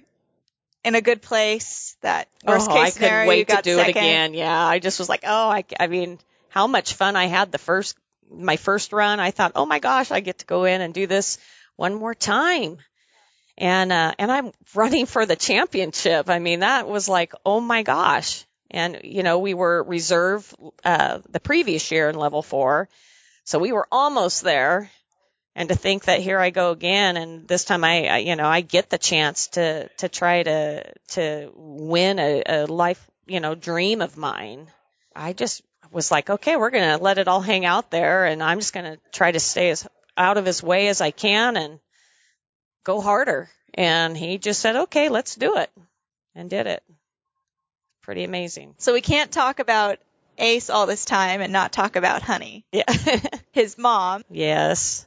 in 0.83 0.95
a 0.95 1.01
good 1.01 1.21
place. 1.21 1.95
That 2.01 2.27
worst 2.45 2.69
oh, 2.69 2.73
case 2.73 2.83
I 2.83 2.89
scenario, 2.89 3.13
couldn't 3.13 3.27
wait 3.27 3.49
to 3.49 3.61
do 3.61 3.75
second. 3.75 3.89
it 3.89 3.97
again. 3.97 4.33
Yeah, 4.33 4.65
I 4.65 4.79
just 4.79 4.99
was 4.99 5.09
like, 5.09 5.23
oh, 5.25 5.49
I, 5.49 5.63
I 5.79 5.87
mean, 5.87 6.19
how 6.49 6.67
much 6.67 6.93
fun 6.93 7.15
I 7.15 7.25
had 7.25 7.51
the 7.51 7.57
first, 7.57 7.97
my 8.29 8.57
first 8.57 8.93
run. 8.93 9.19
I 9.19 9.31
thought, 9.31 9.53
oh 9.55 9.65
my 9.65 9.79
gosh, 9.79 10.11
I 10.11 10.19
get 10.19 10.39
to 10.39 10.45
go 10.45 10.65
in 10.65 10.81
and 10.81 10.93
do 10.93 11.07
this 11.07 11.37
one 11.75 11.95
more 11.95 12.15
time. 12.15 12.77
And, 13.57 13.91
uh, 13.91 14.13
and 14.17 14.31
I'm 14.31 14.51
running 14.75 15.05
for 15.05 15.25
the 15.25 15.35
championship. 15.35 16.29
I 16.29 16.39
mean, 16.39 16.61
that 16.61 16.87
was 16.87 17.07
like, 17.07 17.33
oh 17.45 17.59
my 17.59 17.83
gosh. 17.83 18.45
And, 18.69 19.01
you 19.03 19.23
know, 19.23 19.39
we 19.39 19.53
were 19.53 19.83
reserve, 19.83 20.53
uh, 20.83 21.19
the 21.29 21.41
previous 21.41 21.91
year 21.91 22.09
in 22.09 22.15
level 22.15 22.41
four. 22.41 22.87
So 23.43 23.59
we 23.59 23.73
were 23.73 23.87
almost 23.91 24.43
there 24.43 24.89
and 25.55 25.69
to 25.69 25.75
think 25.75 26.05
that 26.05 26.21
here 26.21 26.39
I 26.39 26.49
go 26.49 26.71
again 26.71 27.17
and 27.17 27.47
this 27.47 27.65
time 27.65 27.83
I, 27.83 28.07
I 28.07 28.17
you 28.19 28.35
know 28.35 28.47
I 28.47 28.61
get 28.61 28.89
the 28.89 28.97
chance 28.97 29.47
to 29.49 29.87
to 29.97 30.09
try 30.09 30.43
to 30.43 30.93
to 31.09 31.51
win 31.55 32.19
a, 32.19 32.43
a 32.45 32.65
life 32.65 33.05
you 33.25 33.39
know 33.39 33.55
dream 33.55 34.01
of 34.01 34.17
mine. 34.17 34.67
I 35.15 35.33
just 35.33 35.61
was 35.91 36.11
like 36.11 36.29
okay 36.29 36.55
we're 36.55 36.69
going 36.69 36.97
to 36.97 37.03
let 37.03 37.17
it 37.17 37.27
all 37.27 37.41
hang 37.41 37.65
out 37.65 37.91
there 37.91 38.25
and 38.25 38.41
I'm 38.41 38.59
just 38.59 38.73
going 38.73 38.93
to 38.93 38.99
try 39.11 39.31
to 39.31 39.39
stay 39.39 39.71
as 39.71 39.87
out 40.17 40.37
of 40.37 40.45
his 40.45 40.63
way 40.63 40.87
as 40.87 41.01
I 41.01 41.11
can 41.11 41.57
and 41.57 41.79
go 42.83 43.01
harder. 43.01 43.49
And 43.73 44.17
he 44.17 44.37
just 44.37 44.59
said 44.61 44.75
okay 44.75 45.09
let's 45.09 45.35
do 45.35 45.57
it 45.57 45.69
and 46.35 46.49
did 46.49 46.67
it. 46.67 46.83
Pretty 48.03 48.23
amazing. 48.23 48.75
So 48.77 48.93
we 48.93 49.01
can't 49.01 49.31
talk 49.31 49.59
about 49.59 49.99
Ace 50.37 50.69
all 50.69 50.87
this 50.87 51.05
time 51.05 51.41
and 51.41 51.53
not 51.53 51.71
talk 51.71 51.97
about 51.97 52.23
Honey. 52.23 52.65
yeah. 52.71 52.91
His 53.51 53.77
mom, 53.77 54.23
yes 54.29 55.05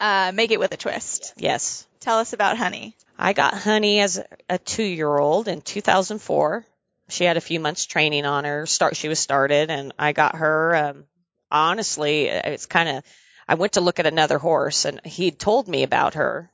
uh, 0.00 0.32
make 0.34 0.50
it 0.50 0.60
with 0.60 0.72
a 0.72 0.76
twist. 0.76 1.34
yes 1.36 1.86
Tell 2.06 2.20
us 2.20 2.32
about 2.32 2.56
Honey. 2.56 2.94
I 3.18 3.32
got 3.32 3.54
Honey 3.54 3.98
as 3.98 4.22
a 4.48 4.58
two 4.58 4.84
year 4.84 5.18
old 5.18 5.48
in 5.48 5.60
2004. 5.60 6.64
She 7.08 7.24
had 7.24 7.36
a 7.36 7.40
few 7.40 7.58
months 7.58 7.84
training 7.84 8.24
on 8.24 8.44
her. 8.44 8.64
Start, 8.64 8.94
she 8.94 9.08
was 9.08 9.18
started 9.18 9.72
and 9.72 9.92
I 9.98 10.12
got 10.12 10.36
her, 10.36 10.76
um, 10.76 11.04
honestly, 11.50 12.26
it's 12.26 12.66
kind 12.66 12.88
of, 12.88 13.04
I 13.48 13.56
went 13.56 13.72
to 13.72 13.80
look 13.80 13.98
at 13.98 14.06
another 14.06 14.38
horse 14.38 14.84
and 14.84 15.04
he'd 15.04 15.40
told 15.40 15.66
me 15.66 15.82
about 15.82 16.14
her 16.14 16.48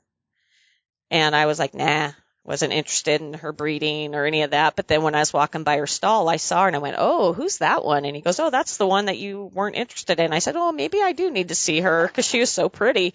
and 1.11 1.35
I 1.35 1.45
was 1.45 1.59
like, 1.59 1.75
nah, 1.75 2.13
wasn't 2.43 2.73
interested 2.73 3.21
in 3.21 3.33
her 3.35 3.53
breeding 3.53 4.15
or 4.15 4.25
any 4.25 4.41
of 4.41 4.51
that. 4.51 4.75
But 4.75 4.87
then 4.87 5.03
when 5.03 5.13
I 5.13 5.19
was 5.19 5.33
walking 5.33 5.63
by 5.63 5.77
her 5.77 5.85
stall, 5.85 6.27
I 6.29 6.37
saw 6.37 6.63
her 6.63 6.67
and 6.67 6.75
I 6.75 6.79
went, 6.79 6.95
Oh, 6.97 7.31
who's 7.33 7.59
that 7.59 7.85
one? 7.85 8.05
And 8.05 8.15
he 8.15 8.23
goes, 8.23 8.39
Oh, 8.39 8.49
that's 8.49 8.77
the 8.77 8.87
one 8.87 9.05
that 9.05 9.19
you 9.19 9.51
weren't 9.53 9.75
interested 9.75 10.19
in. 10.19 10.33
I 10.33 10.39
said, 10.39 10.55
Oh, 10.55 10.71
maybe 10.71 10.99
I 11.01 11.11
do 11.11 11.29
need 11.29 11.49
to 11.49 11.55
see 11.55 11.81
her 11.81 12.07
because 12.07 12.25
she 12.25 12.39
was 12.39 12.49
so 12.49 12.69
pretty. 12.69 13.13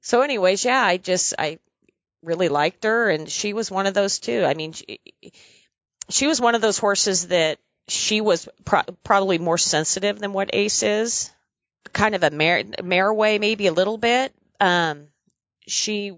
So 0.00 0.22
anyways, 0.22 0.64
yeah, 0.64 0.82
I 0.82 0.96
just, 0.96 1.34
I 1.38 1.58
really 2.22 2.48
liked 2.48 2.84
her 2.84 3.10
and 3.10 3.28
she 3.28 3.52
was 3.52 3.70
one 3.70 3.86
of 3.86 3.94
those 3.94 4.18
too. 4.18 4.44
I 4.44 4.54
mean, 4.54 4.72
she, 4.72 5.00
she 6.08 6.26
was 6.26 6.40
one 6.40 6.54
of 6.54 6.60
those 6.60 6.78
horses 6.78 7.28
that 7.28 7.58
she 7.88 8.20
was 8.20 8.48
pro- 8.64 8.82
probably 9.04 9.38
more 9.38 9.58
sensitive 9.58 10.18
than 10.18 10.32
what 10.32 10.50
Ace 10.52 10.82
is. 10.82 11.30
Kind 11.92 12.14
of 12.14 12.22
a 12.22 12.30
mare, 12.30 12.62
mare 12.82 13.12
way, 13.12 13.38
maybe 13.38 13.66
a 13.66 13.72
little 13.72 13.96
bit. 13.98 14.32
Um, 14.60 15.08
she 15.66 16.12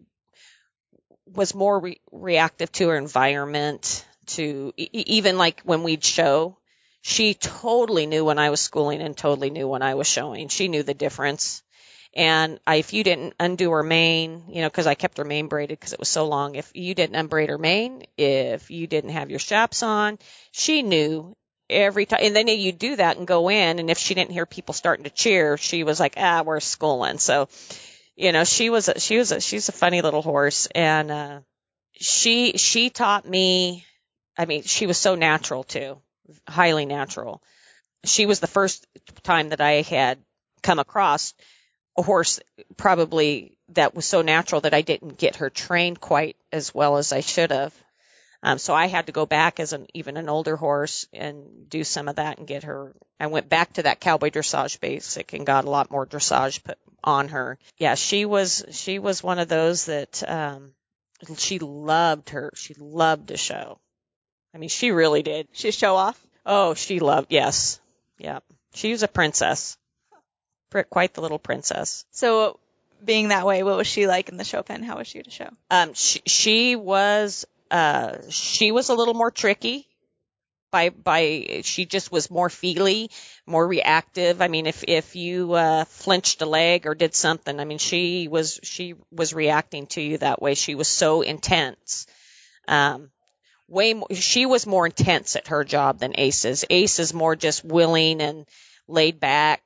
was 1.27 1.55
more 1.55 1.79
re- 1.79 2.01
reactive 2.11 2.71
to 2.73 2.89
her 2.89 2.97
environment, 2.97 4.07
to 4.27 4.73
e- 4.77 4.89
even 4.93 5.39
like 5.39 5.61
when 5.63 5.83
we'd 5.83 6.05
show, 6.05 6.59
she 7.01 7.35
totally 7.35 8.07
knew 8.07 8.25
when 8.25 8.39
I 8.39 8.51
was 8.51 8.61
schooling 8.61 9.01
and 9.01 9.17
totally 9.17 9.51
knew 9.51 9.67
when 9.69 9.83
I 9.83 9.95
was 9.95 10.07
showing. 10.07 10.49
She 10.49 10.69
knew 10.69 10.83
the 10.83 10.95
difference. 10.95 11.62
And 12.15 12.61
I, 12.67 12.77
if 12.77 12.93
you 12.93 13.05
didn't 13.05 13.35
undo 13.41 13.71
her 13.71 13.83
mane, 13.83 14.45
you 14.49 14.61
know, 14.61 14.69
because 14.69 14.87
I 14.87 14.95
kept 14.95 15.17
her 15.17 15.25
mane 15.25 15.49
braided 15.49 15.79
because 15.79 15.95
it 15.95 15.99
was 15.99 16.09
so 16.11 16.27
long. 16.27 16.57
If 16.57 16.71
you 16.75 16.95
didn't 16.95 17.17
unbraid 17.17 17.49
her 17.49 17.59
mane, 17.59 18.05
if 18.19 18.71
you 18.71 18.87
didn't 18.87 19.11
have 19.11 19.31
your 19.31 19.39
straps 19.39 19.83
on, 19.83 20.19
she 20.51 20.83
knew 20.83 21.35
every 21.71 22.05
time. 22.05 22.21
And 22.23 22.37
then 22.37 22.49
you 22.49 22.73
do 22.73 22.97
that 22.97 23.17
and 23.17 23.27
go 23.27 23.49
in, 23.49 23.79
and 23.79 23.91
if 23.91 23.99
she 23.99 24.15
didn't 24.15 24.33
hear 24.33 24.45
people 24.45 24.75
starting 24.75 25.05
to 25.05 25.11
cheer, 25.11 25.57
she 25.57 25.85
was 25.85 25.99
like, 25.99 26.15
"Ah, 26.19 26.43
we're 26.43 26.61
schooling." 26.61 27.17
So, 27.19 27.49
you 28.15 28.33
know, 28.33 28.45
she 28.45 28.69
was 28.69 28.89
a, 28.89 29.01
she 29.01 29.17
was 29.17 29.33
a, 29.33 29.41
she's 29.41 29.71
a 29.71 29.73
funny 29.73 30.03
little 30.03 30.23
horse, 30.23 30.67
and 30.75 31.11
uh, 31.11 31.41
she 31.95 32.59
she 32.59 32.91
taught 32.91 33.27
me. 33.27 33.87
I 34.37 34.45
mean, 34.45 34.63
she 34.63 34.87
was 34.87 34.99
so 34.99 35.15
natural 35.15 35.65
too, 35.65 35.99
highly 36.47 36.85
natural. 36.85 37.43
She 38.05 38.27
was 38.27 38.41
the 38.41 38.47
first 38.47 38.87
time 39.23 39.51
that 39.51 39.61
I 39.61 39.83
had 39.83 40.19
come 40.63 40.79
across 40.79 41.35
a 41.97 42.03
horse 42.03 42.41
probably 42.77 43.57
that 43.71 43.95
was 43.95 44.07
so 44.07 44.23
natural 44.23 44.63
that 44.63 44.75
I 44.75 44.83
didn't 44.83 45.19
get 45.19 45.37
her 45.37 45.51
trained 45.51 46.01
quite 46.01 46.37
as 46.53 46.75
well 46.75 46.97
as 46.97 47.13
I 47.13 47.21
should 47.21 47.51
have. 47.51 47.75
Um, 48.45 48.59
so 48.59 48.75
I 48.75 48.87
had 48.87 49.07
to 49.07 49.13
go 49.13 49.25
back 49.25 49.61
as 49.61 49.73
an 49.73 49.87
even 49.95 50.17
an 50.17 50.29
older 50.29 50.57
horse 50.57 51.07
and 51.13 51.69
do 51.69 51.85
some 51.85 52.09
of 52.09 52.17
that 52.17 52.39
and 52.39 52.47
get 52.47 52.65
her. 52.65 52.93
I 53.21 53.29
went 53.29 53.49
back 53.49 53.75
to 53.75 53.85
that 53.85 54.01
cowboy 54.01 54.31
dressage 54.31 54.81
basic 54.81 55.33
and 55.33 55.47
got 55.47 55.65
a 55.65 55.71
lot 55.71 55.93
more 55.93 56.07
dressage 56.07 56.65
put 56.65 56.79
on 57.05 57.29
her. 57.29 57.59
Yeah, 57.79 57.95
she 57.95 58.25
was 58.25 58.65
she 58.73 58.99
was 58.99 59.23
one 59.23 59.39
of 59.39 59.49
those 59.49 59.85
that 59.87 60.29
um, 60.29 60.73
she 61.37 61.61
loved 61.61 62.31
her. 62.31 62.51
She 62.57 62.75
loved 62.75 63.29
to 63.29 63.37
show. 63.37 63.79
I 64.55 64.59
mean, 64.59 64.69
she 64.69 64.91
really 64.91 65.23
did. 65.23 65.47
She 65.53 65.71
show 65.71 65.95
off. 65.95 66.21
Oh, 66.45 66.75
she 66.75 66.99
loved. 66.99 67.33
Yes, 67.33 67.81
yeah. 68.19 68.41
She 68.75 68.91
was 68.91 69.05
a 69.05 69.09
princess. 69.09 69.79
Quite 70.91 71.15
the 71.15 71.21
little 71.21 71.39
princess. 71.39 72.05
So, 72.11 72.59
being 73.05 73.29
that 73.29 73.47
way, 73.47 73.63
what 73.63 73.77
was 73.77 73.87
she 73.87 74.07
like 74.07 74.29
in 74.29 74.37
the 74.37 74.45
show 74.45 74.63
pen? 74.63 74.83
How 74.83 74.99
was 74.99 75.07
she 75.07 75.23
to 75.23 75.31
show? 75.31 75.49
Um, 75.71 75.95
she, 75.95 76.21
she 76.27 76.77
was 76.77 77.47
uh, 77.71 78.19
she 78.29 78.71
was 78.71 78.91
a 78.91 78.95
little 78.95 79.15
more 79.15 79.31
tricky. 79.31 79.89
By 80.71 80.89
by, 80.89 81.61
she 81.65 81.85
just 81.85 82.11
was 82.11 82.31
more 82.31 82.49
feely, 82.49 83.11
more 83.47 83.67
reactive. 83.67 84.41
I 84.41 84.49
mean, 84.49 84.67
if 84.67 84.85
if 84.89 85.17
you 85.17 85.53
uh, 85.53 85.85
flinched 85.85 86.41
a 86.41 86.47
leg 86.47 86.87
or 86.87 86.95
did 86.95 87.15
something, 87.15 87.61
I 87.61 87.65
mean, 87.65 87.79
she 87.79 88.29
was 88.29 88.59
she 88.63 88.95
was 89.11 89.35
reacting 89.35 89.87
to 89.89 90.01
you 90.01 90.19
that 90.19 90.41
way. 90.41 90.55
She 90.55 90.75
was 90.75 90.89
so 90.89 91.21
intense. 91.21 92.07
Um, 92.69 93.11
way 93.69 93.93
more, 93.95 94.09
she 94.15 94.47
was 94.47 94.67
more 94.67 94.87
intense 94.87 95.37
at 95.37 95.49
her 95.49 95.65
job 95.65 95.99
than 95.99 96.15
Ace 96.17 96.65
Ace 96.71 96.99
is 96.99 97.13
more 97.13 97.37
just 97.37 97.65
willing 97.65 98.23
and 98.23 98.47
laid 98.89 99.21
back, 99.21 99.62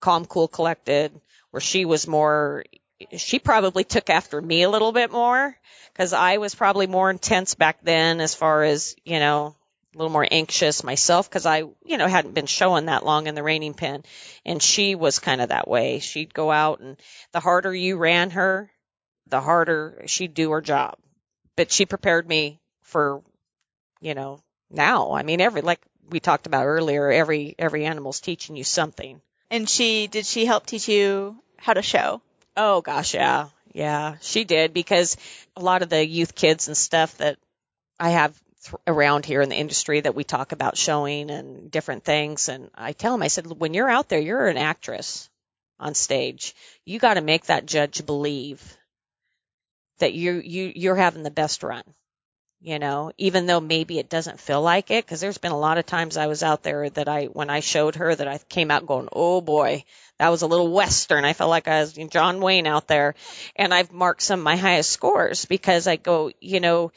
calm, 0.00 0.26
cool, 0.26 0.48
collected. 0.48 1.12
Where 1.50 1.60
she 1.60 1.84
was 1.84 2.06
more, 2.06 2.64
she 3.16 3.38
probably 3.38 3.84
took 3.84 4.08
after 4.08 4.40
me 4.40 4.62
a 4.62 4.70
little 4.70 4.92
bit 4.92 5.10
more 5.10 5.56
because 5.92 6.12
I 6.12 6.38
was 6.38 6.54
probably 6.54 6.86
more 6.86 7.10
intense 7.10 7.54
back 7.54 7.82
then 7.82 8.20
as 8.20 8.34
far 8.34 8.62
as, 8.62 8.94
you 9.04 9.18
know, 9.18 9.56
a 9.94 9.98
little 9.98 10.12
more 10.12 10.26
anxious 10.30 10.84
myself 10.84 11.28
because 11.28 11.46
I, 11.46 11.64
you 11.84 11.98
know, 11.98 12.06
hadn't 12.06 12.34
been 12.34 12.46
showing 12.46 12.86
that 12.86 13.04
long 13.04 13.26
in 13.26 13.34
the 13.34 13.42
reining 13.42 13.74
pen. 13.74 14.04
And 14.44 14.62
she 14.62 14.94
was 14.94 15.18
kind 15.18 15.40
of 15.40 15.48
that 15.48 15.66
way. 15.66 15.98
She'd 15.98 16.32
go 16.32 16.50
out 16.50 16.80
and 16.80 16.96
the 17.32 17.40
harder 17.40 17.74
you 17.74 17.96
ran 17.96 18.30
her, 18.30 18.70
the 19.26 19.40
harder 19.40 20.04
she'd 20.06 20.34
do 20.34 20.52
her 20.52 20.60
job. 20.60 20.96
But 21.56 21.72
she 21.72 21.86
prepared 21.86 22.28
me 22.28 22.60
for, 22.82 23.22
you 24.00 24.14
know, 24.14 24.40
now. 24.70 25.12
I 25.12 25.24
mean, 25.24 25.40
every, 25.40 25.62
like 25.62 25.80
we 26.08 26.20
talked 26.20 26.46
about 26.46 26.66
earlier, 26.66 27.10
every, 27.10 27.56
every 27.58 27.84
animal's 27.84 28.20
teaching 28.20 28.54
you 28.54 28.64
something. 28.64 29.20
And 29.50 29.68
she, 29.68 30.06
did 30.06 30.26
she 30.26 30.46
help 30.46 30.66
teach 30.66 30.88
you 30.88 31.36
how 31.56 31.72
to 31.74 31.82
show? 31.82 32.22
Oh 32.56 32.80
gosh, 32.80 33.14
yeah. 33.14 33.48
Yeah, 33.72 34.16
she 34.20 34.44
did 34.44 34.72
because 34.72 35.16
a 35.56 35.60
lot 35.60 35.82
of 35.82 35.88
the 35.88 36.04
youth 36.06 36.34
kids 36.34 36.68
and 36.68 36.76
stuff 36.76 37.16
that 37.18 37.38
I 37.98 38.10
have 38.10 38.40
th- 38.64 38.74
around 38.86 39.26
here 39.26 39.42
in 39.42 39.48
the 39.48 39.56
industry 39.56 40.00
that 40.00 40.14
we 40.14 40.24
talk 40.24 40.52
about 40.52 40.76
showing 40.76 41.30
and 41.30 41.70
different 41.70 42.04
things. 42.04 42.48
And 42.48 42.70
I 42.74 42.92
tell 42.92 43.12
them, 43.12 43.22
I 43.22 43.28
said, 43.28 43.46
when 43.46 43.74
you're 43.74 43.88
out 43.90 44.08
there, 44.08 44.20
you're 44.20 44.48
an 44.48 44.56
actress 44.56 45.28
on 45.78 45.94
stage. 45.94 46.54
You 46.84 46.98
got 46.98 47.14
to 47.14 47.20
make 47.20 47.46
that 47.46 47.66
judge 47.66 48.04
believe 48.04 48.76
that 49.98 50.14
you, 50.14 50.40
you, 50.44 50.72
you're 50.74 50.96
having 50.96 51.22
the 51.22 51.30
best 51.30 51.62
run. 51.62 51.84
You 52.62 52.78
know, 52.78 53.10
even 53.16 53.46
though 53.46 53.60
maybe 53.60 53.98
it 53.98 54.10
doesn't 54.10 54.38
feel 54.38 54.60
like 54.60 54.90
it, 54.90 55.02
because 55.02 55.20
there's 55.20 55.38
been 55.38 55.52
a 55.52 55.58
lot 55.58 55.78
of 55.78 55.86
times 55.86 56.18
I 56.18 56.26
was 56.26 56.42
out 56.42 56.62
there 56.62 56.90
that 56.90 57.08
I, 57.08 57.24
when 57.24 57.48
I 57.48 57.60
showed 57.60 57.96
her 57.96 58.14
that 58.14 58.28
I 58.28 58.36
came 58.36 58.70
out 58.70 58.84
going, 58.84 59.08
oh 59.12 59.40
boy, 59.40 59.84
that 60.18 60.28
was 60.28 60.42
a 60.42 60.46
little 60.46 60.70
Western. 60.70 61.24
I 61.24 61.32
felt 61.32 61.48
like 61.48 61.68
I 61.68 61.80
was 61.80 61.94
John 61.94 62.42
Wayne 62.42 62.66
out 62.66 62.86
there. 62.86 63.14
And 63.56 63.72
I've 63.72 63.92
marked 63.92 64.20
some 64.20 64.40
of 64.40 64.44
my 64.44 64.56
highest 64.56 64.90
scores 64.90 65.46
because 65.46 65.86
I 65.86 65.96
go, 65.96 66.32
you 66.38 66.60
know, 66.60 66.92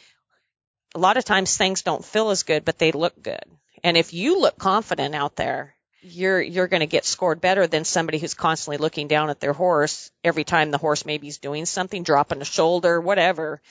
a 0.96 1.00
lot 1.00 1.16
of 1.16 1.24
times 1.24 1.56
things 1.56 1.82
don't 1.82 2.04
feel 2.04 2.30
as 2.30 2.44
good, 2.44 2.66
but 2.66 2.78
they 2.78 2.92
look 2.92 3.22
good. 3.24 3.46
And 3.86 3.96
if 3.96 4.14
you 4.14 4.42
look 4.42 4.58
confident 4.58 5.16
out 5.16 5.38
there, 5.38 5.76
you're 6.02 6.42
you're 6.42 6.68
going 6.68 6.82
to 6.82 6.88
get 6.88 7.06
scored 7.06 7.40
better 7.40 7.66
than 7.66 7.86
somebody 7.86 8.18
who's 8.18 8.34
constantly 8.34 8.78
looking 8.78 9.08
down 9.08 9.30
at 9.30 9.40
their 9.40 9.54
horse 9.54 10.12
every 10.26 10.44
time 10.44 10.72
the 10.72 10.78
horse 10.78 11.06
maybe 11.06 11.30
is 11.30 11.38
doing 11.38 11.66
something, 11.66 12.04
dropping 12.04 12.42
a 12.42 12.46
shoulder, 12.46 13.00
whatever. 13.00 13.62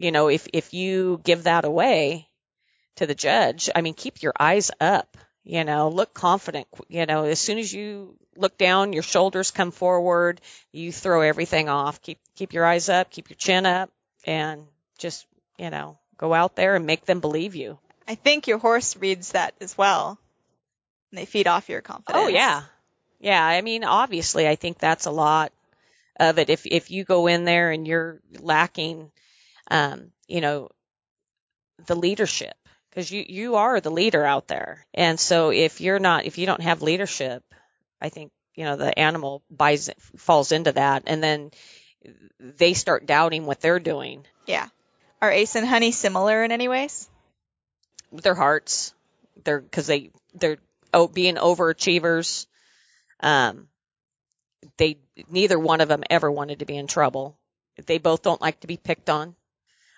You 0.00 0.12
know, 0.12 0.28
if 0.28 0.48
if 0.54 0.72
you 0.72 1.20
give 1.22 1.42
that 1.42 1.66
away 1.66 2.26
to 2.96 3.06
the 3.06 3.14
judge, 3.14 3.68
I 3.74 3.82
mean, 3.82 3.92
keep 3.92 4.22
your 4.22 4.32
eyes 4.40 4.70
up. 4.80 5.18
You 5.44 5.62
know, 5.62 5.90
look 5.90 6.14
confident. 6.14 6.68
You 6.88 7.04
know, 7.04 7.24
as 7.24 7.38
soon 7.38 7.58
as 7.58 7.70
you 7.70 8.16
look 8.34 8.56
down, 8.56 8.94
your 8.94 9.02
shoulders 9.02 9.50
come 9.50 9.72
forward, 9.72 10.40
you 10.72 10.90
throw 10.90 11.20
everything 11.20 11.68
off. 11.68 12.00
Keep 12.00 12.18
keep 12.34 12.54
your 12.54 12.64
eyes 12.64 12.88
up, 12.88 13.10
keep 13.10 13.28
your 13.28 13.36
chin 13.36 13.66
up, 13.66 13.90
and 14.24 14.66
just 14.96 15.26
you 15.58 15.68
know 15.68 15.98
go 16.16 16.32
out 16.32 16.56
there 16.56 16.76
and 16.76 16.86
make 16.86 17.04
them 17.04 17.20
believe 17.20 17.54
you. 17.54 17.78
I 18.08 18.14
think 18.14 18.46
your 18.46 18.58
horse 18.58 18.96
reads 18.96 19.32
that 19.32 19.52
as 19.60 19.76
well. 19.76 20.18
And 21.10 21.18
they 21.18 21.26
feed 21.26 21.46
off 21.46 21.68
your 21.68 21.82
confidence. 21.82 22.24
Oh 22.24 22.28
yeah, 22.28 22.62
yeah. 23.18 23.44
I 23.44 23.60
mean, 23.60 23.84
obviously, 23.84 24.48
I 24.48 24.56
think 24.56 24.78
that's 24.78 25.04
a 25.04 25.10
lot 25.10 25.52
of 26.18 26.38
it. 26.38 26.48
If 26.48 26.64
if 26.64 26.90
you 26.90 27.04
go 27.04 27.26
in 27.26 27.44
there 27.44 27.70
and 27.70 27.86
you're 27.86 28.18
lacking, 28.40 29.10
um, 29.70 30.10
you 30.28 30.40
know, 30.40 30.68
the 31.86 31.94
leadership 31.94 32.54
because 32.90 33.10
you 33.10 33.24
you 33.26 33.56
are 33.56 33.80
the 33.80 33.90
leader 33.90 34.24
out 34.24 34.48
there, 34.48 34.86
and 34.92 35.18
so 35.18 35.50
if 35.50 35.80
you're 35.80 35.98
not, 35.98 36.24
if 36.24 36.38
you 36.38 36.46
don't 36.46 36.62
have 36.62 36.82
leadership, 36.82 37.42
I 38.00 38.08
think 38.08 38.32
you 38.54 38.64
know 38.64 38.76
the 38.76 38.98
animal 38.98 39.42
buys 39.50 39.90
falls 40.16 40.52
into 40.52 40.72
that, 40.72 41.04
and 41.06 41.22
then 41.22 41.50
they 42.38 42.74
start 42.74 43.06
doubting 43.06 43.46
what 43.46 43.60
they're 43.60 43.80
doing. 43.80 44.24
Yeah. 44.46 44.68
Are 45.22 45.30
Ace 45.30 45.54
and 45.54 45.66
Honey 45.66 45.92
similar 45.92 46.42
in 46.44 46.52
any 46.52 46.68
ways? 46.68 47.08
Their 48.12 48.34
hearts, 48.34 48.94
they're 49.44 49.60
because 49.60 49.86
they 49.86 50.10
they're 50.34 50.58
oh, 50.92 51.08
being 51.08 51.36
overachievers. 51.36 52.46
Um, 53.20 53.68
they 54.76 54.98
neither 55.30 55.58
one 55.58 55.80
of 55.80 55.88
them 55.88 56.02
ever 56.08 56.30
wanted 56.30 56.60
to 56.60 56.66
be 56.66 56.76
in 56.76 56.86
trouble. 56.86 57.38
They 57.86 57.98
both 57.98 58.22
don't 58.22 58.40
like 58.40 58.60
to 58.60 58.66
be 58.66 58.76
picked 58.76 59.10
on. 59.10 59.36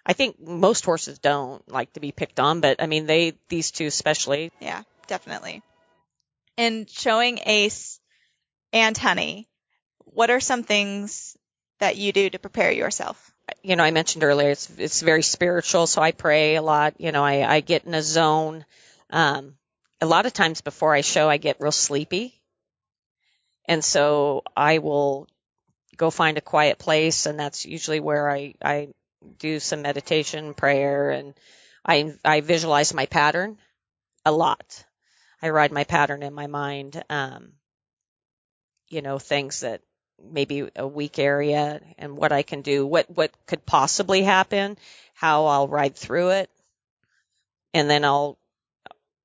I 0.04 0.14
think 0.14 0.40
most 0.40 0.84
horses 0.84 1.18
don't 1.18 1.66
like 1.70 1.92
to 1.92 2.00
be 2.00 2.12
picked 2.12 2.40
on, 2.40 2.60
but 2.60 2.82
I 2.82 2.86
mean 2.86 3.06
they 3.06 3.34
these 3.48 3.70
two 3.70 3.86
especially. 3.86 4.50
Yeah, 4.60 4.82
definitely. 5.06 5.62
And 6.58 6.88
showing 6.90 7.38
Ace 7.46 8.00
and 8.72 8.96
Honey, 8.96 9.48
what 9.98 10.30
are 10.30 10.40
some 10.40 10.64
things 10.64 11.36
that 11.78 11.96
you 11.96 12.12
do 12.12 12.30
to 12.30 12.38
prepare 12.38 12.72
yourself? 12.72 13.32
You 13.62 13.76
know, 13.76 13.84
I 13.84 13.90
mentioned 13.90 14.24
earlier 14.24 14.50
it's 14.50 14.70
it's 14.76 15.00
very 15.00 15.22
spiritual, 15.22 15.86
so 15.86 16.02
I 16.02 16.12
pray 16.12 16.56
a 16.56 16.62
lot. 16.62 16.94
You 17.00 17.12
know, 17.12 17.24
I 17.24 17.56
I 17.56 17.60
get 17.60 17.84
in 17.84 17.94
a 17.94 18.02
zone. 18.02 18.64
Um, 19.10 19.54
a 20.00 20.06
lot 20.06 20.26
of 20.26 20.32
times 20.32 20.62
before 20.62 20.94
I 20.94 21.02
show, 21.02 21.28
I 21.28 21.36
get 21.36 21.60
real 21.60 21.72
sleepy, 21.72 22.40
and 23.66 23.84
so 23.84 24.42
I 24.56 24.78
will 24.78 25.28
go 25.96 26.10
find 26.10 26.38
a 26.38 26.40
quiet 26.40 26.78
place, 26.78 27.26
and 27.26 27.38
that's 27.38 27.64
usually 27.66 28.00
where 28.00 28.28
I 28.30 28.54
I 28.64 28.88
do 29.38 29.60
some 29.60 29.82
meditation, 29.82 30.54
prayer, 30.54 31.10
and 31.10 31.34
I 31.84 32.14
I 32.24 32.40
visualize 32.40 32.94
my 32.94 33.06
pattern 33.06 33.58
a 34.24 34.32
lot. 34.32 34.84
I 35.40 35.50
ride 35.50 35.72
my 35.72 35.84
pattern 35.84 36.22
in 36.22 36.32
my 36.32 36.46
mind. 36.46 37.02
Um, 37.10 37.52
you 38.88 39.02
know, 39.02 39.18
things 39.18 39.60
that 39.60 39.80
maybe 40.22 40.68
a 40.76 40.86
weak 40.86 41.18
area 41.18 41.80
and 41.98 42.16
what 42.16 42.32
I 42.32 42.42
can 42.42 42.62
do, 42.62 42.86
what 42.86 43.10
what 43.10 43.32
could 43.46 43.64
possibly 43.66 44.22
happen, 44.22 44.76
how 45.14 45.46
I'll 45.46 45.68
ride 45.68 45.96
through 45.96 46.30
it, 46.30 46.50
and 47.74 47.88
then 47.88 48.04
I'll 48.04 48.38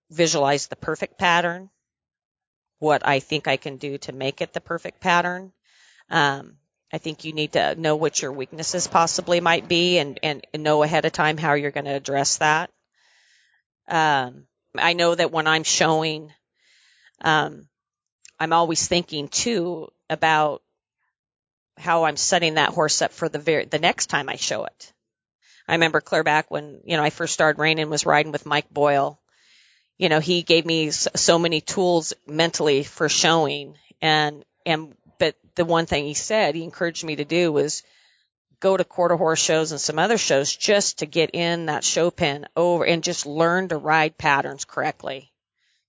visualize 0.10 0.68
the 0.68 0.76
perfect 0.76 1.18
pattern, 1.18 1.70
what 2.80 3.06
I 3.06 3.20
think 3.20 3.48
I 3.48 3.58
can 3.58 3.78
do 3.78 3.98
to 4.00 4.14
make 4.14 4.42
it 4.42 4.54
the 4.54 4.62
perfect 4.62 5.02
pattern. 5.02 5.52
Um, 6.10 6.58
I 6.92 7.00
think 7.00 7.26
you 7.26 7.34
need 7.34 7.54
to 7.54 7.76
know 7.76 7.96
what 7.96 8.22
your 8.22 8.32
weaknesses 8.32 8.88
possibly 8.88 9.42
might 9.42 9.68
be 9.68 9.98
and, 9.98 10.20
and, 10.24 10.46
know 10.58 10.84
ahead 10.84 11.06
of 11.06 11.12
time 11.12 11.38
how 11.38 11.54
you're 11.54 11.72
going 11.72 11.86
to 11.86 11.96
address 11.96 12.38
that. 12.38 12.72
Um, 13.88 14.46
I 14.78 14.94
know 14.94 15.14
that 15.14 15.32
when 15.32 15.48
I'm 15.48 15.64
showing, 15.64 16.32
um, 17.22 17.68
I'm 18.40 18.54
always 18.54 18.88
thinking 18.88 19.28
too 19.28 19.90
about 20.10 20.62
how 21.78 22.06
I'm 22.06 22.18
setting 22.18 22.56
that 22.56 22.74
horse 22.74 23.02
up 23.02 23.12
for 23.12 23.28
the 23.28 23.40
very, 23.40 23.66
the 23.66 23.80
next 23.80 24.08
time 24.08 24.30
I 24.30 24.36
show 24.36 24.66
it. 24.66 24.94
I 25.68 25.74
remember 25.74 26.00
clear 26.00 26.24
back 26.24 26.50
when, 26.50 26.82
you 26.86 26.96
know, 26.96 27.04
I 27.04 27.10
first 27.10 27.34
started 27.34 27.60
reining 27.60 27.84
and 27.84 27.92
was 27.92 28.06
riding 28.06 28.32
with 28.32 28.46
Mike 28.46 28.70
Boyle. 28.70 29.20
You 29.98 30.08
know, 30.08 30.20
he 30.20 30.42
gave 30.44 30.66
me 30.66 30.92
so 30.92 31.38
many 31.38 31.60
tools 31.60 32.14
mentally 32.26 32.84
for 32.84 33.10
showing 33.10 33.76
and, 34.02 34.46
and, 34.66 34.96
the 35.58 35.66
one 35.66 35.86
thing 35.86 36.06
he 36.06 36.14
said 36.14 36.56
he 36.56 36.64
encouraged 36.64 37.04
me 37.04 37.18
to 37.18 37.26
do 37.26 37.52
was 37.52 37.84
go 38.60 38.78
to 38.78 38.84
quarter 38.84 39.18
horse 39.18 39.40
shows 39.40 39.72
and 39.72 39.82
some 39.82 40.00
other 40.00 40.18
shows 40.18 40.56
just 40.56 41.00
to 41.00 41.06
get 41.06 41.32
in 41.34 41.66
that 41.66 41.84
show 41.84 42.10
pen 42.10 42.48
over 42.56 42.86
and 42.86 43.04
just 43.04 43.26
learn 43.26 43.68
to 43.68 43.78
ride 43.78 44.18
patterns 44.18 44.66
correctly. 44.66 45.32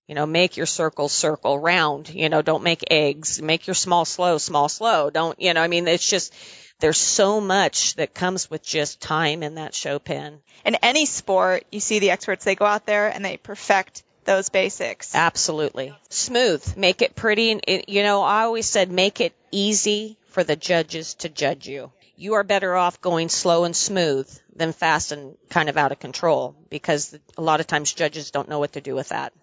You 0.07 0.15
know, 0.15 0.25
make 0.25 0.57
your 0.57 0.65
circles 0.65 1.13
circle 1.13 1.57
round, 1.57 2.09
you 2.09 2.29
know, 2.29 2.41
don't 2.41 2.63
make 2.63 2.83
eggs, 2.89 3.41
make 3.41 3.67
your 3.67 3.75
small 3.75 4.05
slow, 4.05 4.39
small 4.39 4.67
slow. 4.67 5.11
Don't, 5.11 5.39
you 5.39 5.53
know, 5.53 5.61
I 5.61 5.67
mean, 5.67 5.87
it's 5.87 6.07
just, 6.07 6.33
there's 6.79 6.97
so 6.97 7.39
much 7.39 7.95
that 7.95 8.15
comes 8.15 8.49
with 8.49 8.63
just 8.63 8.99
time 8.99 9.43
in 9.43 9.55
that 9.55 9.75
show 9.75 9.99
pen. 9.99 10.39
In 10.65 10.75
any 10.75 11.05
sport, 11.05 11.65
you 11.71 11.79
see 11.79 11.99
the 11.99 12.09
experts, 12.09 12.43
they 12.43 12.55
go 12.55 12.65
out 12.65 12.87
there 12.87 13.07
and 13.07 13.23
they 13.23 13.37
perfect 13.37 14.03
those 14.29 14.49
basics. 14.49 15.15
Absolutely. 15.15 15.91
Smooth. 16.09 16.77
Make 16.77 17.01
it 17.01 17.15
pretty. 17.15 17.59
You 17.87 18.03
know, 18.03 18.21
I 18.21 18.43
always 18.43 18.67
said 18.67 18.91
make 18.91 19.21
it 19.21 19.33
easy 19.51 20.17
for 20.27 20.43
the 20.43 20.55
judges 20.55 21.15
to 21.15 21.29
judge 21.29 21.67
you. 21.67 21.91
You 22.15 22.35
are 22.35 22.43
better 22.43 22.75
off 22.75 23.01
going 23.01 23.29
slow 23.29 23.63
and 23.63 23.75
smooth 23.75 24.29
than 24.55 24.71
fast 24.71 25.11
and 25.11 25.35
kind 25.49 25.67
of 25.67 25.77
out 25.77 25.91
of 25.91 25.99
control 25.99 26.55
because 26.69 27.17
a 27.37 27.41
lot 27.41 27.59
of 27.59 27.65
times 27.65 27.91
judges 27.91 28.29
don't 28.29 28.49
know 28.49 28.59
what 28.59 28.73
to 28.73 28.81
do 28.81 28.93
with 28.93 29.09
that. 29.09 29.33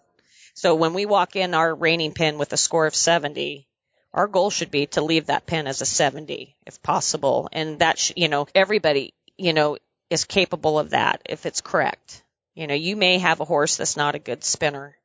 So 0.55 0.77
when 0.77 0.95
we 0.95 1.05
walk 1.05 1.35
in 1.35 1.53
our 1.55 1.75
reining 1.75 2.13
pen 2.13 2.39
with 2.39 2.53
a 2.53 2.57
score 2.57 2.87
of 2.87 2.95
70, 2.95 3.67
our 4.15 4.29
goal 4.29 4.51
should 4.51 4.71
be 4.71 4.87
to 4.89 5.03
leave 5.03 5.27
that 5.27 5.47
pen 5.47 5.67
as 5.67 5.81
a 5.81 5.87
70 5.87 6.55
if 6.65 6.81
possible. 6.81 7.49
And 7.51 7.81
that, 7.81 7.99
sh- 7.99 8.13
you 8.15 8.29
know, 8.29 8.47
everybody, 8.55 9.15
you 9.37 9.53
know, 9.53 9.79
is 10.11 10.25
capable 10.25 10.79
of 10.79 10.91
that 10.91 11.23
if 11.25 11.45
it's 11.45 11.61
correct. 11.61 12.23
You 12.57 12.67
know, 12.67 12.75
you 12.75 12.97
may 12.97 13.19
have 13.19 13.41
a 13.41 13.45
horse 13.45 13.77
that's 13.77 13.99
not 13.99 14.15
a 14.15 14.19
good 14.19 14.43
spinner 14.43 14.97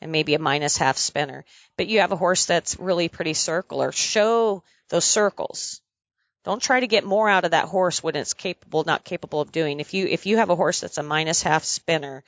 and 0.00 0.12
maybe 0.12 0.34
a 0.34 0.38
minus 0.38 0.76
half 0.76 0.96
spinner, 0.96 1.44
but 1.76 1.88
you 1.88 2.00
have 2.00 2.12
a 2.12 2.16
horse 2.16 2.46
that's 2.46 2.78
really 2.78 3.08
pretty 3.08 3.34
circular. 3.34 3.90
Show 3.90 4.62
those 4.88 5.04
circles. 5.04 5.80
Don't 6.44 6.62
try 6.62 6.78
to 6.78 6.86
get 6.86 7.04
more 7.04 7.28
out 7.28 7.44
of 7.44 7.50
that 7.50 7.66
horse 7.66 8.04
when 8.04 8.14
it's 8.14 8.34
capable, 8.34 8.84
not 8.84 9.04
capable 9.04 9.40
of 9.40 9.50
doing. 9.50 9.80
If 9.80 9.94
you, 9.94 10.06
if 10.06 10.26
you 10.26 10.36
have 10.36 10.50
a 10.50 10.56
horse 10.56 10.80
that's 10.80 10.98
a 10.98 11.02
minus 11.02 11.42
half 11.42 11.64
spinner, 11.64 12.22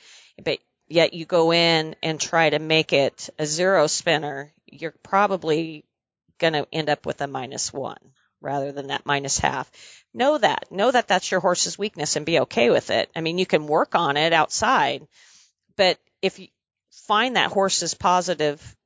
but 0.44 0.58
yet 0.88 1.14
you 1.14 1.24
go 1.24 1.52
in 1.52 1.94
and 2.02 2.20
try 2.20 2.50
to 2.50 2.58
make 2.58 2.92
it 2.92 3.30
a 3.38 3.46
zero 3.46 3.86
spinner, 3.86 4.52
you're 4.66 4.94
probably 5.04 5.84
going 6.38 6.54
to 6.54 6.66
end 6.72 6.90
up 6.90 7.06
with 7.06 7.20
a 7.20 7.28
minus 7.28 7.72
one 7.72 7.98
rather 8.44 8.70
than 8.70 8.88
that 8.88 9.06
minus 9.06 9.38
half. 9.38 9.70
Know 10.12 10.38
that. 10.38 10.70
Know 10.70 10.90
that 10.90 11.08
that's 11.08 11.30
your 11.30 11.40
horse's 11.40 11.78
weakness 11.78 12.16
and 12.16 12.26
be 12.26 12.40
okay 12.40 12.70
with 12.70 12.90
it. 12.90 13.10
I 13.16 13.20
mean, 13.20 13.38
you 13.38 13.46
can 13.46 13.66
work 13.66 13.94
on 13.94 14.16
it 14.16 14.32
outside, 14.32 15.06
but 15.76 15.98
if 16.22 16.38
you 16.38 16.48
find 17.08 17.36
that 17.36 17.50
horse's 17.50 17.94
positive 17.94 18.76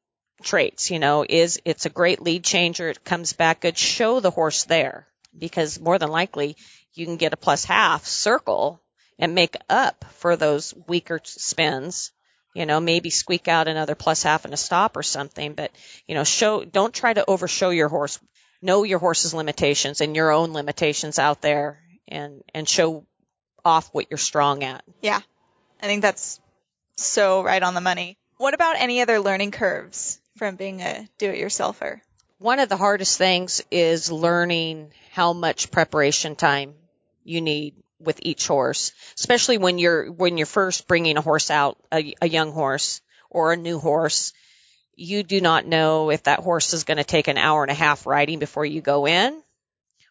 traits, 0.42 0.90
you 0.90 0.98
know, 0.98 1.24
is 1.28 1.61
it's 1.64 1.86
a 1.86 1.90
great 1.90 2.22
lead 2.22 2.44
changer, 2.44 2.88
it 2.88 3.04
comes 3.04 3.32
back 3.32 3.61
good, 3.61 3.76
show 3.76 4.20
the 4.20 4.30
horse 4.30 4.64
there 4.64 5.06
because 5.36 5.80
more 5.80 5.98
than 5.98 6.11
likely 6.11 6.56
you 6.94 7.06
can 7.06 7.16
get 7.16 7.32
a 7.32 7.36
plus 7.36 7.64
half 7.64 8.06
circle 8.06 8.80
and 9.18 9.34
make 9.34 9.56
up 9.68 10.04
for 10.12 10.36
those 10.36 10.74
weaker 10.86 11.20
spins. 11.24 12.12
You 12.54 12.66
know, 12.66 12.80
maybe 12.80 13.11
squeak 13.11 13.46
out 13.46 13.68
another 13.68 13.94
plus 13.94 14.22
half 14.22 14.44
and 14.44 14.54
a 14.54 14.56
stop 14.56 14.96
or 14.96 15.02
something, 15.02 15.52
but 15.52 15.70
you 16.06 16.14
know, 16.14 16.24
show, 16.24 16.64
don't 16.64 16.94
try 16.94 17.12
to 17.12 17.28
overshow 17.28 17.70
your 17.70 17.88
horse. 17.88 18.18
Know 18.61 18.82
your 18.82 18.98
horse's 18.98 19.34
limitations 19.34 20.00
and 20.00 20.16
your 20.16 20.32
own 20.32 20.52
limitations 20.52 21.18
out 21.18 21.40
there 21.42 21.80
and, 22.09 22.42
and 22.54 22.68
show 22.68 23.06
off 23.64 23.88
what 23.92 24.06
you're 24.11 24.18
strong 24.18 24.64
at. 24.64 24.84
Yeah. 25.02 25.20
I 25.80 25.86
think 25.86 26.02
that's 26.02 26.40
so 26.96 27.42
right 27.42 27.62
on 27.62 27.74
the 27.74 27.80
money. 27.80 28.16
What 28.36 28.54
about 28.54 28.76
any 28.78 29.00
other 29.00 29.20
learning 29.20 29.52
curves 29.52 30.20
from 30.36 30.56
being 30.56 30.80
a 30.80 31.09
do-it-yourselfer? 31.18 32.00
One 32.38 32.61
of 32.61 32.68
the 32.68 32.76
hardest 32.76 33.18
things 33.18 33.62
is 33.70 34.12
learning 34.12 34.92
how 35.12 35.32
much 35.32 35.70
preparation 35.70 36.36
time 36.36 36.74
you 37.24 37.40
need 37.40 37.74
with 38.00 38.20
each 38.22 38.46
horse, 38.46 38.92
especially 39.18 39.59
when 39.59 39.78
you're 39.78 40.11
when 40.11 40.36
you're 40.38 40.46
first 40.46 40.86
bringing 40.86 41.16
a 41.16 41.20
horse 41.20 41.50
out, 41.50 41.78
a, 41.92 42.14
a 42.22 42.28
young 42.28 42.52
horse 42.52 43.00
or 43.28 43.52
a 43.52 43.56
new 43.56 43.80
horse. 43.80 44.32
You 45.01 45.22
do 45.22 45.40
not 45.40 45.64
know 45.64 46.11
if 46.11 46.24
that 46.24 46.40
horse 46.40 46.72
is 46.72 46.82
going 46.82 46.96
to 46.96 47.05
take 47.05 47.28
an 47.28 47.38
hour 47.38 47.62
and 47.62 47.70
a 47.70 47.74
half 47.74 48.05
riding 48.05 48.40
before 48.40 48.66
you 48.66 48.80
go 48.80 49.07
in, 49.07 49.40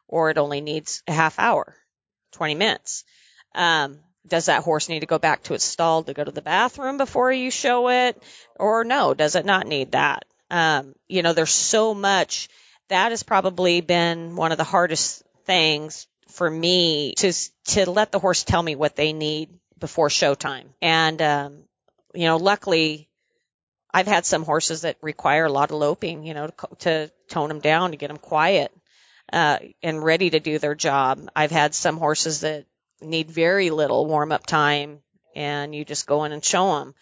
or 0.07 0.29
it 0.29 0.37
only 0.37 0.61
needs 0.61 1.03
a 1.07 1.11
half 1.11 1.39
hour, 1.39 1.75
20 2.31 2.55
minutes. 2.55 3.03
Um, 3.53 3.99
does 4.25 4.45
that 4.45 4.63
horse 4.63 4.87
need 4.87 5.01
to 5.01 5.05
go 5.05 5.19
back 5.19 5.43
to 5.43 5.53
its 5.55 5.65
stall 5.65 6.03
to 6.03 6.13
go 6.13 6.23
to 6.23 6.31
the 6.31 6.41
bathroom 6.41 6.97
before 6.97 7.33
you 7.33 7.51
show 7.51 7.89
it, 7.89 8.23
or 8.55 8.85
no? 8.85 9.13
Does 9.13 9.35
it 9.35 9.45
not 9.45 9.67
need 9.67 9.91
that? 9.91 10.23
Um, 10.49 10.95
you 11.09 11.21
know, 11.21 11.33
there's 11.33 11.51
so 11.51 11.93
much. 11.93 12.47
That 12.87 13.11
has 13.11 13.23
probably 13.23 13.81
been 13.81 14.37
one 14.37 14.53
of 14.53 14.57
the 14.57 14.63
hardest 14.63 15.21
things 15.43 16.07
for 16.29 16.49
me 16.49 17.13
to 17.17 17.33
to 17.65 17.91
let 17.91 18.13
the 18.13 18.19
horse 18.19 18.45
tell 18.45 18.63
me 18.63 18.77
what 18.77 18.95
they 18.95 19.11
need 19.11 19.49
before 19.77 20.07
showtime. 20.07 20.67
And 20.81 21.21
um, 21.21 21.63
you 22.13 22.25
know, 22.25 22.37
luckily, 22.37 23.09
I've 23.97 24.05
had 24.05 24.27
some 24.27 24.43
horses 24.43 24.81
that 24.81 24.97
require 25.01 25.45
a 25.45 25.51
lot 25.51 25.71
of 25.71 25.77
loping, 25.77 26.23
you 26.23 26.35
know, 26.35 26.47
to, 26.49 26.67
to 26.81 27.11
tone 27.29 27.49
them 27.49 27.61
down 27.61 27.89
to 27.91 27.97
get 27.97 28.09
them 28.09 28.17
quiet 28.17 28.71
uh, 29.33 29.57
and 29.81 30.03
ready 30.03 30.29
to 30.29 30.39
do 30.39 30.59
their 30.59 30.75
job. 30.75 31.27
I've 31.35 31.49
had 31.49 31.73
some 31.73 31.97
horses 31.97 32.41
that 32.41 32.65
need 33.01 33.31
very 33.31 33.71
little 33.71 34.05
warm 34.05 34.31
up 34.31 34.45
time, 34.45 34.99
and 35.35 35.73
you 35.73 35.83
just 35.83 36.05
go 36.05 36.25
in 36.25 36.31
and 36.31 36.45
show 36.45 36.77
them. 36.77 36.93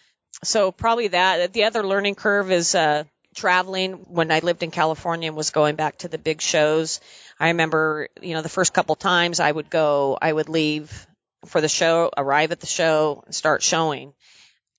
So 0.42 0.72
probably 0.72 1.08
that. 1.08 1.52
The 1.52 1.64
other 1.64 1.86
learning 1.86 2.14
curve 2.14 2.50
is 2.50 2.74
uh, 2.74 3.04
traveling. 3.34 3.92
When 4.08 4.30
I 4.30 4.38
lived 4.38 4.62
in 4.62 4.70
California 4.70 5.28
and 5.28 5.36
was 5.36 5.50
going 5.50 5.76
back 5.76 5.98
to 5.98 6.08
the 6.08 6.16
big 6.16 6.40
shows, 6.40 7.00
I 7.38 7.48
remember, 7.48 8.08
you 8.22 8.32
know, 8.32 8.40
the 8.40 8.48
first 8.48 8.72
couple 8.72 8.94
times 8.94 9.38
I 9.38 9.52
would 9.52 9.68
go, 9.68 10.16
I 10.22 10.32
would 10.32 10.48
leave 10.48 11.06
for 11.44 11.60
the 11.60 11.68
show, 11.68 12.10
arrive 12.16 12.52
at 12.52 12.60
the 12.60 12.66
show, 12.66 13.22
and 13.26 13.34
start 13.34 13.62
showing. 13.62 14.14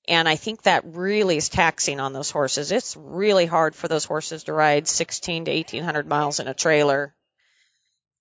And 0.08 0.28
I 0.28 0.38
think 0.38 0.64
that 0.64 0.84
really 0.86 1.38
is 1.38 1.50
taxing 1.50 2.00
on 2.00 2.14
those 2.14 2.32
horses. 2.32 2.72
It's 2.72 2.96
really 2.96 3.46
hard 3.46 3.76
for 3.76 3.88
those 3.88 4.06
horses 4.06 4.44
to 4.46 4.54
ride 4.54 4.88
16 4.88 5.46
to 5.46 5.52
1800 5.52 6.08
miles 6.08 6.40
in 6.40 6.48
a 6.48 6.54
trailer 6.54 7.14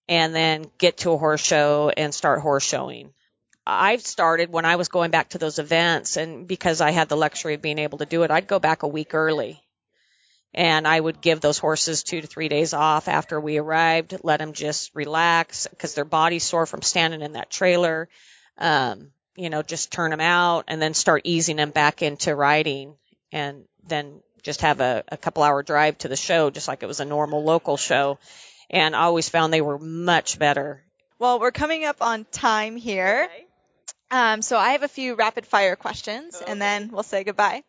and 0.09 0.35
then 0.35 0.71
get 0.79 0.99
to 0.99 1.13
a 1.13 1.19
horse 1.19 1.45
show 1.45 1.91
and 1.97 2.15
start 2.15 2.41
horse 2.41 2.65
showing. 2.65 3.13
I've 3.67 4.03
started 4.03 4.51
when 4.51 4.65
I 4.65 4.77
was 4.77 4.89
going 4.89 5.11
back 5.11 5.31
to 5.31 5.39
those 5.39 5.59
events 5.59 6.17
and 6.17 6.47
because 6.47 6.81
I 6.81 6.91
had 6.91 7.09
the 7.09 7.17
luxury 7.17 7.55
of 7.55 7.63
being 7.63 7.79
able 7.79 7.99
to 7.99 8.07
do 8.07 8.23
it, 8.23 8.31
I'd 8.31 8.47
go 8.47 8.59
back 8.59 8.83
a 8.83 8.89
week 8.89 9.15
early 9.15 9.61
and 10.55 10.89
I 10.89 10.99
would 10.99 11.21
give 11.21 11.41
those 11.41 11.59
horses 11.59 12.03
two 12.03 12.21
to 12.21 12.27
three 12.27 12.49
days 12.49 12.73
off 12.73 13.09
after 13.09 13.41
we 13.41 13.59
arrived, 13.59 14.19
let 14.23 14.39
them 14.39 14.55
just 14.55 14.95
relax 14.95 15.67
because 15.67 15.95
their 15.95 16.05
body's 16.05 16.45
sore 16.45 16.67
from 16.67 16.83
standing 16.83 17.23
in 17.23 17.33
that 17.33 17.51
trailer. 17.51 18.09
Um, 18.57 19.11
you 19.37 19.51
know, 19.51 19.63
just 19.63 19.93
turn 19.93 20.11
them 20.11 20.21
out 20.21 20.65
and 20.69 20.81
then 20.81 20.95
start 20.95 21.23
easing 21.25 21.57
them 21.57 21.71
back 21.71 22.03
into 22.03 22.35
riding 22.35 22.95
and 23.33 23.65
then 23.87 24.21
just 24.43 24.61
have 24.63 24.81
a, 24.81 25.05
a 25.09 25.17
couple 25.17 25.43
hour 25.43 25.63
drive 25.63 25.99
to 25.99 26.09
the 26.09 26.17
show, 26.17 26.51
just 26.51 26.69
like 26.69 26.83
it 26.83 26.87
was 26.87 27.01
a 27.01 27.05
normal 27.05 27.45
local 27.45 27.77
show. 27.77 28.19
And 28.71 28.97
I 28.97 29.01
always 29.03 29.29
found 29.29 29.53
they 29.53 29.61
were 29.61 29.79
much 29.79 30.39
better. 30.39 30.83
Well, 31.19 31.41
we're 31.41 31.53
coming 31.53 31.85
up 31.85 32.03
on 32.03 32.25
time 32.31 32.77
here. 32.77 33.29
Okay. 33.31 33.47
Um, 34.11 34.43
so 34.43 34.57
I 34.57 34.71
have 34.71 34.83
a 34.83 34.89
few 34.89 35.15
rapid 35.15 35.47
fire 35.47 35.75
questions 35.77 36.41
and 36.47 36.61
then 36.61 36.91
we'll 36.93 37.03
say 37.03 37.25
goodbye. 37.25 37.63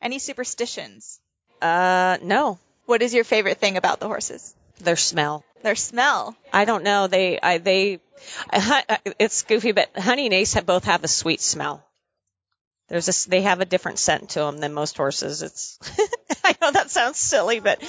Any 0.00 0.18
superstitions? 0.18 1.20
Uh, 1.60 2.18
no, 2.22 2.58
What 2.86 3.02
is 3.02 3.14
your 3.14 3.24
favorite 3.24 3.58
thing 3.58 3.76
about 3.76 4.00
the 4.00 4.06
horses? 4.06 4.54
Their 4.84 4.96
smell. 4.96 5.44
Their 5.62 5.76
smell. 5.76 6.36
I 6.52 6.64
don't 6.64 6.84
know. 6.84 7.06
They, 7.06 7.40
I, 7.40 7.58
they, 7.58 8.00
it's 9.18 9.42
goofy, 9.42 9.72
but 9.72 9.96
Honey 9.96 10.26
and 10.26 10.34
Ace 10.34 10.54
have 10.54 10.66
both 10.66 10.84
have 10.84 11.04
a 11.04 11.08
sweet 11.08 11.40
smell. 11.40 11.84
There's 12.88 13.08
a, 13.08 13.30
they 13.30 13.42
have 13.42 13.60
a 13.60 13.64
different 13.64 13.98
scent 13.98 14.30
to 14.30 14.40
them 14.40 14.58
than 14.58 14.72
most 14.72 14.96
horses. 14.96 15.42
It's, 15.42 15.78
I 16.44 16.56
know 16.60 16.72
that 16.72 16.90
sounds 16.90 17.18
silly, 17.18 17.60
but 17.60 17.82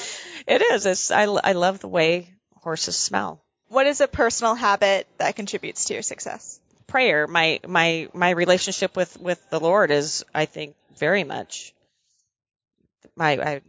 it 0.48 0.62
is. 0.62 0.86
It's, 0.86 1.12
I, 1.12 1.24
I 1.24 1.54
love 1.54 1.80
the 1.80 1.88
way 1.88 2.34
horses 2.62 2.96
smell. 2.96 3.44
What 3.68 3.88
is 3.88 4.02
a 4.02 4.08
personal 4.08 4.56
habit 4.56 5.08
that 5.18 5.36
contributes 5.36 5.86
to 5.86 5.94
your 5.94 6.04
success? 6.04 6.60
Prayer, 6.88 7.28
my, 7.28 7.60
my, 7.68 8.08
my 8.14 8.30
relationship 8.30 8.96
with, 8.96 9.20
with 9.20 9.42
the 9.50 9.60
Lord 9.60 9.90
is, 9.90 10.24
I 10.34 10.46
think, 10.46 10.76
very 10.98 11.24
much 11.24 11.74
my, 13.16 13.32
I 13.32 13.62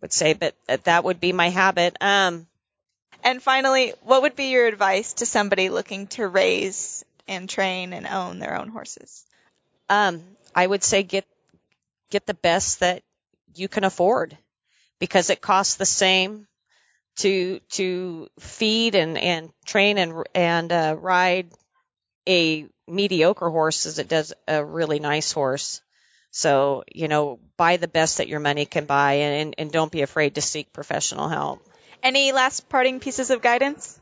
would 0.00 0.12
say, 0.12 0.34
but 0.34 0.54
that 0.84 1.04
would 1.04 1.20
be 1.20 1.32
my 1.32 1.48
habit. 1.48 1.96
Um, 2.00 2.46
And 3.24 3.42
finally, 3.42 3.92
what 4.02 4.22
would 4.22 4.36
be 4.36 4.50
your 4.50 4.66
advice 4.66 5.14
to 5.14 5.26
somebody 5.26 5.68
looking 5.68 6.06
to 6.08 6.26
raise 6.26 7.04
and 7.26 7.48
train 7.48 7.92
and 7.92 8.06
own 8.06 8.38
their 8.38 8.58
own 8.58 8.68
horses? 8.68 9.24
Um, 9.90 10.22
I 10.54 10.66
would 10.66 10.82
say 10.82 11.02
get 11.02 11.26
get 12.10 12.26
the 12.26 12.34
best 12.34 12.80
that 12.80 13.02
you 13.54 13.68
can 13.68 13.84
afford 13.84 14.36
because 14.98 15.30
it 15.30 15.40
costs 15.40 15.76
the 15.76 15.86
same 15.86 16.46
to 17.16 17.60
to 17.70 18.28
feed 18.38 18.94
and 18.94 19.18
and 19.18 19.50
train 19.66 19.98
and 19.98 20.24
and 20.34 20.72
uh, 20.72 20.96
ride 20.98 21.50
a 22.28 22.66
mediocre 22.86 23.50
horse 23.50 23.86
as 23.86 23.98
it 23.98 24.08
does 24.08 24.32
a 24.46 24.64
really 24.64 25.00
nice 25.00 25.32
horse. 25.32 25.80
So, 26.30 26.84
you 26.94 27.08
know, 27.08 27.40
buy 27.56 27.78
the 27.78 27.88
best 27.88 28.18
that 28.18 28.28
your 28.28 28.40
money 28.40 28.66
can 28.66 28.84
buy 28.84 29.14
and, 29.14 29.54
and 29.56 29.72
don't 29.72 29.90
be 29.90 30.02
afraid 30.02 30.34
to 30.34 30.42
seek 30.42 30.72
professional 30.72 31.28
help. 31.28 31.66
Any 32.02 32.32
last 32.32 32.68
parting 32.68 33.00
pieces 33.00 33.30
of 33.30 33.42
guidance? 33.42 34.00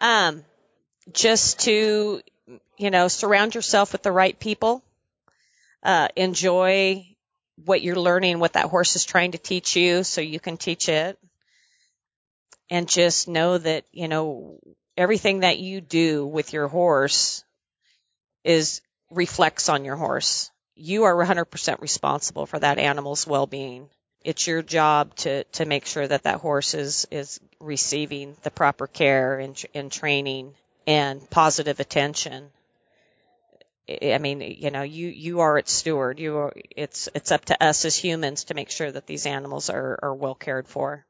Um, 0.00 0.44
just 1.12 1.60
to, 1.60 2.20
you 2.76 2.90
know, 2.90 3.08
surround 3.08 3.54
yourself 3.54 3.92
with 3.92 4.02
the 4.02 4.12
right 4.12 4.38
people. 4.38 4.82
Uh, 5.82 6.08
enjoy 6.16 7.06
what 7.64 7.82
you're 7.82 7.96
learning, 7.96 8.38
what 8.38 8.54
that 8.54 8.66
horse 8.66 8.96
is 8.96 9.04
trying 9.04 9.32
to 9.32 9.38
teach 9.38 9.76
you 9.76 10.04
so 10.04 10.20
you 10.20 10.40
can 10.40 10.56
teach 10.56 10.88
it. 10.88 11.18
And 12.70 12.88
just 12.88 13.28
know 13.28 13.56
that, 13.56 13.84
you 13.92 14.08
know, 14.08 14.58
everything 14.96 15.40
that 15.40 15.58
you 15.58 15.80
do 15.80 16.26
with 16.26 16.52
your 16.52 16.68
horse 16.68 17.44
is 18.44 18.82
reflects 19.10 19.68
on 19.68 19.84
your 19.84 19.96
horse. 19.96 20.50
You 20.74 21.04
are 21.04 21.14
100% 21.14 21.80
responsible 21.80 22.46
for 22.46 22.58
that 22.58 22.78
animal's 22.78 23.26
well-being. 23.26 23.88
It's 24.24 24.46
your 24.46 24.62
job 24.62 25.14
to, 25.16 25.44
to 25.44 25.64
make 25.64 25.86
sure 25.86 26.06
that 26.06 26.24
that 26.24 26.40
horse 26.40 26.74
is, 26.74 27.06
is 27.10 27.40
receiving 27.60 28.36
the 28.42 28.50
proper 28.50 28.86
care 28.86 29.38
and, 29.38 29.60
and 29.74 29.90
training 29.90 30.54
and 30.86 31.28
positive 31.30 31.80
attention. 31.80 32.50
I 33.88 34.18
mean, 34.18 34.40
you 34.40 34.70
know, 34.70 34.82
you, 34.82 35.08
you 35.08 35.40
are 35.40 35.56
its 35.56 35.72
steward. 35.72 36.18
You 36.18 36.36
are, 36.36 36.52
it's, 36.76 37.08
it's 37.14 37.32
up 37.32 37.46
to 37.46 37.62
us 37.62 37.84
as 37.84 37.96
humans 37.96 38.44
to 38.44 38.54
make 38.54 38.70
sure 38.70 38.90
that 38.90 39.06
these 39.06 39.24
animals 39.24 39.70
are, 39.70 39.98
are 40.02 40.14
well 40.14 40.34
cared 40.34 40.68
for. 40.68 41.04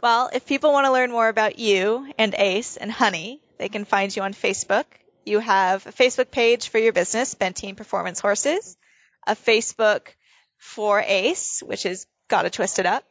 Well, 0.00 0.30
if 0.32 0.46
people 0.46 0.72
want 0.72 0.86
to 0.86 0.92
learn 0.92 1.10
more 1.10 1.28
about 1.28 1.58
you 1.58 2.12
and 2.18 2.34
Ace 2.36 2.76
and 2.76 2.90
Honey, 2.90 3.40
they 3.58 3.68
can 3.68 3.84
find 3.84 4.14
you 4.14 4.22
on 4.22 4.34
Facebook. 4.34 4.84
You 5.24 5.38
have 5.38 5.86
a 5.86 5.92
Facebook 5.92 6.30
page 6.30 6.68
for 6.68 6.78
your 6.78 6.92
business, 6.92 7.34
Benteen 7.34 7.76
Performance 7.76 8.20
Horses, 8.20 8.76
a 9.26 9.34
Facebook 9.34 10.08
for 10.58 11.00
Ace, 11.00 11.62
which 11.62 11.86
is 11.86 12.06
Gotta 12.28 12.50
Twist 12.50 12.78
It 12.78 12.86
Up, 12.86 13.04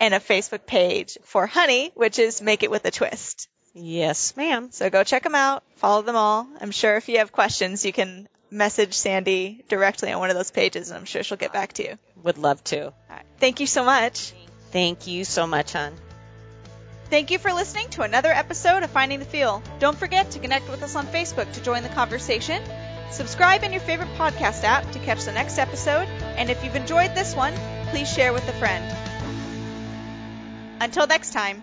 and 0.00 0.14
a 0.14 0.20
Facebook 0.20 0.66
page 0.66 1.18
for 1.24 1.46
Honey, 1.46 1.92
which 1.94 2.18
is 2.18 2.42
Make 2.42 2.62
It 2.62 2.70
With 2.70 2.84
a 2.84 2.90
Twist. 2.90 3.48
Yes, 3.74 4.36
ma'am. 4.36 4.70
So 4.70 4.90
go 4.90 5.04
check 5.04 5.22
them 5.22 5.34
out, 5.34 5.62
follow 5.76 6.02
them 6.02 6.16
all. 6.16 6.46
I'm 6.60 6.72
sure 6.72 6.96
if 6.96 7.08
you 7.08 7.18
have 7.18 7.32
questions, 7.32 7.86
you 7.86 7.92
can 7.92 8.28
message 8.50 8.94
Sandy 8.94 9.64
directly 9.68 10.12
on 10.12 10.20
one 10.20 10.30
of 10.30 10.36
those 10.36 10.50
pages, 10.50 10.90
and 10.90 10.98
I'm 10.98 11.04
sure 11.06 11.22
she'll 11.22 11.38
get 11.38 11.52
back 11.52 11.72
to 11.74 11.84
you. 11.84 11.98
Would 12.22 12.38
love 12.38 12.62
to. 12.64 12.86
All 12.86 12.94
right. 13.08 13.24
Thank 13.38 13.60
you 13.60 13.66
so 13.66 13.84
much. 13.84 14.34
Thank 14.72 15.06
you 15.06 15.24
so 15.24 15.46
much, 15.46 15.72
hon. 15.72 15.94
Thank 17.08 17.30
you 17.30 17.38
for 17.38 17.52
listening 17.52 17.88
to 17.90 18.02
another 18.02 18.30
episode 18.30 18.82
of 18.82 18.90
Finding 18.90 19.18
the 19.18 19.26
Feel. 19.26 19.62
Don't 19.78 19.98
forget 19.98 20.30
to 20.30 20.38
connect 20.38 20.70
with 20.70 20.82
us 20.82 20.96
on 20.96 21.06
Facebook 21.06 21.50
to 21.52 21.62
join 21.62 21.82
the 21.82 21.90
conversation. 21.90 22.62
Subscribe 23.10 23.62
in 23.62 23.72
your 23.72 23.82
favorite 23.82 24.08
podcast 24.16 24.64
app 24.64 24.90
to 24.92 24.98
catch 24.98 25.24
the 25.24 25.32
next 25.32 25.58
episode. 25.58 26.08
And 26.38 26.48
if 26.48 26.64
you've 26.64 26.76
enjoyed 26.76 27.14
this 27.14 27.36
one, 27.36 27.52
please 27.92 28.10
share 28.10 28.32
with 28.32 28.48
a 28.48 28.52
friend. 28.54 28.82
Until 30.80 31.06
next 31.06 31.34
time. 31.34 31.62